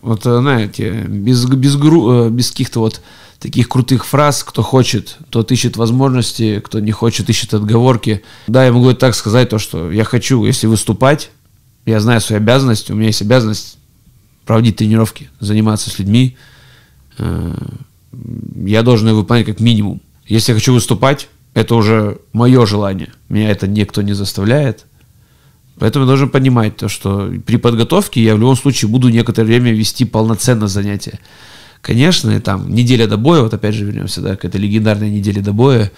вот, 0.00 0.22
знаете, 0.22 0.92
без, 1.08 1.44
без, 1.46 1.76
гру, 1.76 2.26
э, 2.26 2.30
без 2.30 2.52
каких-то 2.52 2.80
вот 2.80 3.02
таких 3.38 3.68
крутых 3.68 4.06
фраз. 4.06 4.44
Кто 4.44 4.62
хочет, 4.62 5.18
тот 5.30 5.52
ищет 5.52 5.76
возможности, 5.76 6.60
кто 6.64 6.80
не 6.80 6.92
хочет, 6.92 7.28
ищет 7.28 7.54
отговорки. 7.54 8.22
Да, 8.46 8.64
я 8.64 8.72
могу 8.72 8.92
так 8.94 9.14
сказать, 9.14 9.48
то, 9.48 9.58
что 9.58 9.90
я 9.90 10.04
хочу, 10.04 10.44
если 10.44 10.66
выступать, 10.66 11.30
я 11.84 12.00
знаю 12.00 12.20
свои 12.20 12.38
обязанности, 12.38 12.92
у 12.92 12.96
меня 12.96 13.08
есть 13.08 13.22
обязанность 13.22 13.78
проводить 14.44 14.76
тренировки, 14.76 15.30
заниматься 15.40 15.90
с 15.90 15.98
людьми. 15.98 16.36
Э, 17.18 17.54
я 18.64 18.82
должен 18.82 19.08
ее 19.08 19.14
выполнять 19.14 19.46
как 19.46 19.60
минимум. 19.60 20.00
Если 20.26 20.52
я 20.52 20.56
хочу 20.56 20.72
выступать, 20.72 21.28
это 21.54 21.74
уже 21.74 22.18
мое 22.32 22.66
желание. 22.66 23.12
Меня 23.28 23.50
это 23.50 23.66
никто 23.66 24.02
не 24.02 24.12
заставляет. 24.12 24.84
Поэтому 25.78 26.04
я 26.04 26.08
должен 26.08 26.30
понимать 26.30 26.76
то, 26.76 26.88
что 26.88 27.30
при 27.44 27.56
подготовке 27.56 28.22
я 28.22 28.34
в 28.34 28.38
любом 28.38 28.56
случае 28.56 28.90
буду 28.90 29.08
некоторое 29.08 29.46
время 29.46 29.72
вести 29.72 30.04
полноценно 30.04 30.68
занятия. 30.68 31.18
Конечно, 31.86 32.32
и 32.32 32.40
там 32.40 32.74
неделя 32.74 33.06
до 33.06 33.16
боя, 33.16 33.42
вот 33.42 33.54
опять 33.54 33.76
же 33.76 33.84
вернемся, 33.84 34.20
да, 34.20 34.34
к 34.34 34.44
этой 34.44 34.60
легендарной 34.60 35.08
неделе 35.08 35.40
до 35.40 35.52
боя, 35.52 35.92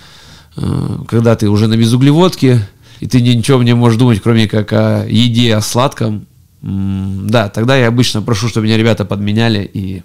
э, 0.55 0.99
когда 1.09 1.35
ты 1.35 1.49
уже 1.49 1.67
на 1.67 1.79
безуглеводке, 1.79 2.69
и 3.01 3.07
ты 3.07 3.23
ничего 3.23 3.63
не 3.63 3.75
можешь 3.75 3.99
думать, 3.99 4.21
кроме 4.21 4.47
как 4.49 4.71
о 4.75 5.07
еде, 5.09 5.57
о 5.57 5.63
сладком, 5.63 6.27
да, 6.61 7.49
тогда 7.49 7.75
я 7.75 7.89
обычно 7.89 8.21
прошу, 8.21 8.49
чтобы 8.49 8.67
меня 8.67 8.77
ребята 8.77 9.07
подменяли 9.07 9.63
и 9.65 10.03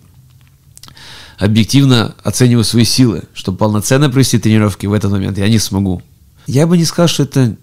объективно 1.38 2.16
оцениваю 2.24 2.64
свои 2.64 2.86
силы, 2.86 3.24
чтобы 3.34 3.58
полноценно 3.58 4.10
провести 4.10 4.40
тренировки 4.40 4.86
в 4.86 4.94
этот 4.94 5.12
момент 5.12 5.38
я 5.38 5.50
не 5.50 5.60
смогу. 5.60 6.02
Я 6.48 6.66
бы 6.66 6.78
не 6.78 6.86
сказал, 6.86 7.10
что 7.10 7.24
это 7.24 7.58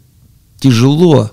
тяжело, 0.59 1.31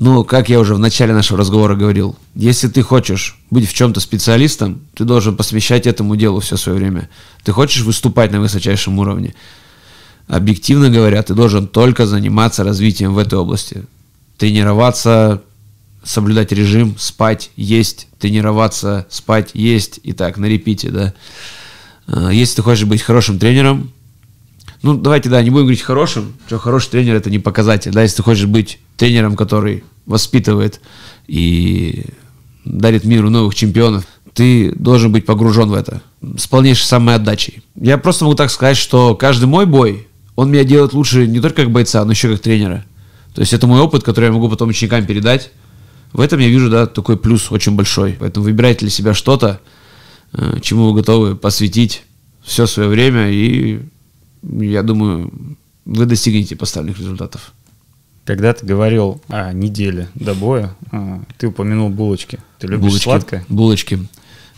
но, 0.00 0.22
как 0.22 0.48
я 0.48 0.60
уже 0.60 0.76
в 0.76 0.78
начале 0.78 1.12
нашего 1.12 1.40
разговора 1.40 1.74
говорил, 1.74 2.14
если 2.36 2.68
ты 2.68 2.82
хочешь 2.82 3.36
быть 3.50 3.68
в 3.68 3.74
чем-то 3.74 3.98
специалистом, 3.98 4.80
ты 4.94 5.02
должен 5.02 5.36
посвящать 5.36 5.88
этому 5.88 6.14
делу 6.14 6.38
все 6.38 6.56
свое 6.56 6.78
время. 6.78 7.08
Ты 7.42 7.50
хочешь 7.50 7.82
выступать 7.82 8.30
на 8.30 8.38
высочайшем 8.38 8.96
уровне. 9.00 9.34
Объективно 10.28 10.88
говоря, 10.88 11.20
ты 11.24 11.34
должен 11.34 11.66
только 11.66 12.06
заниматься 12.06 12.62
развитием 12.62 13.12
в 13.12 13.18
этой 13.18 13.40
области. 13.40 13.86
Тренироваться, 14.36 15.42
соблюдать 16.04 16.52
режим, 16.52 16.94
спать, 16.96 17.50
есть, 17.56 18.06
тренироваться, 18.20 19.04
спать, 19.10 19.50
есть 19.54 19.98
и 20.04 20.12
так 20.12 20.36
на 20.36 20.46
репите, 20.46 20.90
да. 20.90 21.12
А, 22.06 22.30
если 22.30 22.54
ты 22.54 22.62
хочешь 22.62 22.84
быть 22.84 23.02
хорошим 23.02 23.40
тренером, 23.40 23.90
ну, 24.82 24.94
давайте, 24.94 25.28
да, 25.28 25.42
не 25.42 25.50
будем 25.50 25.64
говорить 25.64 25.82
хорошим, 25.82 26.34
что 26.46 26.58
хороший 26.58 26.90
тренер 26.90 27.16
это 27.16 27.30
не 27.30 27.38
показатель, 27.38 27.92
да, 27.92 28.02
если 28.02 28.18
ты 28.18 28.22
хочешь 28.22 28.46
быть 28.46 28.78
тренером, 28.96 29.36
который 29.36 29.84
воспитывает 30.06 30.80
и 31.26 32.06
дарит 32.64 33.04
миру 33.04 33.30
новых 33.30 33.54
чемпионов, 33.54 34.04
ты 34.34 34.72
должен 34.76 35.10
быть 35.10 35.26
погружен 35.26 35.68
в 35.68 35.74
это 35.74 36.00
с 36.36 36.46
полнейшей 36.46 36.86
самой 36.86 37.16
отдачей. 37.16 37.62
Я 37.74 37.98
просто 37.98 38.24
могу 38.24 38.36
так 38.36 38.50
сказать, 38.50 38.76
что 38.76 39.16
каждый 39.16 39.46
мой 39.46 39.66
бой, 39.66 40.06
он 40.36 40.50
меня 40.50 40.62
делает 40.62 40.92
лучше 40.92 41.26
не 41.26 41.40
только 41.40 41.62
как 41.62 41.72
бойца, 41.72 42.04
но 42.04 42.12
еще 42.12 42.30
как 42.30 42.40
тренера. 42.40 42.84
То 43.34 43.40
есть 43.40 43.52
это 43.52 43.66
мой 43.66 43.80
опыт, 43.80 44.04
который 44.04 44.26
я 44.26 44.32
могу 44.32 44.48
потом 44.48 44.68
ученикам 44.68 45.04
передать. 45.06 45.50
В 46.12 46.20
этом 46.20 46.38
я 46.38 46.48
вижу, 46.48 46.70
да, 46.70 46.86
такой 46.86 47.16
плюс 47.16 47.50
очень 47.50 47.72
большой. 47.72 48.16
Поэтому 48.18 48.44
выбирайте 48.44 48.80
для 48.80 48.90
себя 48.90 49.14
что-то, 49.14 49.60
э, 50.32 50.58
чему 50.62 50.90
вы 50.90 51.00
готовы 51.00 51.34
посвятить 51.34 52.04
все 52.42 52.66
свое 52.66 52.88
время 52.88 53.30
и 53.30 53.80
я 54.42 54.82
думаю, 54.82 55.32
вы 55.84 56.06
достигнете 56.06 56.56
поставленных 56.56 56.98
результатов. 56.98 57.52
Когда 58.24 58.52
ты 58.52 58.66
говорил 58.66 59.22
о 59.28 59.52
неделе 59.52 60.08
до 60.14 60.34
боя, 60.34 60.74
а, 60.92 61.22
ты 61.38 61.48
упомянул 61.48 61.88
булочки. 61.88 62.38
Ты 62.58 62.66
любишь 62.66 62.80
булочки, 62.80 63.04
сладкое? 63.04 63.44
Булочки. 63.48 63.98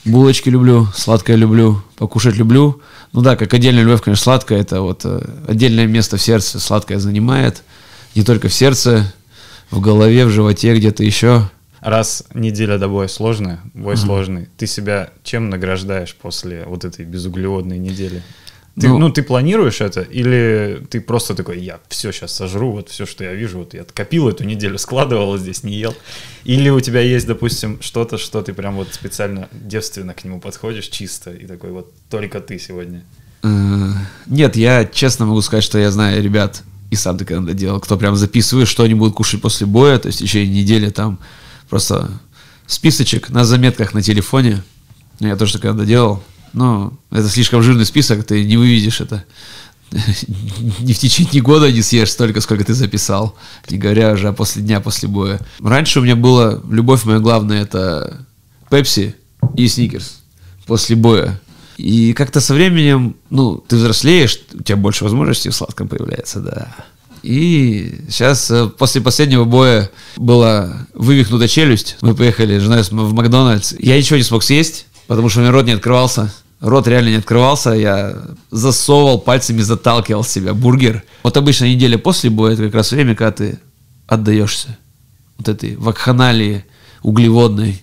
Булочки 0.04 0.48
люблю, 0.48 0.86
сладкое 0.94 1.36
люблю, 1.36 1.82
покушать 1.96 2.34
люблю. 2.36 2.80
Ну 3.12 3.20
да, 3.20 3.36
как 3.36 3.52
отдельная 3.54 3.82
любовь, 3.82 4.02
конечно, 4.02 4.24
сладкое, 4.24 4.60
это 4.60 4.80
вот 4.80 5.02
э, 5.04 5.20
отдельное 5.46 5.86
место 5.86 6.16
в 6.16 6.22
сердце 6.22 6.58
сладкое 6.58 6.98
занимает. 6.98 7.62
Не 8.14 8.24
только 8.24 8.48
в 8.48 8.54
сердце, 8.54 9.12
в 9.70 9.80
голове, 9.80 10.26
в 10.26 10.30
животе, 10.30 10.74
где-то 10.74 11.04
еще. 11.04 11.48
Раз 11.80 12.24
неделя 12.34 12.78
до 12.78 12.88
боя 12.88 13.08
сложная, 13.08 13.60
бой 13.72 13.94
uh-huh. 13.94 13.98
сложный, 13.98 14.48
ты 14.56 14.66
себя 14.66 15.10
чем 15.22 15.48
награждаешь 15.48 16.14
после 16.14 16.64
вот 16.66 16.84
этой 16.84 17.04
безуглеводной 17.04 17.78
недели? 17.78 18.22
Ты, 18.80 18.88
ну, 18.88 18.98
ну, 18.98 19.10
ты 19.10 19.22
планируешь 19.22 19.80
это, 19.80 20.00
или 20.00 20.82
ты 20.90 21.00
просто 21.00 21.34
такой, 21.34 21.60
я 21.60 21.80
все 21.88 22.12
сейчас 22.12 22.34
сожру, 22.34 22.72
вот 22.72 22.88
все, 22.88 23.04
что 23.06 23.24
я 23.24 23.34
вижу, 23.34 23.58
вот 23.58 23.74
я 23.74 23.84
копил 23.84 24.28
эту 24.28 24.44
неделю, 24.44 24.78
складывал 24.78 25.36
здесь, 25.36 25.62
не 25.64 25.74
ел. 25.74 25.94
Или 26.44 26.70
у 26.70 26.80
тебя 26.80 27.00
есть, 27.00 27.26
допустим, 27.26 27.78
что-то, 27.82 28.16
что 28.16 28.42
ты 28.42 28.54
прям 28.54 28.76
вот 28.76 28.88
специально 28.92 29.48
девственно 29.52 30.14
к 30.14 30.24
нему 30.24 30.40
подходишь, 30.40 30.88
чисто, 30.88 31.30
и 31.30 31.46
такой 31.46 31.70
вот 31.70 31.92
только 32.08 32.40
ты 32.40 32.58
сегодня. 32.58 33.04
Э, 33.42 33.90
нет, 34.26 34.56
я 34.56 34.84
честно 34.86 35.26
могу 35.26 35.42
сказать, 35.42 35.64
что 35.64 35.78
я 35.78 35.90
знаю 35.90 36.22
ребят, 36.22 36.62
и 36.90 36.96
сам 36.96 37.18
ты 37.18 37.24
когда 37.24 37.52
делал, 37.52 37.80
кто 37.80 37.96
прям 37.96 38.16
записывает, 38.16 38.68
что 38.68 38.82
они 38.82 38.94
будут 38.94 39.14
кушать 39.14 39.40
после 39.40 39.66
боя, 39.66 39.98
то 39.98 40.08
есть 40.08 40.20
в 40.20 40.24
течение 40.24 40.62
недели 40.62 40.90
там 40.90 41.18
просто 41.68 42.10
списочек 42.66 43.30
на 43.30 43.44
заметках 43.44 43.94
на 43.94 44.02
телефоне, 44.02 44.62
Я 45.18 45.36
тоже 45.36 45.54
так 45.54 45.62
когда 45.62 45.84
делал. 45.84 46.22
Но 46.52 46.92
это 47.10 47.28
слишком 47.28 47.62
жирный 47.62 47.86
список, 47.86 48.24
ты 48.24 48.44
не 48.44 48.56
увидишь 48.56 49.00
это. 49.00 49.24
Не 49.90 50.92
в 50.92 50.98
течение 50.98 51.42
года 51.42 51.70
не 51.72 51.82
съешь 51.82 52.12
столько, 52.12 52.40
сколько 52.40 52.64
ты 52.64 52.74
записал. 52.74 53.36
Не 53.68 53.76
говоря 53.76 54.12
уже 54.12 54.32
после 54.32 54.62
дня 54.62 54.80
после 54.80 55.08
боя. 55.08 55.40
Раньше 55.60 55.98
у 55.98 56.02
меня 56.02 56.14
была 56.14 56.60
любовь 56.70 57.04
моя 57.04 57.18
главная 57.18 57.62
это 57.62 58.24
Пепси 58.70 59.16
и 59.56 59.66
Сникерс 59.66 60.20
после 60.66 60.94
боя. 60.94 61.40
И 61.76 62.12
как-то 62.12 62.40
со 62.40 62.54
временем, 62.54 63.16
ну, 63.30 63.56
ты 63.56 63.76
взрослеешь, 63.76 64.38
у 64.52 64.62
тебя 64.62 64.76
больше 64.76 65.02
возможностей 65.02 65.48
в 65.48 65.54
сладком 65.54 65.88
появляется, 65.88 66.40
да. 66.40 66.76
И 67.22 68.02
сейчас, 68.08 68.50
э, 68.50 68.68
после 68.68 69.00
последнего 69.00 69.44
боя, 69.44 69.90
была 70.16 70.86
вывихнута 70.94 71.48
челюсть. 71.48 71.96
Мы 72.00 72.14
поехали 72.14 72.58
с 72.58 72.62
женой 72.62 72.82
в 72.82 73.14
Макдональдс. 73.14 73.74
Я 73.78 73.96
ничего 73.96 74.16
не 74.16 74.22
смог 74.22 74.42
съесть, 74.42 74.86
потому 75.10 75.28
что 75.28 75.40
у 75.40 75.42
меня 75.42 75.50
рот 75.50 75.66
не 75.66 75.72
открывался. 75.72 76.32
Рот 76.60 76.86
реально 76.86 77.08
не 77.08 77.16
открывался, 77.16 77.70
я 77.70 78.16
засовывал 78.52 79.18
пальцами, 79.18 79.60
заталкивал 79.60 80.22
себя 80.22 80.54
бургер. 80.54 81.02
Вот 81.24 81.36
обычно 81.36 81.64
неделя 81.64 81.98
после 81.98 82.30
это 82.30 82.62
как 82.66 82.74
раз 82.74 82.92
время, 82.92 83.16
когда 83.16 83.32
ты 83.32 83.58
отдаешься 84.06 84.78
вот 85.36 85.48
этой 85.48 85.74
вакханалии 85.74 86.64
углеводной, 87.02 87.82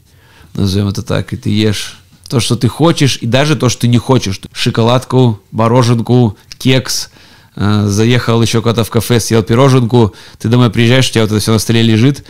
назовем 0.54 0.88
это 0.88 1.02
так, 1.02 1.34
и 1.34 1.36
ты 1.36 1.50
ешь 1.50 2.00
то, 2.30 2.40
что 2.40 2.56
ты 2.56 2.70
хочешь, 2.70 3.18
и 3.18 3.26
даже 3.26 3.58
то, 3.58 3.68
что 3.68 3.82
ты 3.82 3.88
не 3.90 3.98
хочешь. 3.98 4.40
Шоколадку, 4.54 5.42
мороженку, 5.52 6.38
кекс, 6.58 7.10
э, 7.58 7.88
заехал 7.88 8.42
еще 8.42 8.62
куда-то 8.62 8.86
в 8.86 8.90
кафе, 8.90 9.20
съел 9.20 9.44
пироженку, 9.44 10.16
ты 10.40 10.48
домой 10.48 10.70
приезжаешь, 10.70 11.10
у 11.10 11.12
тебя 11.12 11.24
вот 11.24 11.32
это 11.32 11.42
все 11.42 11.52
на 11.52 11.60
столе 11.60 11.82
лежит, 11.82 12.24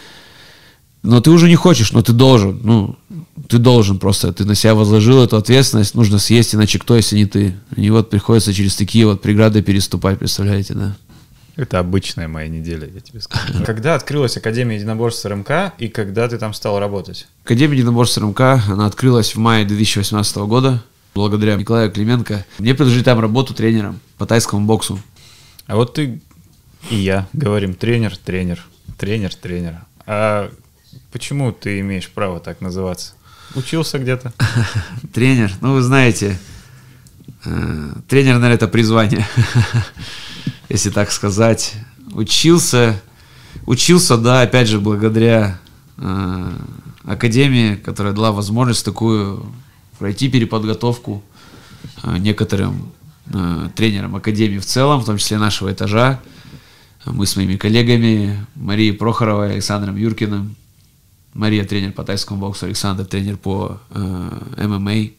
но 1.04 1.22
ты 1.22 1.30
уже 1.30 1.48
не 1.50 1.56
хочешь, 1.56 1.92
но 1.92 2.02
ты 2.02 2.14
должен, 2.14 2.60
ну, 2.64 2.98
ты 3.48 3.58
должен 3.58 4.00
просто, 4.00 4.34
ты 4.34 4.46
на 4.46 4.56
себя 4.56 4.76
возложил 4.76 5.24
эту 5.24 5.38
ответственность, 5.38 5.96
нужно 5.96 6.20
съесть, 6.20 6.56
иначе 6.56 6.80
кто, 6.80 6.96
если 6.96 7.18
не 7.18 7.26
ты? 7.26 7.56
И 7.76 7.90
вот 7.90 8.10
приходится 8.10 8.54
через 8.54 8.76
такие 8.76 9.06
вот 9.06 9.22
преграды 9.22 9.62
переступать, 9.62 10.20
представляете, 10.20 10.74
да? 10.74 10.96
Это 11.56 11.80
обычная 11.80 12.28
моя 12.28 12.48
неделя, 12.48 12.88
я 12.88 13.00
тебе 13.00 13.20
скажу. 13.20 13.64
Когда 13.66 13.96
открылась 13.96 14.38
Академия 14.38 14.76
единоборств 14.76 15.26
РМК 15.26 15.74
и 15.80 15.88
когда 15.88 16.28
ты 16.28 16.38
там 16.38 16.54
стал 16.54 16.80
работать? 16.80 17.28
Академия 17.44 17.78
единоборств 17.78 18.18
РМК, 18.20 18.42
она 18.70 18.86
открылась 18.86 19.34
в 19.34 19.40
мае 19.40 19.66
2018 19.66 20.38
года, 20.38 20.84
благодаря 21.16 21.56
Николаю 21.56 21.92
Клименко. 21.92 22.46
Мне 22.60 22.76
предложили 22.76 23.04
там 23.04 23.20
работу 23.20 23.56
тренером 23.56 24.00
по 24.20 24.28
тайскому 24.28 24.68
боксу. 24.68 25.00
А 25.66 25.76
вот 25.76 25.96
ты 25.96 26.22
и 26.90 26.96
я 26.96 27.28
говорим 27.34 27.74
тренер, 27.74 28.16
тренер, 28.18 28.66
тренер, 28.98 29.36
тренер. 29.36 29.82
А 30.06 30.50
почему 31.12 31.52
ты 31.52 31.80
имеешь 31.82 32.10
право 32.10 32.40
так 32.40 32.62
называться? 32.62 33.14
Учился 33.56 34.00
где-то? 34.00 34.34
Тренер, 35.14 35.52
ну 35.62 35.74
вы 35.74 35.82
знаете, 35.82 36.38
э, 37.46 37.94
тренер, 38.08 38.34
наверное, 38.36 38.56
это 38.56 38.68
призвание. 38.68 39.26
если 40.70 40.90
так 40.90 41.12
сказать. 41.12 41.76
Учился, 42.12 43.02
учился, 43.66 44.18
да, 44.18 44.42
опять 44.42 44.68
же, 44.68 44.80
благодаря 44.80 45.60
э, 45.98 46.52
академии, 47.04 47.76
которая 47.76 48.14
дала 48.14 48.32
возможность 48.32 48.84
такую 48.86 49.46
пройти 50.00 50.30
переподготовку 50.30 51.24
э, 52.04 52.18
некоторым 52.18 52.92
тренерам 53.76 54.16
академии 54.16 54.58
в 54.58 54.66
целом, 54.66 55.02
в 55.02 55.06
том 55.06 55.18
числе 55.18 55.38
нашего 55.38 55.74
этажа. 55.74 56.22
Мы 57.04 57.26
с 57.26 57.36
моими 57.36 57.58
коллегами 57.58 58.46
Марией 58.56 58.94
Прохоровой, 58.94 59.52
Александром 59.52 59.98
Юркиным, 59.98 60.56
Мария 61.34 61.64
тренер 61.66 61.92
по 61.92 62.04
тайскому 62.04 62.40
боксу, 62.40 62.66
Александр 62.66 63.06
тренер 63.06 63.38
по 63.38 63.80
э, 63.92 64.66
ММА. 64.68 64.92
Э, 64.94 65.12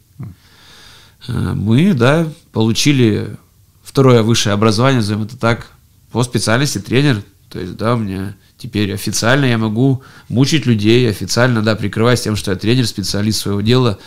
мы, 1.55 1.95
да, 1.95 2.27
получили 2.53 3.37
второе 3.83 4.23
высшее 4.23 4.55
образование, 4.55 5.01
назовем 5.01 5.23
это 5.23 5.37
так, 5.37 5.71
по 6.13 6.23
специальности 6.23 6.79
тренер. 6.79 7.23
То 7.49 7.61
есть, 7.61 7.77
да, 7.77 7.95
у 7.95 7.99
меня 7.99 8.37
теперь 8.59 8.93
официально 8.93 9.47
я 9.47 9.59
могу 9.59 10.03
мучить 10.29 10.67
людей, 10.67 11.09
официально, 11.09 11.63
да, 11.63 11.77
прикрываясь 11.77 12.21
тем, 12.21 12.37
что 12.37 12.51
я 12.51 12.57
тренер, 12.57 12.87
специалист 12.87 13.41
своего 13.41 13.61
дела, 13.61 13.99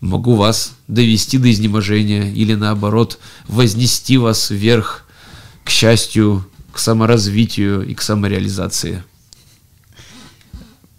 могу 0.00 0.34
вас 0.34 0.74
довести 0.88 1.38
до 1.38 1.50
изнеможения 1.50 2.32
или 2.32 2.54
наоборот 2.54 3.18
вознести 3.46 4.18
вас 4.18 4.50
вверх 4.50 5.04
к 5.64 5.70
счастью, 5.70 6.44
к 6.72 6.78
саморазвитию 6.78 7.86
и 7.86 7.94
к 7.94 8.02
самореализации. 8.02 9.04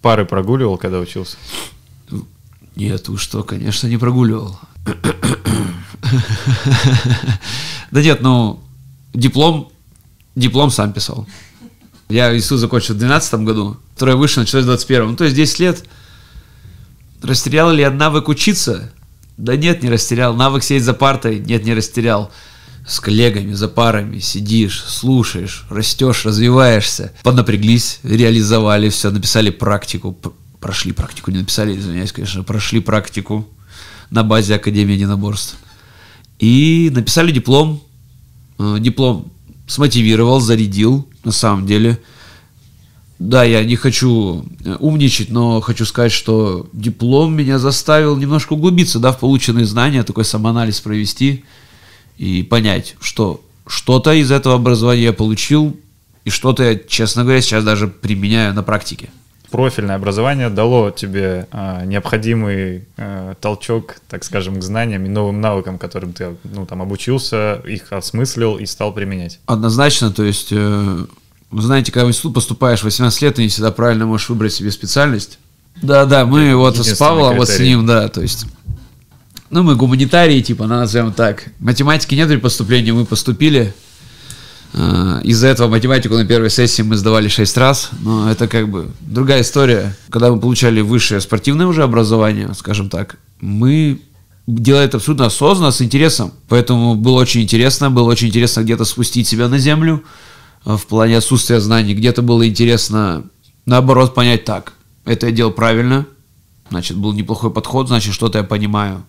Пары 0.03 0.25
прогуливал, 0.25 0.77
когда 0.77 0.99
учился? 0.99 1.37
Нет, 2.75 3.07
уж 3.07 3.21
что, 3.21 3.43
конечно, 3.43 3.87
не 3.87 3.97
прогуливал. 3.97 4.59
Да 7.91 8.01
нет, 8.01 8.21
ну, 8.21 8.59
диплом, 9.13 9.71
диплом 10.35 10.71
сам 10.71 10.91
писал. 10.91 11.25
Я 12.09 12.35
институт 12.35 12.59
закончил 12.59 12.95
в 12.95 12.97
2012 12.97 13.33
году, 13.45 13.77
второй 13.95 14.15
вышел, 14.15 14.41
началось 14.41 14.65
в 14.65 14.67
21 14.67 15.11
Ну, 15.11 15.15
то 15.15 15.23
есть 15.23 15.35
10 15.35 15.59
лет. 15.59 15.85
Растерял 17.21 17.71
ли 17.71 17.81
я 17.81 17.91
навык 17.91 18.27
учиться? 18.27 18.91
Да 19.37 19.55
нет, 19.55 19.83
не 19.83 19.89
растерял. 19.89 20.35
Навык 20.35 20.63
сидеть 20.63 20.83
за 20.83 20.93
партой? 20.93 21.39
Нет, 21.39 21.63
не 21.63 21.73
растерял. 21.73 22.29
С 22.85 22.99
коллегами, 22.99 23.53
за 23.53 23.69
парами 23.69 24.19
сидишь, 24.19 24.83
слушаешь, 24.83 25.65
растешь, 25.69 26.25
развиваешься. 26.25 27.13
Поднапряглись, 27.23 27.99
реализовали 28.03 28.89
все, 28.89 29.09
написали 29.09 29.51
практику. 29.51 30.17
Прошли 30.59 30.91
практику, 30.91 31.31
не 31.31 31.39
написали, 31.39 31.77
извиняюсь, 31.77 32.11
конечно, 32.11 32.43
прошли 32.43 32.81
практику 32.81 33.47
на 34.09 34.23
базе 34.23 34.55
Академии 34.55 34.93
единоборств. 34.93 35.57
И 36.39 36.91
написали 36.93 37.31
диплом. 37.31 37.81
Э, 38.59 38.77
диплом 38.79 39.31
смотивировал, 39.65 40.41
зарядил, 40.41 41.07
на 41.23 41.31
самом 41.31 41.65
деле. 41.65 41.99
Да, 43.17 43.45
я 43.45 43.63
не 43.63 43.77
хочу 43.77 44.45
э, 44.65 44.75
умничать, 44.79 45.29
но 45.29 45.61
хочу 45.61 45.85
сказать, 45.85 46.11
что 46.11 46.67
диплом 46.73 47.33
меня 47.33 47.59
заставил 47.59 48.17
немножко 48.17 48.53
углубиться, 48.53 48.99
да, 48.99 49.13
в 49.13 49.19
полученные 49.19 49.65
знания, 49.65 50.03
такой 50.03 50.25
самоанализ 50.25 50.81
провести 50.81 51.45
и 52.17 52.43
понять, 52.43 52.95
что 53.01 53.43
что-то 53.67 54.13
из 54.13 54.31
этого 54.31 54.55
образования 54.55 55.03
я 55.03 55.13
получил, 55.13 55.77
и 56.25 56.29
что-то 56.29 56.63
я, 56.63 56.75
честно 56.75 57.23
говоря, 57.23 57.41
сейчас 57.41 57.63
даже 57.63 57.87
применяю 57.87 58.53
на 58.53 58.63
практике 58.63 59.09
профильное 59.53 59.97
образование 59.97 60.49
дало 60.49 60.89
тебе 60.89 61.47
а, 61.51 61.85
необходимый 61.85 62.85
а, 62.97 63.35
толчок, 63.35 63.97
так 64.09 64.23
скажем, 64.23 64.59
к 64.59 64.63
знаниям 64.63 65.05
и 65.05 65.09
новым 65.09 65.41
навыкам, 65.41 65.77
которым 65.77 66.11
ты 66.11 66.35
ну, 66.43 66.65
там, 66.65 66.81
обучился, 66.81 67.61
их 67.63 67.93
осмыслил 67.93 68.57
и 68.57 68.65
стал 68.65 68.91
применять? 68.93 69.39
Однозначно, 69.45 70.09
то 70.09 70.23
есть, 70.23 70.47
э, 70.49 71.05
знаете, 71.51 71.91
когда 71.91 72.07
в 72.07 72.09
институт 72.09 72.33
поступаешь 72.33 72.81
18 72.81 73.21
лет, 73.21 73.35
ты 73.35 73.43
не 73.43 73.49
всегда 73.49 73.71
правильно 73.71 74.07
можешь 74.07 74.27
выбрать 74.27 74.53
себе 74.53 74.71
специальность. 74.71 75.37
Да-да, 75.83 76.25
мы 76.25 76.45
Это 76.45 76.57
вот 76.57 76.77
с 76.77 76.97
Павлом, 76.97 77.37
вот 77.37 77.47
с 77.47 77.59
ним, 77.59 77.85
да, 77.85 78.09
то 78.09 78.23
есть... 78.23 78.47
Ну, 79.53 79.63
мы 79.63 79.75
гуманитарии, 79.75 80.41
типа, 80.41 80.67
назовем 80.67 81.13
так. 81.13 81.45
Математики 81.59 82.15
нет 82.15 82.27
при 82.27 82.37
поступлении, 82.37 82.91
мы 82.91 83.05
поступили, 83.05 83.73
Э, 84.73 85.21
из-за 85.23 85.47
этого 85.47 85.67
математику 85.67 86.15
на 86.15 86.25
первой 86.25 86.49
сессии 86.49 86.81
мы 86.81 86.97
сдавали 86.97 87.27
6 87.27 87.57
раз, 87.57 87.91
но 88.01 88.29
это 88.29 88.47
как 88.47 88.69
бы 88.69 88.89
другая 89.01 89.41
история. 89.41 89.95
Когда 90.09 90.31
мы 90.31 90.39
получали 90.39 90.81
высшее 90.81 91.21
спортивное 91.21 91.67
уже 91.67 91.83
образование, 91.83 92.51
скажем 92.55 92.89
так, 92.89 93.17
мы 93.39 94.01
делали 94.47 94.85
это 94.85 94.97
абсолютно 94.97 95.27
осознанно, 95.27 95.71
с 95.71 95.81
интересом. 95.81 96.33
Поэтому 96.49 96.95
было 96.95 97.21
очень 97.21 97.41
интересно, 97.41 97.91
было 97.91 98.09
очень 98.09 98.29
интересно 98.29 98.61
где-то 98.61 98.83
спустить 98.83 99.27
себя 99.27 99.47
на 99.47 99.59
землю 99.59 100.03
э, 100.65 100.75
в 100.75 100.87
плане 100.87 101.17
отсутствия 101.17 101.59
знаний. 101.59 101.93
Где-то 101.93 102.23
было 102.23 102.47
интересно, 102.47 103.23
наоборот, 103.67 104.15
понять 104.15 104.43
так, 104.43 104.73
это 105.05 105.27
я 105.27 105.31
делал 105.31 105.51
правильно, 105.51 106.07
значит, 106.71 106.97
был 106.97 107.13
неплохой 107.13 107.51
подход, 107.51 107.89
значит, 107.89 108.13
что-то 108.15 108.39
я 108.39 108.43
понимаю. 108.43 109.03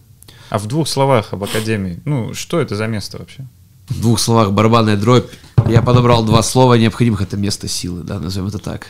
А 0.51 0.59
в 0.59 0.67
двух 0.67 0.89
словах 0.89 1.33
об 1.33 1.45
Академии, 1.45 2.01
ну, 2.05 2.35
что 2.35 2.61
это 2.61 2.77
за 2.77 2.87
место 2.87 3.19
вообще? 3.19 3.45
В 3.89 4.01
двух 4.01 4.19
словах 4.19 4.53
барабанная 4.53 4.97
дробь 4.97 5.31
я 5.69 5.83
подобрал 5.83 6.25
два 6.25 6.43
слова 6.43 6.75
необходимых. 6.75 7.23
Это 7.23 7.37
место 7.37 7.69
силы, 7.69 8.03
да, 8.03 8.19
назовем 8.19 8.49
это 8.49 8.59
так. 8.59 8.89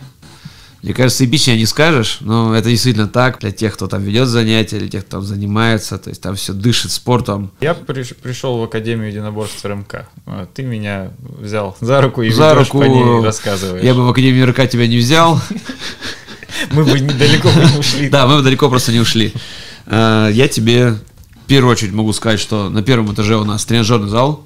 Мне 0.84 0.92
кажется, 0.92 1.24
эпичнее 1.24 1.56
не 1.56 1.64
скажешь, 1.64 2.18
но 2.20 2.54
это 2.54 2.68
действительно 2.68 3.08
так 3.08 3.38
для 3.38 3.52
тех, 3.52 3.72
кто 3.72 3.86
там 3.86 4.02
ведет 4.02 4.28
занятия, 4.28 4.78
для 4.78 4.90
тех, 4.90 5.06
кто 5.06 5.16
там 5.16 5.26
занимается, 5.26 5.96
то 5.96 6.10
есть 6.10 6.20
там 6.20 6.34
все 6.34 6.52
дышит 6.52 6.90
спортом. 6.90 7.52
Я 7.62 7.72
приш, 7.72 8.14
пришел 8.14 8.58
в 8.58 8.62
Академию 8.64 9.08
единоборств 9.08 9.64
РМК. 9.64 10.06
А, 10.26 10.46
ты 10.52 10.62
меня 10.62 11.10
взял 11.20 11.74
за 11.80 12.02
руку 12.02 12.20
и 12.20 12.30
за 12.30 12.54
руку, 12.54 12.80
по 12.80 12.84
ней 12.84 13.24
рассказываешь. 13.24 13.82
Я 13.82 13.94
бы 13.94 14.04
в 14.04 14.10
Академию 14.10 14.46
РК 14.46 14.68
тебя 14.68 14.86
не 14.86 14.98
взял. 14.98 15.40
Мы 16.70 16.84
бы 16.84 17.00
далеко 17.00 17.48
не 17.48 17.78
ушли. 17.78 18.10
Да, 18.10 18.26
мы 18.26 18.36
бы 18.36 18.42
далеко 18.42 18.68
просто 18.68 18.92
не 18.92 19.00
ушли. 19.00 19.32
А, 19.86 20.28
я 20.28 20.48
тебе 20.48 20.98
в 21.44 21.46
первую 21.46 21.72
очередь 21.72 21.92
могу 21.92 22.12
сказать, 22.12 22.40
что 22.40 22.68
на 22.70 22.82
первом 22.82 23.12
этаже 23.12 23.36
у 23.36 23.44
нас 23.44 23.64
тренажерный 23.64 24.08
зал, 24.08 24.44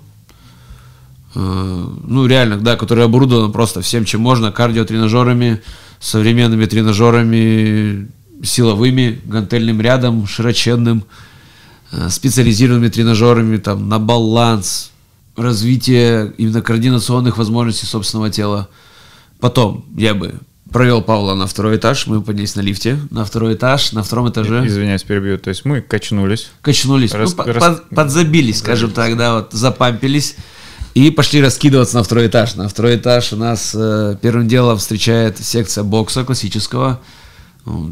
Э, 1.34 1.86
ну, 2.04 2.26
реально, 2.26 2.58
да, 2.58 2.76
который 2.76 3.04
оборудован 3.04 3.52
просто 3.52 3.80
всем, 3.82 4.04
чем 4.04 4.20
можно, 4.20 4.50
кардиотренажерами, 4.50 5.62
современными 6.00 6.64
тренажерами, 6.66 8.08
силовыми, 8.42 9.20
гантельным 9.24 9.80
рядом, 9.80 10.26
широченным. 10.26 11.04
э, 11.92 12.08
специализированными 12.10 12.88
тренажерами 12.88 13.56
там, 13.58 13.88
на 13.88 13.98
баланс, 13.98 14.90
развитие 15.36 16.34
именно 16.36 16.60
координационных 16.60 17.38
возможностей 17.38 17.86
собственного 17.86 18.30
тела. 18.30 18.68
Потом 19.40 19.84
я 19.96 20.14
бы 20.14 20.34
провел 20.72 21.02
Павла 21.02 21.34
на 21.34 21.46
второй 21.46 21.76
этаж, 21.76 22.06
мы 22.06 22.20
поднялись 22.22 22.54
на 22.56 22.60
лифте 22.60 22.98
на 23.10 23.24
второй 23.24 23.54
этаж, 23.54 23.92
на 23.92 24.02
втором 24.02 24.28
этаже. 24.30 24.66
Извиняюсь, 24.66 25.02
перебью. 25.02 25.38
То 25.38 25.48
есть 25.50 25.64
мы 25.64 25.80
качнулись. 25.80 26.50
Качнулись, 26.62 27.12
Рас- 27.12 27.34
ну, 27.36 27.44
рас- 27.44 27.62
под- 27.62 27.88
подзабились, 27.90 28.58
скажем 28.58 28.90
так, 28.90 29.16
да, 29.16 29.34
вот 29.36 29.52
запампились. 29.52 30.36
И 30.94 31.10
пошли 31.10 31.40
раскидываться 31.40 31.96
на 31.96 32.02
второй 32.02 32.26
этаж. 32.26 32.54
На 32.56 32.68
второй 32.68 32.96
этаж 32.96 33.32
у 33.32 33.36
нас 33.36 33.72
э, 33.74 34.16
первым 34.20 34.48
делом 34.48 34.78
встречает 34.78 35.38
секция 35.38 35.84
бокса 35.84 36.24
классического. 36.24 37.00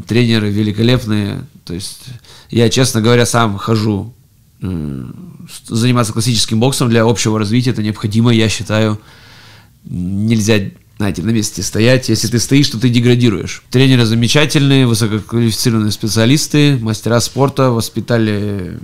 Тренеры 0.07 0.49
великолепные. 0.49 1.41
То 1.63 1.73
есть 1.73 2.01
я, 2.49 2.69
честно 2.69 3.01
говоря, 3.01 3.25
сам 3.25 3.57
хожу 3.57 4.13
с- 4.61 5.69
заниматься 5.69 6.11
классическим 6.13 6.59
боксом 6.59 6.89
для 6.89 7.03
общего 7.03 7.37
развития. 7.39 7.69
Это 7.71 7.83
необходимо, 7.83 8.33
я 8.33 8.49
считаю. 8.49 8.99
Нельзя, 9.85 10.59
знаете, 10.97 11.21
на 11.21 11.29
месте 11.29 11.61
стоять. 11.61 12.09
Если 12.09 12.27
ты 12.27 12.39
стоишь, 12.39 12.69
то 12.69 12.79
ты 12.79 12.89
деградируешь. 12.89 13.63
Тренеры 13.69 14.05
замечательные, 14.05 14.87
высококвалифицированные 14.87 15.91
специалисты, 15.91 16.77
мастера 16.81 17.19
спорта, 17.19 17.69
воспитали 17.69 18.79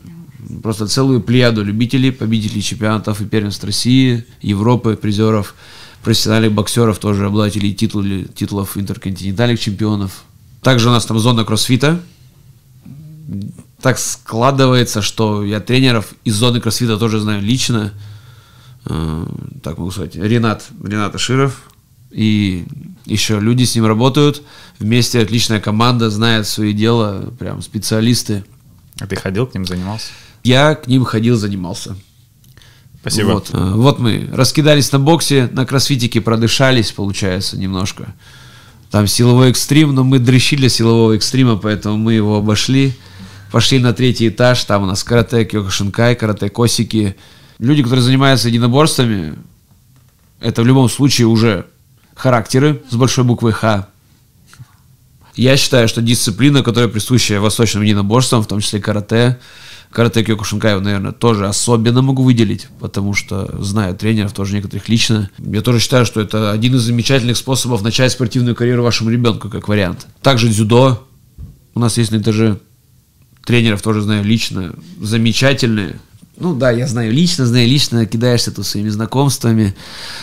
просто 0.62 0.88
целую 0.88 1.22
плеяду 1.22 1.64
любителей, 1.64 2.12
победителей 2.12 2.62
чемпионатов 2.62 3.22
и 3.22 3.26
первенств 3.26 3.64
России, 3.64 4.26
Европы, 4.42 4.96
призеров, 4.96 5.56
профессиональных 6.04 6.52
боксеров, 6.52 7.00
тоже 7.00 7.26
обладателей 7.26 7.74
титулы- 7.74 8.30
титулов 8.34 8.78
интерконтинентальных 8.78 9.60
чемпионов. 9.60 10.24
Также 10.62 10.90
у 10.90 10.92
нас 10.92 11.06
там 11.06 11.18
зона 11.18 11.46
кроссфита. 11.46 12.00
Так 13.82 13.98
складывается, 13.98 15.02
что 15.02 15.44
я 15.44 15.60
тренеров 15.60 16.14
из 16.24 16.36
зоны 16.36 16.62
кроссфита 16.62 16.98
тоже 16.98 17.20
знаю 17.20 17.42
лично. 17.42 17.92
Э, 18.86 19.26
Так 19.64 19.78
могу 19.78 19.92
сказать. 19.92 20.16
Ренат, 20.16 20.66
Ренат 20.84 21.16
Аширов. 21.16 21.64
И 22.14 22.66
еще 23.06 23.40
люди 23.40 23.64
с 23.64 23.76
ним 23.76 23.86
работают. 23.86 24.44
Вместе 24.80 25.20
отличная 25.20 25.60
команда, 25.60 26.10
знает 26.10 26.48
свое 26.48 26.74
дело, 26.74 27.34
прям 27.40 27.62
специалисты. 27.62 28.44
А 29.00 29.08
ты 29.08 29.16
ходил 29.16 29.48
к 29.48 29.54
ним, 29.54 29.66
занимался? 29.66 30.08
Я 30.44 30.76
к 30.76 30.88
ним 30.88 31.04
ходил, 31.04 31.36
занимался. 31.36 31.96
Спасибо. 33.02 33.32
Вот, 33.32 33.50
э, 33.52 33.72
вот 33.76 34.00
мы 34.00 34.30
раскидались 34.32 34.92
на 34.92 35.00
боксе, 35.00 35.50
на 35.52 35.66
кроссфитике 35.66 36.22
продышались, 36.22 36.92
получается, 36.92 37.58
немножко. 37.58 38.14
Там 38.92 39.08
силовой 39.08 39.50
экстрим, 39.50 39.94
но 39.94 40.04
мы 40.04 40.20
дрыщи 40.20 40.56
для 40.56 40.70
силового 40.70 41.14
экстрима, 41.14 41.58
поэтому 41.58 41.98
мы 41.98 42.14
его 42.14 42.38
обошли. 42.38 42.94
Пошли 43.52 43.80
на 43.80 43.94
третий 43.94 44.30
этаж, 44.30 44.64
там 44.64 44.84
у 44.84 44.86
нас 44.86 45.04
карате, 45.04 45.46
кёкушинкай, 45.46 46.16
карате, 46.16 46.50
косики. 46.50 47.16
Люди, 47.60 47.84
которые 47.84 48.04
занимаются 48.04 48.48
единоборствами, 48.48 49.36
это 50.40 50.62
в 50.62 50.66
любом 50.66 50.90
случае 50.90 51.28
уже 51.28 51.66
характеры 52.16 52.82
с 52.90 52.96
большой 52.96 53.24
буквы 53.24 53.52
Х. 53.52 53.88
Я 55.36 55.58
считаю, 55.58 55.88
что 55.88 56.02
дисциплина, 56.02 56.62
которая 56.62 56.90
присуща 56.90 57.40
восточным 57.40 57.84
единоборствам, 57.84 58.44
в 58.44 58.48
том 58.48 58.60
числе 58.60 58.80
карате, 58.80 59.40
карате 59.92 60.24
Кёкушинкай, 60.24 60.80
наверное, 60.80 61.12
тоже 61.12 61.48
особенно 61.48 62.02
могу 62.02 62.24
выделить, 62.24 62.68
потому 62.80 63.14
что 63.14 63.62
знаю 63.64 63.96
тренеров, 63.96 64.34
тоже 64.34 64.56
некоторых 64.56 64.90
лично. 64.90 65.30
Я 65.40 65.62
тоже 65.62 65.80
считаю, 65.80 66.06
что 66.06 66.22
это 66.22 66.52
один 66.52 66.76
из 66.76 66.82
замечательных 66.82 67.38
способов 67.38 67.82
начать 67.82 68.12
спортивную 68.12 68.56
карьеру 68.56 68.84
вашему 68.84 69.10
ребенку, 69.10 69.50
как 69.50 69.68
вариант. 69.68 70.08
Также 70.22 70.50
дзюдо. 70.50 71.08
У 71.76 71.80
нас 71.80 71.98
есть 71.98 72.12
на 72.12 72.18
этаже 72.18 72.60
тренеров, 73.44 73.82
тоже 73.82 74.02
знаю 74.02 74.24
лично, 74.24 74.74
замечательные. 75.00 76.00
Ну 76.36 76.56
да, 76.56 76.72
я 76.72 76.88
знаю 76.88 77.12
лично, 77.12 77.46
знаю 77.46 77.68
лично, 77.68 78.06
кидаешься 78.06 78.52
тут 78.52 78.66
своими 78.66 78.90
знакомствами. 78.90 79.76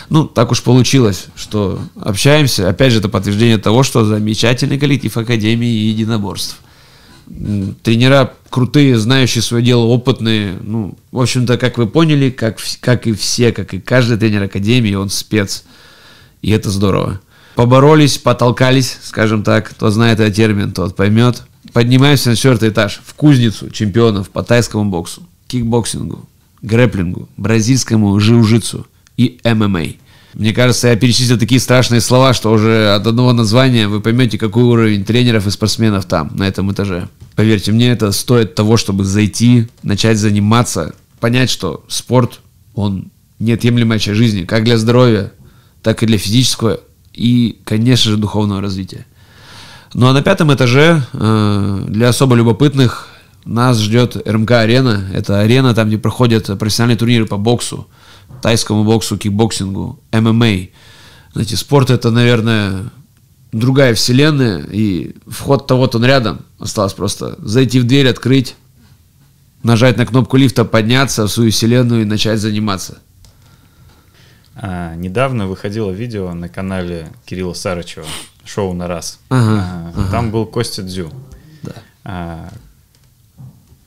Ну, 0.08 0.26
так 0.26 0.50
уж 0.50 0.62
получилось, 0.62 1.26
что 1.36 1.80
общаемся. 1.94 2.68
Опять 2.68 2.92
же, 2.92 2.98
это 2.98 3.08
подтверждение 3.08 3.58
того, 3.58 3.84
что 3.84 4.04
замечательный 4.04 4.78
коллектив 4.78 5.16
Академии 5.16 5.68
единоборств. 5.68 6.58
Тренера 7.84 8.34
крутые, 8.50 8.98
знающие 8.98 9.40
свое 9.40 9.64
дело, 9.64 9.84
опытные. 9.84 10.58
Ну, 10.60 10.96
в 11.12 11.20
общем-то, 11.20 11.58
как 11.58 11.78
вы 11.78 11.86
поняли, 11.86 12.30
как, 12.30 12.58
как 12.80 13.06
и 13.06 13.12
все, 13.12 13.52
как 13.52 13.72
и 13.72 13.80
каждый 13.80 14.18
тренер 14.18 14.42
Академии, 14.42 14.94
он 14.94 15.10
спец. 15.10 15.62
И 16.42 16.50
это 16.50 16.70
здорово. 16.70 17.20
Поборолись, 17.54 18.18
потолкались, 18.18 18.98
скажем 19.02 19.44
так. 19.44 19.70
Кто 19.70 19.90
знает 19.90 20.18
этот 20.18 20.34
термин, 20.34 20.72
тот 20.72 20.96
поймет. 20.96 21.44
Поднимаемся 21.72 22.30
на 22.30 22.36
четвертый 22.36 22.70
этаж, 22.70 23.00
в 23.04 23.14
кузницу 23.14 23.70
чемпионов 23.70 24.30
по 24.30 24.42
тайскому 24.42 24.86
боксу, 24.86 25.22
кикбоксингу, 25.50 26.28
грэплингу, 26.62 27.28
бразильскому 27.36 28.18
жиу-житсу 28.20 28.86
и 29.16 29.40
ММА. 29.44 29.94
Мне 30.34 30.52
кажется, 30.52 30.88
я 30.88 30.96
перечислил 30.96 31.38
такие 31.38 31.60
страшные 31.60 32.00
слова, 32.00 32.32
что 32.34 32.52
уже 32.52 32.94
от 32.94 33.06
одного 33.06 33.32
названия 33.32 33.88
вы 33.88 34.00
поймете, 34.00 34.38
какой 34.38 34.62
уровень 34.62 35.04
тренеров 35.04 35.46
и 35.46 35.50
спортсменов 35.50 36.04
там, 36.04 36.30
на 36.34 36.46
этом 36.46 36.70
этаже. 36.70 37.08
Поверьте 37.34 37.72
мне, 37.72 37.90
это 37.90 38.12
стоит 38.12 38.54
того, 38.54 38.76
чтобы 38.76 39.04
зайти, 39.04 39.66
начать 39.82 40.18
заниматься, 40.18 40.94
понять, 41.18 41.50
что 41.50 41.84
спорт, 41.88 42.40
он 42.74 43.10
неотъемлемая 43.40 43.98
часть 43.98 44.18
жизни, 44.18 44.44
как 44.44 44.64
для 44.64 44.78
здоровья, 44.78 45.32
так 45.82 46.02
и 46.02 46.06
для 46.06 46.18
физического 46.18 46.78
и, 47.12 47.58
конечно 47.64 48.12
же, 48.12 48.16
духовного 48.16 48.60
развития. 48.60 49.06
Ну 49.94 50.06
а 50.06 50.12
на 50.12 50.22
пятом 50.22 50.54
этаже 50.54 51.02
э, 51.12 51.84
для 51.88 52.10
особо 52.10 52.36
любопытных 52.36 53.08
нас 53.44 53.78
ждет 53.78 54.16
РМК-арена. 54.16 55.10
Это 55.12 55.40
арена, 55.40 55.74
там, 55.74 55.88
где 55.88 55.98
проходят 55.98 56.46
профессиональные 56.58 56.98
турниры 56.98 57.26
по 57.26 57.36
боксу, 57.36 57.88
тайскому 58.42 58.84
боксу, 58.84 59.16
кикбоксингу, 59.18 59.98
ММА. 60.12 60.68
Знаете, 61.32 61.56
спорт 61.56 61.90
это, 61.90 62.10
наверное, 62.10 62.90
другая 63.52 63.94
вселенная, 63.94 64.64
и 64.70 65.14
вход-то 65.26 65.76
вот 65.76 65.94
он 65.94 66.04
рядом. 66.04 66.40
Осталось 66.58 66.92
просто 66.92 67.36
зайти 67.38 67.80
в 67.80 67.86
дверь, 67.86 68.08
открыть, 68.08 68.56
нажать 69.62 69.96
на 69.96 70.06
кнопку 70.06 70.36
лифта, 70.36 70.64
подняться 70.64 71.24
в 71.24 71.28
свою 71.28 71.50
вселенную 71.50 72.02
и 72.02 72.04
начать 72.04 72.40
заниматься. 72.40 72.98
А, 74.56 74.94
недавно 74.94 75.46
выходило 75.46 75.90
видео 75.90 76.32
на 76.34 76.48
канале 76.48 77.08
Кирилла 77.24 77.54
Сарычева, 77.54 78.06
шоу 78.44 78.74
на 78.74 78.88
раз. 78.88 79.18
Ага, 79.30 79.92
А, 79.96 80.10
Там 80.10 80.30
был 80.30 80.44
Костя 80.46 80.82
Дзю. 80.82 81.10
Да. 81.62 81.72
А, 82.04 82.48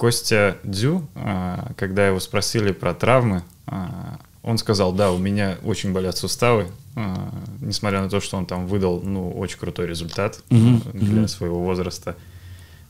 Костя 0.03 0.57
Дзю, 0.65 1.07
а, 1.15 1.71
когда 1.77 2.05
его 2.05 2.19
спросили 2.19 2.73
про 2.73 2.93
травмы, 2.93 3.41
а, 3.67 4.19
он 4.41 4.57
сказал, 4.57 4.91
да, 4.91 5.13
у 5.13 5.17
меня 5.17 5.57
очень 5.63 5.93
болят 5.93 6.17
суставы, 6.17 6.67
а, 6.97 7.33
несмотря 7.61 8.01
на 8.01 8.09
то, 8.09 8.19
что 8.19 8.35
он 8.35 8.45
там 8.45 8.67
выдал, 8.67 9.01
ну, 9.01 9.31
очень 9.31 9.57
крутой 9.57 9.87
результат 9.87 10.41
а, 10.49 10.81
для 10.91 11.25
своего 11.29 11.57
возраста. 11.63 12.17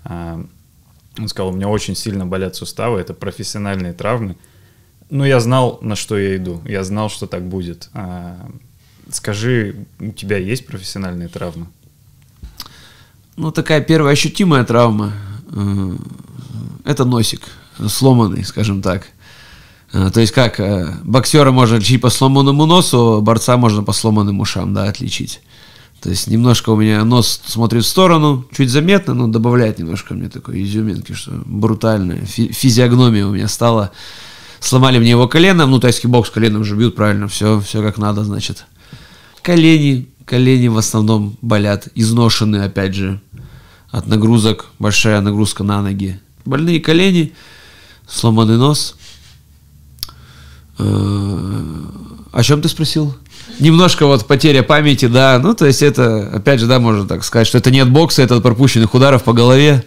Он 0.05 0.47
сказал, 1.27 1.49
у 1.49 1.55
меня 1.55 1.69
очень 1.69 1.95
сильно 1.95 2.25
болят 2.25 2.55
суставы, 2.55 2.99
это 2.99 3.13
профессиональные 3.13 3.93
травмы. 3.93 4.35
Но 5.11 5.23
я 5.23 5.39
знал, 5.39 5.77
на 5.83 5.95
что 5.95 6.17
я 6.17 6.35
иду, 6.35 6.63
я 6.65 6.83
знал, 6.83 7.11
что 7.11 7.27
так 7.27 7.43
будет. 7.43 7.91
Скажи, 9.11 9.85
у 9.99 10.13
тебя 10.13 10.37
есть 10.37 10.65
профессиональные 10.65 11.27
травмы? 11.27 11.67
Ну, 13.35 13.51
такая 13.51 13.81
первая 13.81 14.13
ощутимая 14.13 14.63
травма 14.63 15.13
э,– 15.51 15.91
это 16.85 17.05
носик, 17.05 17.41
сломанный, 17.87 18.43
скажем 18.43 18.81
так. 18.81 19.07
Э, 19.93 20.09
То 20.13 20.19
есть 20.21 20.33
как, 20.33 20.59
э, 20.59 20.93
боксера 21.03 21.51
можно 21.51 21.75
лечить 21.75 22.01
по 22.01 22.09
сломанному 22.09 22.65
носу, 22.65 23.21
борца 23.21 23.57
можно 23.57 23.83
по 23.83 23.93
сломанным 23.93 24.39
ушам, 24.39 24.73
да, 24.73 24.89
отличить. 24.89 25.41
То 26.01 26.09
есть 26.09 26.27
немножко 26.27 26.71
у 26.71 26.75
меня 26.75 27.05
нос 27.05 27.41
смотрит 27.45 27.85
в 27.85 27.87
сторону, 27.87 28.45
чуть 28.51 28.69
заметно, 28.69 29.13
но 29.13 29.27
добавляет 29.27 29.79
немножко 29.79 30.13
мне 30.13 30.27
такой 30.27 30.61
изюминки, 30.61 31.13
что 31.13 31.31
брутальная 31.45 32.25
фи- 32.25 32.51
физиогномия 32.51 33.25
у 33.25 33.31
меня 33.31 33.47
стала. 33.47 33.91
Сломали 34.59 34.99
мне 34.99 35.11
его 35.11 35.29
коленом, 35.29 35.71
ну, 35.71 35.79
тайский 35.79 36.09
бокс 36.09 36.29
коленом 36.29 36.65
же 36.65 36.75
бьют, 36.75 36.95
правильно, 36.95 37.29
все, 37.29 37.61
все 37.61 37.81
как 37.81 37.97
надо, 37.97 38.25
значит. 38.25 38.65
Колени, 39.41 40.09
колени 40.25 40.67
в 40.67 40.77
основном 40.77 41.37
болят, 41.41 41.87
изношены, 41.95 42.57
опять 42.57 42.95
же, 42.95 43.21
от 43.89 44.07
нагрузок, 44.07 44.65
большая 44.79 45.21
нагрузка 45.21 45.63
на 45.63 45.81
ноги. 45.81 46.19
Больные 46.45 46.79
колени, 46.79 47.33
сломанный 48.07 48.57
нос. 48.57 48.95
Э, 50.77 51.83
О 52.31 52.43
чем 52.43 52.61
ты 52.61 52.69
спросил? 52.69 53.15
Немножко 53.59 54.05
вот 54.05 54.25
потеря 54.27 54.63
памяти, 54.63 55.05
да. 55.05 55.39
Ну, 55.41 55.53
то 55.53 55.65
есть 55.65 55.81
это, 55.81 56.29
опять 56.33 56.59
же, 56.59 56.67
да, 56.67 56.79
можно 56.79 57.07
так 57.07 57.23
сказать, 57.23 57.47
что 57.47 57.57
это 57.57 57.71
не 57.71 57.79
от 57.79 57.91
бокса, 57.91 58.21
это 58.21 58.37
от 58.37 58.43
пропущенных 58.43 58.93
ударов 58.93 59.23
по 59.23 59.33
голове. 59.33 59.83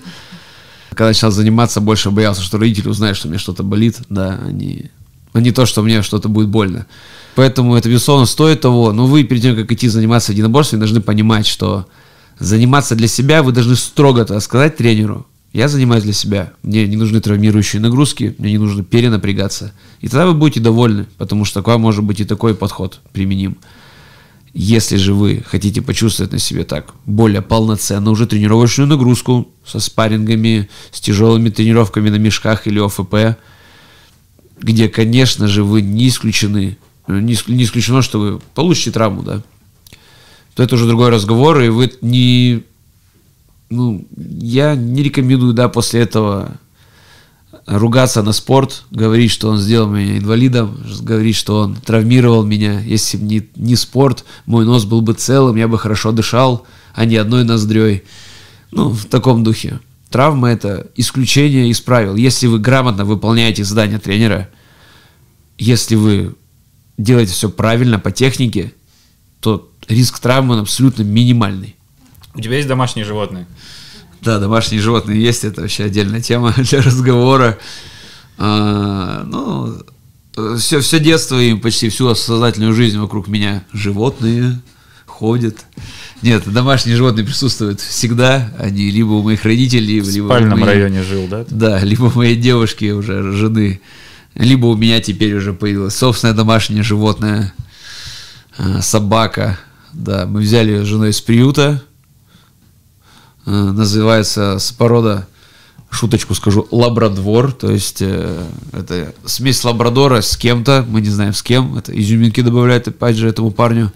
Когда 0.91 1.07
начал 1.09 1.31
заниматься, 1.31 1.81
больше 1.81 2.11
боялся, 2.11 2.43
что 2.43 2.59
родители 2.59 2.89
узнают, 2.89 3.19
что 3.19 3.29
меня 3.29 3.39
что-то 3.39 3.63
болит, 3.63 3.99
да, 4.09 4.39
не, 4.51 4.91
а 5.33 5.41
не 5.41 5.51
то, 5.51 5.67
что 5.67 5.83
мне 5.83 6.03
что-то 6.03 6.29
будет 6.29 6.49
больно. 6.49 6.87
Поэтому 7.35 7.75
это, 7.75 7.91
безусловно, 7.91 8.25
стоит 8.25 8.63
того. 8.63 8.93
Но 8.93 9.07
вы, 9.07 9.25
перед 9.25 9.43
тем, 9.43 9.57
как 9.57 9.71
идти 9.71 9.89
заниматься 9.89 10.33
единоборством, 10.33 10.79
должны 10.79 11.03
понимать, 11.03 11.47
что 11.47 11.87
заниматься 12.39 12.95
для 12.95 13.09
себя 13.09 13.43
вы 13.43 13.53
должны 13.53 13.77
строго 13.77 14.23
это 14.23 14.41
сказать 14.41 14.77
тренеру. 14.77 15.27
Я 15.57 15.69
занимаюсь 15.69 16.05
для 16.05 16.13
себя. 16.13 16.53
Мне 16.63 16.87
не 16.87 16.97
нужны 16.97 17.19
травмирующие 17.19 17.81
нагрузки, 17.81 18.35
мне 18.37 18.53
не 18.53 18.59
нужно 18.59 18.85
перенапрягаться. 18.85 19.73
И 20.03 20.09
тогда 20.09 20.27
вы 20.27 20.35
будете 20.35 20.61
довольны, 20.61 21.07
потому 21.17 21.47
что 21.47 21.63
вам 21.63 21.81
может 21.81 22.05
быть 22.05 22.21
и 22.21 22.27
такой 22.27 22.55
подход 22.55 23.01
применим. 23.15 23.57
Если 24.53 24.97
же 24.97 25.15
вы 25.15 25.43
хотите 25.47 25.81
почувствовать 25.81 26.33
на 26.33 26.39
себе 26.39 26.65
так 26.65 26.93
более 27.07 27.41
полноценно 27.41 28.11
уже 28.11 28.27
тренировочную 28.27 28.87
нагрузку 28.87 29.49
со 29.65 29.81
спаррингами, 29.81 30.69
с 30.93 31.01
тяжелыми 31.01 31.49
тренировками 31.49 32.11
на 32.11 32.17
мешках 32.17 32.67
или 32.67 32.79
ОФП, 32.79 33.41
где, 34.61 34.91
конечно 34.91 35.49
же, 35.49 35.65
вы 35.65 35.81
не 35.81 36.09
исключены, 36.09 36.77
не 37.09 37.33
исключено, 37.33 38.03
что 38.03 38.21
вы 38.21 38.41
получите 38.55 38.91
травму, 38.91 39.23
да, 39.23 39.43
то 40.55 40.63
это 40.63 40.75
уже 40.75 40.87
другой 40.87 41.09
разговор, 41.09 41.63
и 41.63 41.71
вы 41.71 41.91
не... 42.03 42.63
Ну, 43.69 44.07
я 44.17 44.75
не 44.75 45.03
рекомендую, 45.03 45.53
да, 45.53 45.69
после 45.69 46.01
этого 46.01 46.59
ругаться 47.67 48.23
на 48.23 48.33
спорт, 48.33 48.85
говорить, 48.91 49.33
что 49.33 49.49
он 49.49 49.59
сделал 49.59 49.89
меня 49.89 50.19
инвалидом, 50.19 50.79
говорить, 51.01 51.37
что 51.37 51.61
он 51.61 51.75
травмировал 51.75 52.45
меня. 52.45 52.81
Если 52.81 53.17
бы 53.17 53.25
не, 53.25 53.49
не 53.57 53.77
спорт, 53.77 54.25
мой 54.47 54.65
нос 54.65 54.85
был 54.85 55.01
бы 55.01 55.15
целым, 55.15 55.57
я 55.57 55.67
бы 55.67 55.79
хорошо 55.79 56.13
дышал, 56.13 56.65
а 56.95 57.05
не 57.05 57.17
одной 57.17 57.45
ноздрёй. 57.45 58.05
Ну, 58.71 58.91
в 58.91 59.07
таком 59.07 59.43
духе. 59.43 59.81
Травма– 60.11 60.49
это 60.51 60.87
исключение 60.95 61.69
из 61.69 61.81
правил. 61.81 62.15
Если 62.15 62.47
вы 62.47 62.59
грамотно 62.59 63.05
выполняете 63.05 63.65
задания 63.65 63.99
тренера, 63.99 64.49
если 65.59 65.97
вы 65.97 66.37
делаете 66.97 67.33
все 67.33 67.51
правильно 67.51 67.99
по 67.99 68.13
технике, 68.13 68.73
то 69.41 69.71
риск 69.89 70.19
травмы 70.21 70.59
абсолютно 70.61 71.03
минимальный. 71.03 71.76
У 72.37 72.41
тебя 72.41 72.57
есть 72.57 72.69
домашние 72.69 73.05
животные? 73.05 73.47
Да, 74.21 74.39
домашние 74.39 74.81
животные 74.81 75.21
есть, 75.21 75.45
это 75.45 75.63
вообще 75.63 75.85
отдельная 75.85 76.21
тема 76.21 76.55
для 76.57 76.83
разговора. 76.83 77.59
А, 78.39 79.23
ну, 79.25 79.77
все, 80.59 80.81
все 80.81 81.01
детство 81.01 81.41
и 81.41 81.55
почти 81.55 81.89
всю 81.89 82.15
сознательную 82.15 82.75
жизнь 82.75 82.99
вокруг 82.99 83.29
меня 83.29 83.65
животные 83.73 84.61
ходят. 85.07 85.65
Нет, 86.21 86.43
домашние 86.47 86.97
животные 86.97 87.25
присутствуют 87.25 87.81
всегда. 87.81 88.53
Они 88.59 88.91
либо 88.91 89.13
у 89.13 89.23
моих 89.23 89.45
родителей, 89.45 90.01
в 90.01 90.09
либо 90.11 90.27
спальном 90.27 90.61
моей, 90.61 90.75
районе 90.75 91.03
жил, 91.03 91.27
да? 91.29 91.47
Да, 91.49 91.81
либо 91.81 92.05
у 92.05 92.13
моей 92.13 92.37
девушки 92.37 92.91
уже 92.91 93.33
жены, 93.33 93.81
либо 94.35 94.67
у 94.67 94.77
меня 94.77 95.01
теперь 95.01 95.35
уже 95.35 95.55
появилось 95.55 95.95
собственное 95.95 96.35
домашнее 96.35 96.83
животное, 96.83 97.55
а, 98.59 98.83
собака. 98.83 99.59
Да, 99.95 100.27
мы 100.27 100.41
взяли 100.41 100.73
ее 100.73 100.85
женой 100.85 101.11
из 101.11 101.21
приюта, 101.23 101.83
называется 103.47 104.59
с 104.59 104.73
порода, 104.73 105.27
шуточку 105.91 106.35
скажу, 106.35 106.67
лабрадвор, 106.71 107.53
то 107.53 107.71
есть 107.71 108.03
э, 108.03 108.45
это 108.73 109.15
смесь 109.25 109.63
лабрадора 109.65 110.21
с 110.21 110.37
кем-то, 110.37 110.85
мы 110.89 111.01
не 111.01 111.09
знаем 111.09 111.33
с 111.33 111.43
кем, 111.43 111.77
это 111.77 111.99
изюминки 111.99 112.43
добавляет 112.43 112.89
опять 112.89 113.17
же 113.17 113.29
этому 113.29 113.51
парню. 113.51 113.93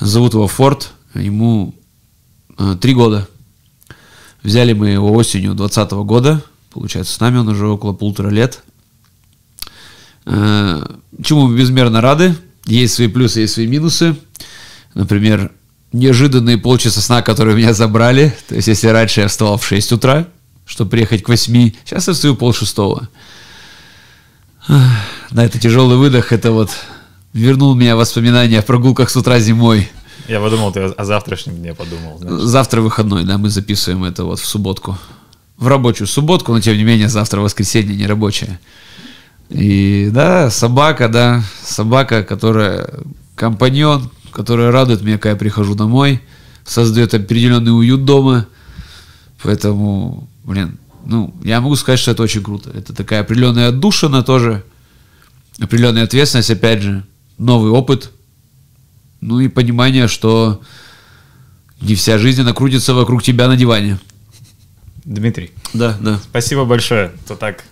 Зовут 0.00 0.34
его 0.34 0.48
Форд, 0.48 0.92
ему 1.14 1.74
э, 2.58 2.76
три 2.80 2.94
года. 2.94 3.28
Взяли 4.42 4.72
мы 4.72 4.88
его 4.88 5.12
осенью 5.12 5.54
2020 5.54 5.92
года, 6.06 6.42
получается, 6.70 7.14
с 7.14 7.20
нами 7.20 7.38
он 7.38 7.48
уже 7.48 7.68
около 7.68 7.92
полутора 7.92 8.30
лет. 8.30 8.62
Э, 10.26 10.84
чему 11.22 11.46
мы 11.46 11.56
безмерно 11.56 12.00
рады, 12.00 12.34
есть 12.66 12.94
свои 12.94 13.08
плюсы, 13.08 13.40
есть 13.40 13.54
свои 13.54 13.66
минусы. 13.66 14.16
Например, 14.94 15.52
неожиданные 15.92 16.58
полчаса 16.58 17.00
сна, 17.00 17.22
которые 17.22 17.56
меня 17.56 17.72
забрали. 17.74 18.34
То 18.48 18.54
есть, 18.54 18.68
если 18.68 18.88
раньше 18.88 19.20
я 19.20 19.28
вставал 19.28 19.58
в 19.58 19.66
6 19.66 19.92
утра, 19.92 20.26
чтобы 20.64 20.90
приехать 20.90 21.22
к 21.22 21.28
8, 21.28 21.72
сейчас 21.84 22.08
я 22.08 22.14
встаю 22.14 22.34
пол 22.36 22.52
шестого. 22.52 23.08
На 24.68 25.44
это 25.44 25.58
тяжелый 25.58 25.96
выдох, 25.96 26.32
это 26.32 26.52
вот 26.52 26.70
вернул 27.32 27.74
меня 27.74 27.96
воспоминания 27.96 28.58
о 28.58 28.62
прогулках 28.62 29.10
с 29.10 29.16
утра 29.16 29.38
зимой. 29.40 29.90
Я 30.28 30.40
подумал, 30.40 30.72
ты 30.72 30.80
о 30.80 31.04
завтрашнем 31.04 31.56
дне 31.56 31.74
подумал. 31.74 32.18
Значит. 32.18 32.46
Завтра 32.46 32.80
выходной, 32.80 33.24
да, 33.24 33.38
мы 33.38 33.50
записываем 33.50 34.04
это 34.04 34.24
вот 34.24 34.38
в 34.38 34.46
субботку. 34.46 34.96
В 35.56 35.66
рабочую 35.66 36.06
субботку, 36.06 36.52
но 36.52 36.60
тем 36.60 36.76
не 36.76 36.84
менее 36.84 37.08
завтра 37.08 37.40
воскресенье 37.40 37.96
не 37.96 38.06
рабочее. 38.06 38.60
И 39.50 40.10
да, 40.12 40.50
собака, 40.50 41.08
да, 41.08 41.42
собака, 41.64 42.22
которая 42.22 42.88
компаньон, 43.34 44.10
которая 44.32 44.70
радует 44.70 45.02
меня, 45.02 45.18
когда 45.18 45.30
я 45.30 45.36
прихожу 45.36 45.74
домой, 45.74 46.20
создает 46.64 47.14
определенный 47.14 47.76
уют 47.76 48.04
дома. 48.04 48.46
Поэтому, 49.42 50.28
блин, 50.44 50.78
ну, 51.04 51.34
я 51.42 51.60
могу 51.60 51.76
сказать, 51.76 52.00
что 52.00 52.12
это 52.12 52.22
очень 52.22 52.42
круто. 52.42 52.70
Это 52.70 52.94
такая 52.94 53.20
определенная 53.20 53.68
отдушина 53.68 54.22
тоже, 54.22 54.64
определенная 55.60 56.04
ответственность, 56.04 56.50
опять 56.50 56.82
же, 56.82 57.04
новый 57.38 57.70
опыт, 57.70 58.10
ну 59.20 59.40
и 59.40 59.48
понимание, 59.48 60.08
что 60.08 60.60
не 61.80 61.94
вся 61.94 62.18
жизнь 62.18 62.42
накрутится 62.42 62.94
вокруг 62.94 63.22
тебя 63.22 63.48
на 63.48 63.56
диване. 63.56 63.98
Дмитрий. 65.04 65.50
Да, 65.74 65.96
да. 66.00 66.20
Спасибо 66.30 66.64
большое, 66.64 67.12
что 67.24 67.34
так 67.34 67.64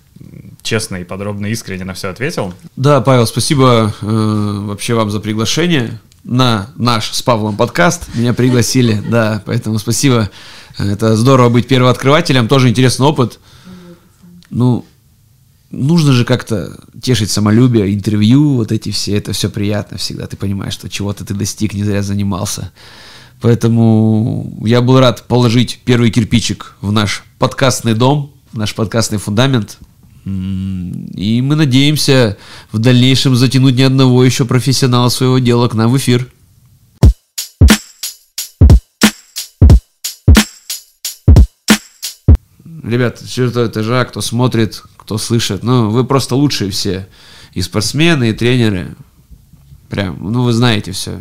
честно 0.62 0.96
и 0.96 1.04
подробно, 1.04 1.46
искренне 1.46 1.84
на 1.84 1.94
все 1.94 2.08
ответил. 2.08 2.52
Да, 2.76 3.00
Павел, 3.00 3.26
спасибо 3.26 3.94
э, 4.02 4.64
вообще 4.66 4.94
вам 4.94 5.10
за 5.10 5.20
приглашение 5.20 6.00
на 6.24 6.70
наш 6.76 7.12
с 7.12 7.22
Павлом 7.22 7.56
подкаст. 7.56 8.14
Меня 8.14 8.34
пригласили, 8.34 9.02
да, 9.08 9.42
поэтому 9.46 9.78
спасибо. 9.78 10.30
Это 10.78 11.16
здорово 11.16 11.48
быть 11.48 11.68
первооткрывателем, 11.68 12.48
тоже 12.48 12.68
интересный 12.68 13.06
опыт. 13.06 13.38
Ну, 14.50 14.84
нужно 15.70 16.12
же 16.12 16.24
как-то 16.24 16.78
тешить 17.00 17.30
самолюбие, 17.30 17.94
интервью, 17.94 18.54
вот 18.54 18.72
эти 18.72 18.90
все, 18.90 19.16
это 19.16 19.32
все 19.32 19.48
приятно 19.48 19.98
всегда. 19.98 20.26
Ты 20.26 20.36
понимаешь, 20.36 20.74
что 20.74 20.88
чего-то 20.88 21.24
ты 21.24 21.34
достиг, 21.34 21.74
не 21.74 21.84
зря 21.84 22.02
занимался. 22.02 22.72
Поэтому 23.40 24.62
я 24.64 24.82
был 24.82 25.00
рад 25.00 25.26
положить 25.26 25.80
первый 25.84 26.10
кирпичик 26.10 26.74
в 26.80 26.92
наш 26.92 27.24
подкастный 27.38 27.94
дом, 27.94 28.34
в 28.52 28.58
наш 28.58 28.74
подкастный 28.74 29.18
фундамент. 29.18 29.78
И 30.24 31.40
мы 31.42 31.56
надеемся 31.56 32.36
в 32.72 32.78
дальнейшем 32.78 33.36
затянуть 33.36 33.76
ни 33.76 33.82
одного 33.82 34.24
еще 34.24 34.44
профессионала 34.44 35.08
своего 35.08 35.38
дела 35.38 35.68
к 35.68 35.74
нам 35.74 35.90
в 35.90 35.96
эфир. 35.96 36.28
Ребят, 42.82 43.20
четвертого 43.20 43.68
этажа, 43.68 44.04
кто 44.04 44.20
смотрит, 44.20 44.82
кто 44.96 45.16
слышит, 45.16 45.62
ну, 45.62 45.90
вы 45.90 46.04
просто 46.04 46.34
лучшие 46.34 46.70
все. 46.70 47.08
И 47.52 47.62
спортсмены, 47.62 48.30
и 48.30 48.32
тренеры. 48.32 48.96
Прям, 49.88 50.18
ну, 50.20 50.42
вы 50.42 50.52
знаете 50.52 50.92
все. 50.92 51.20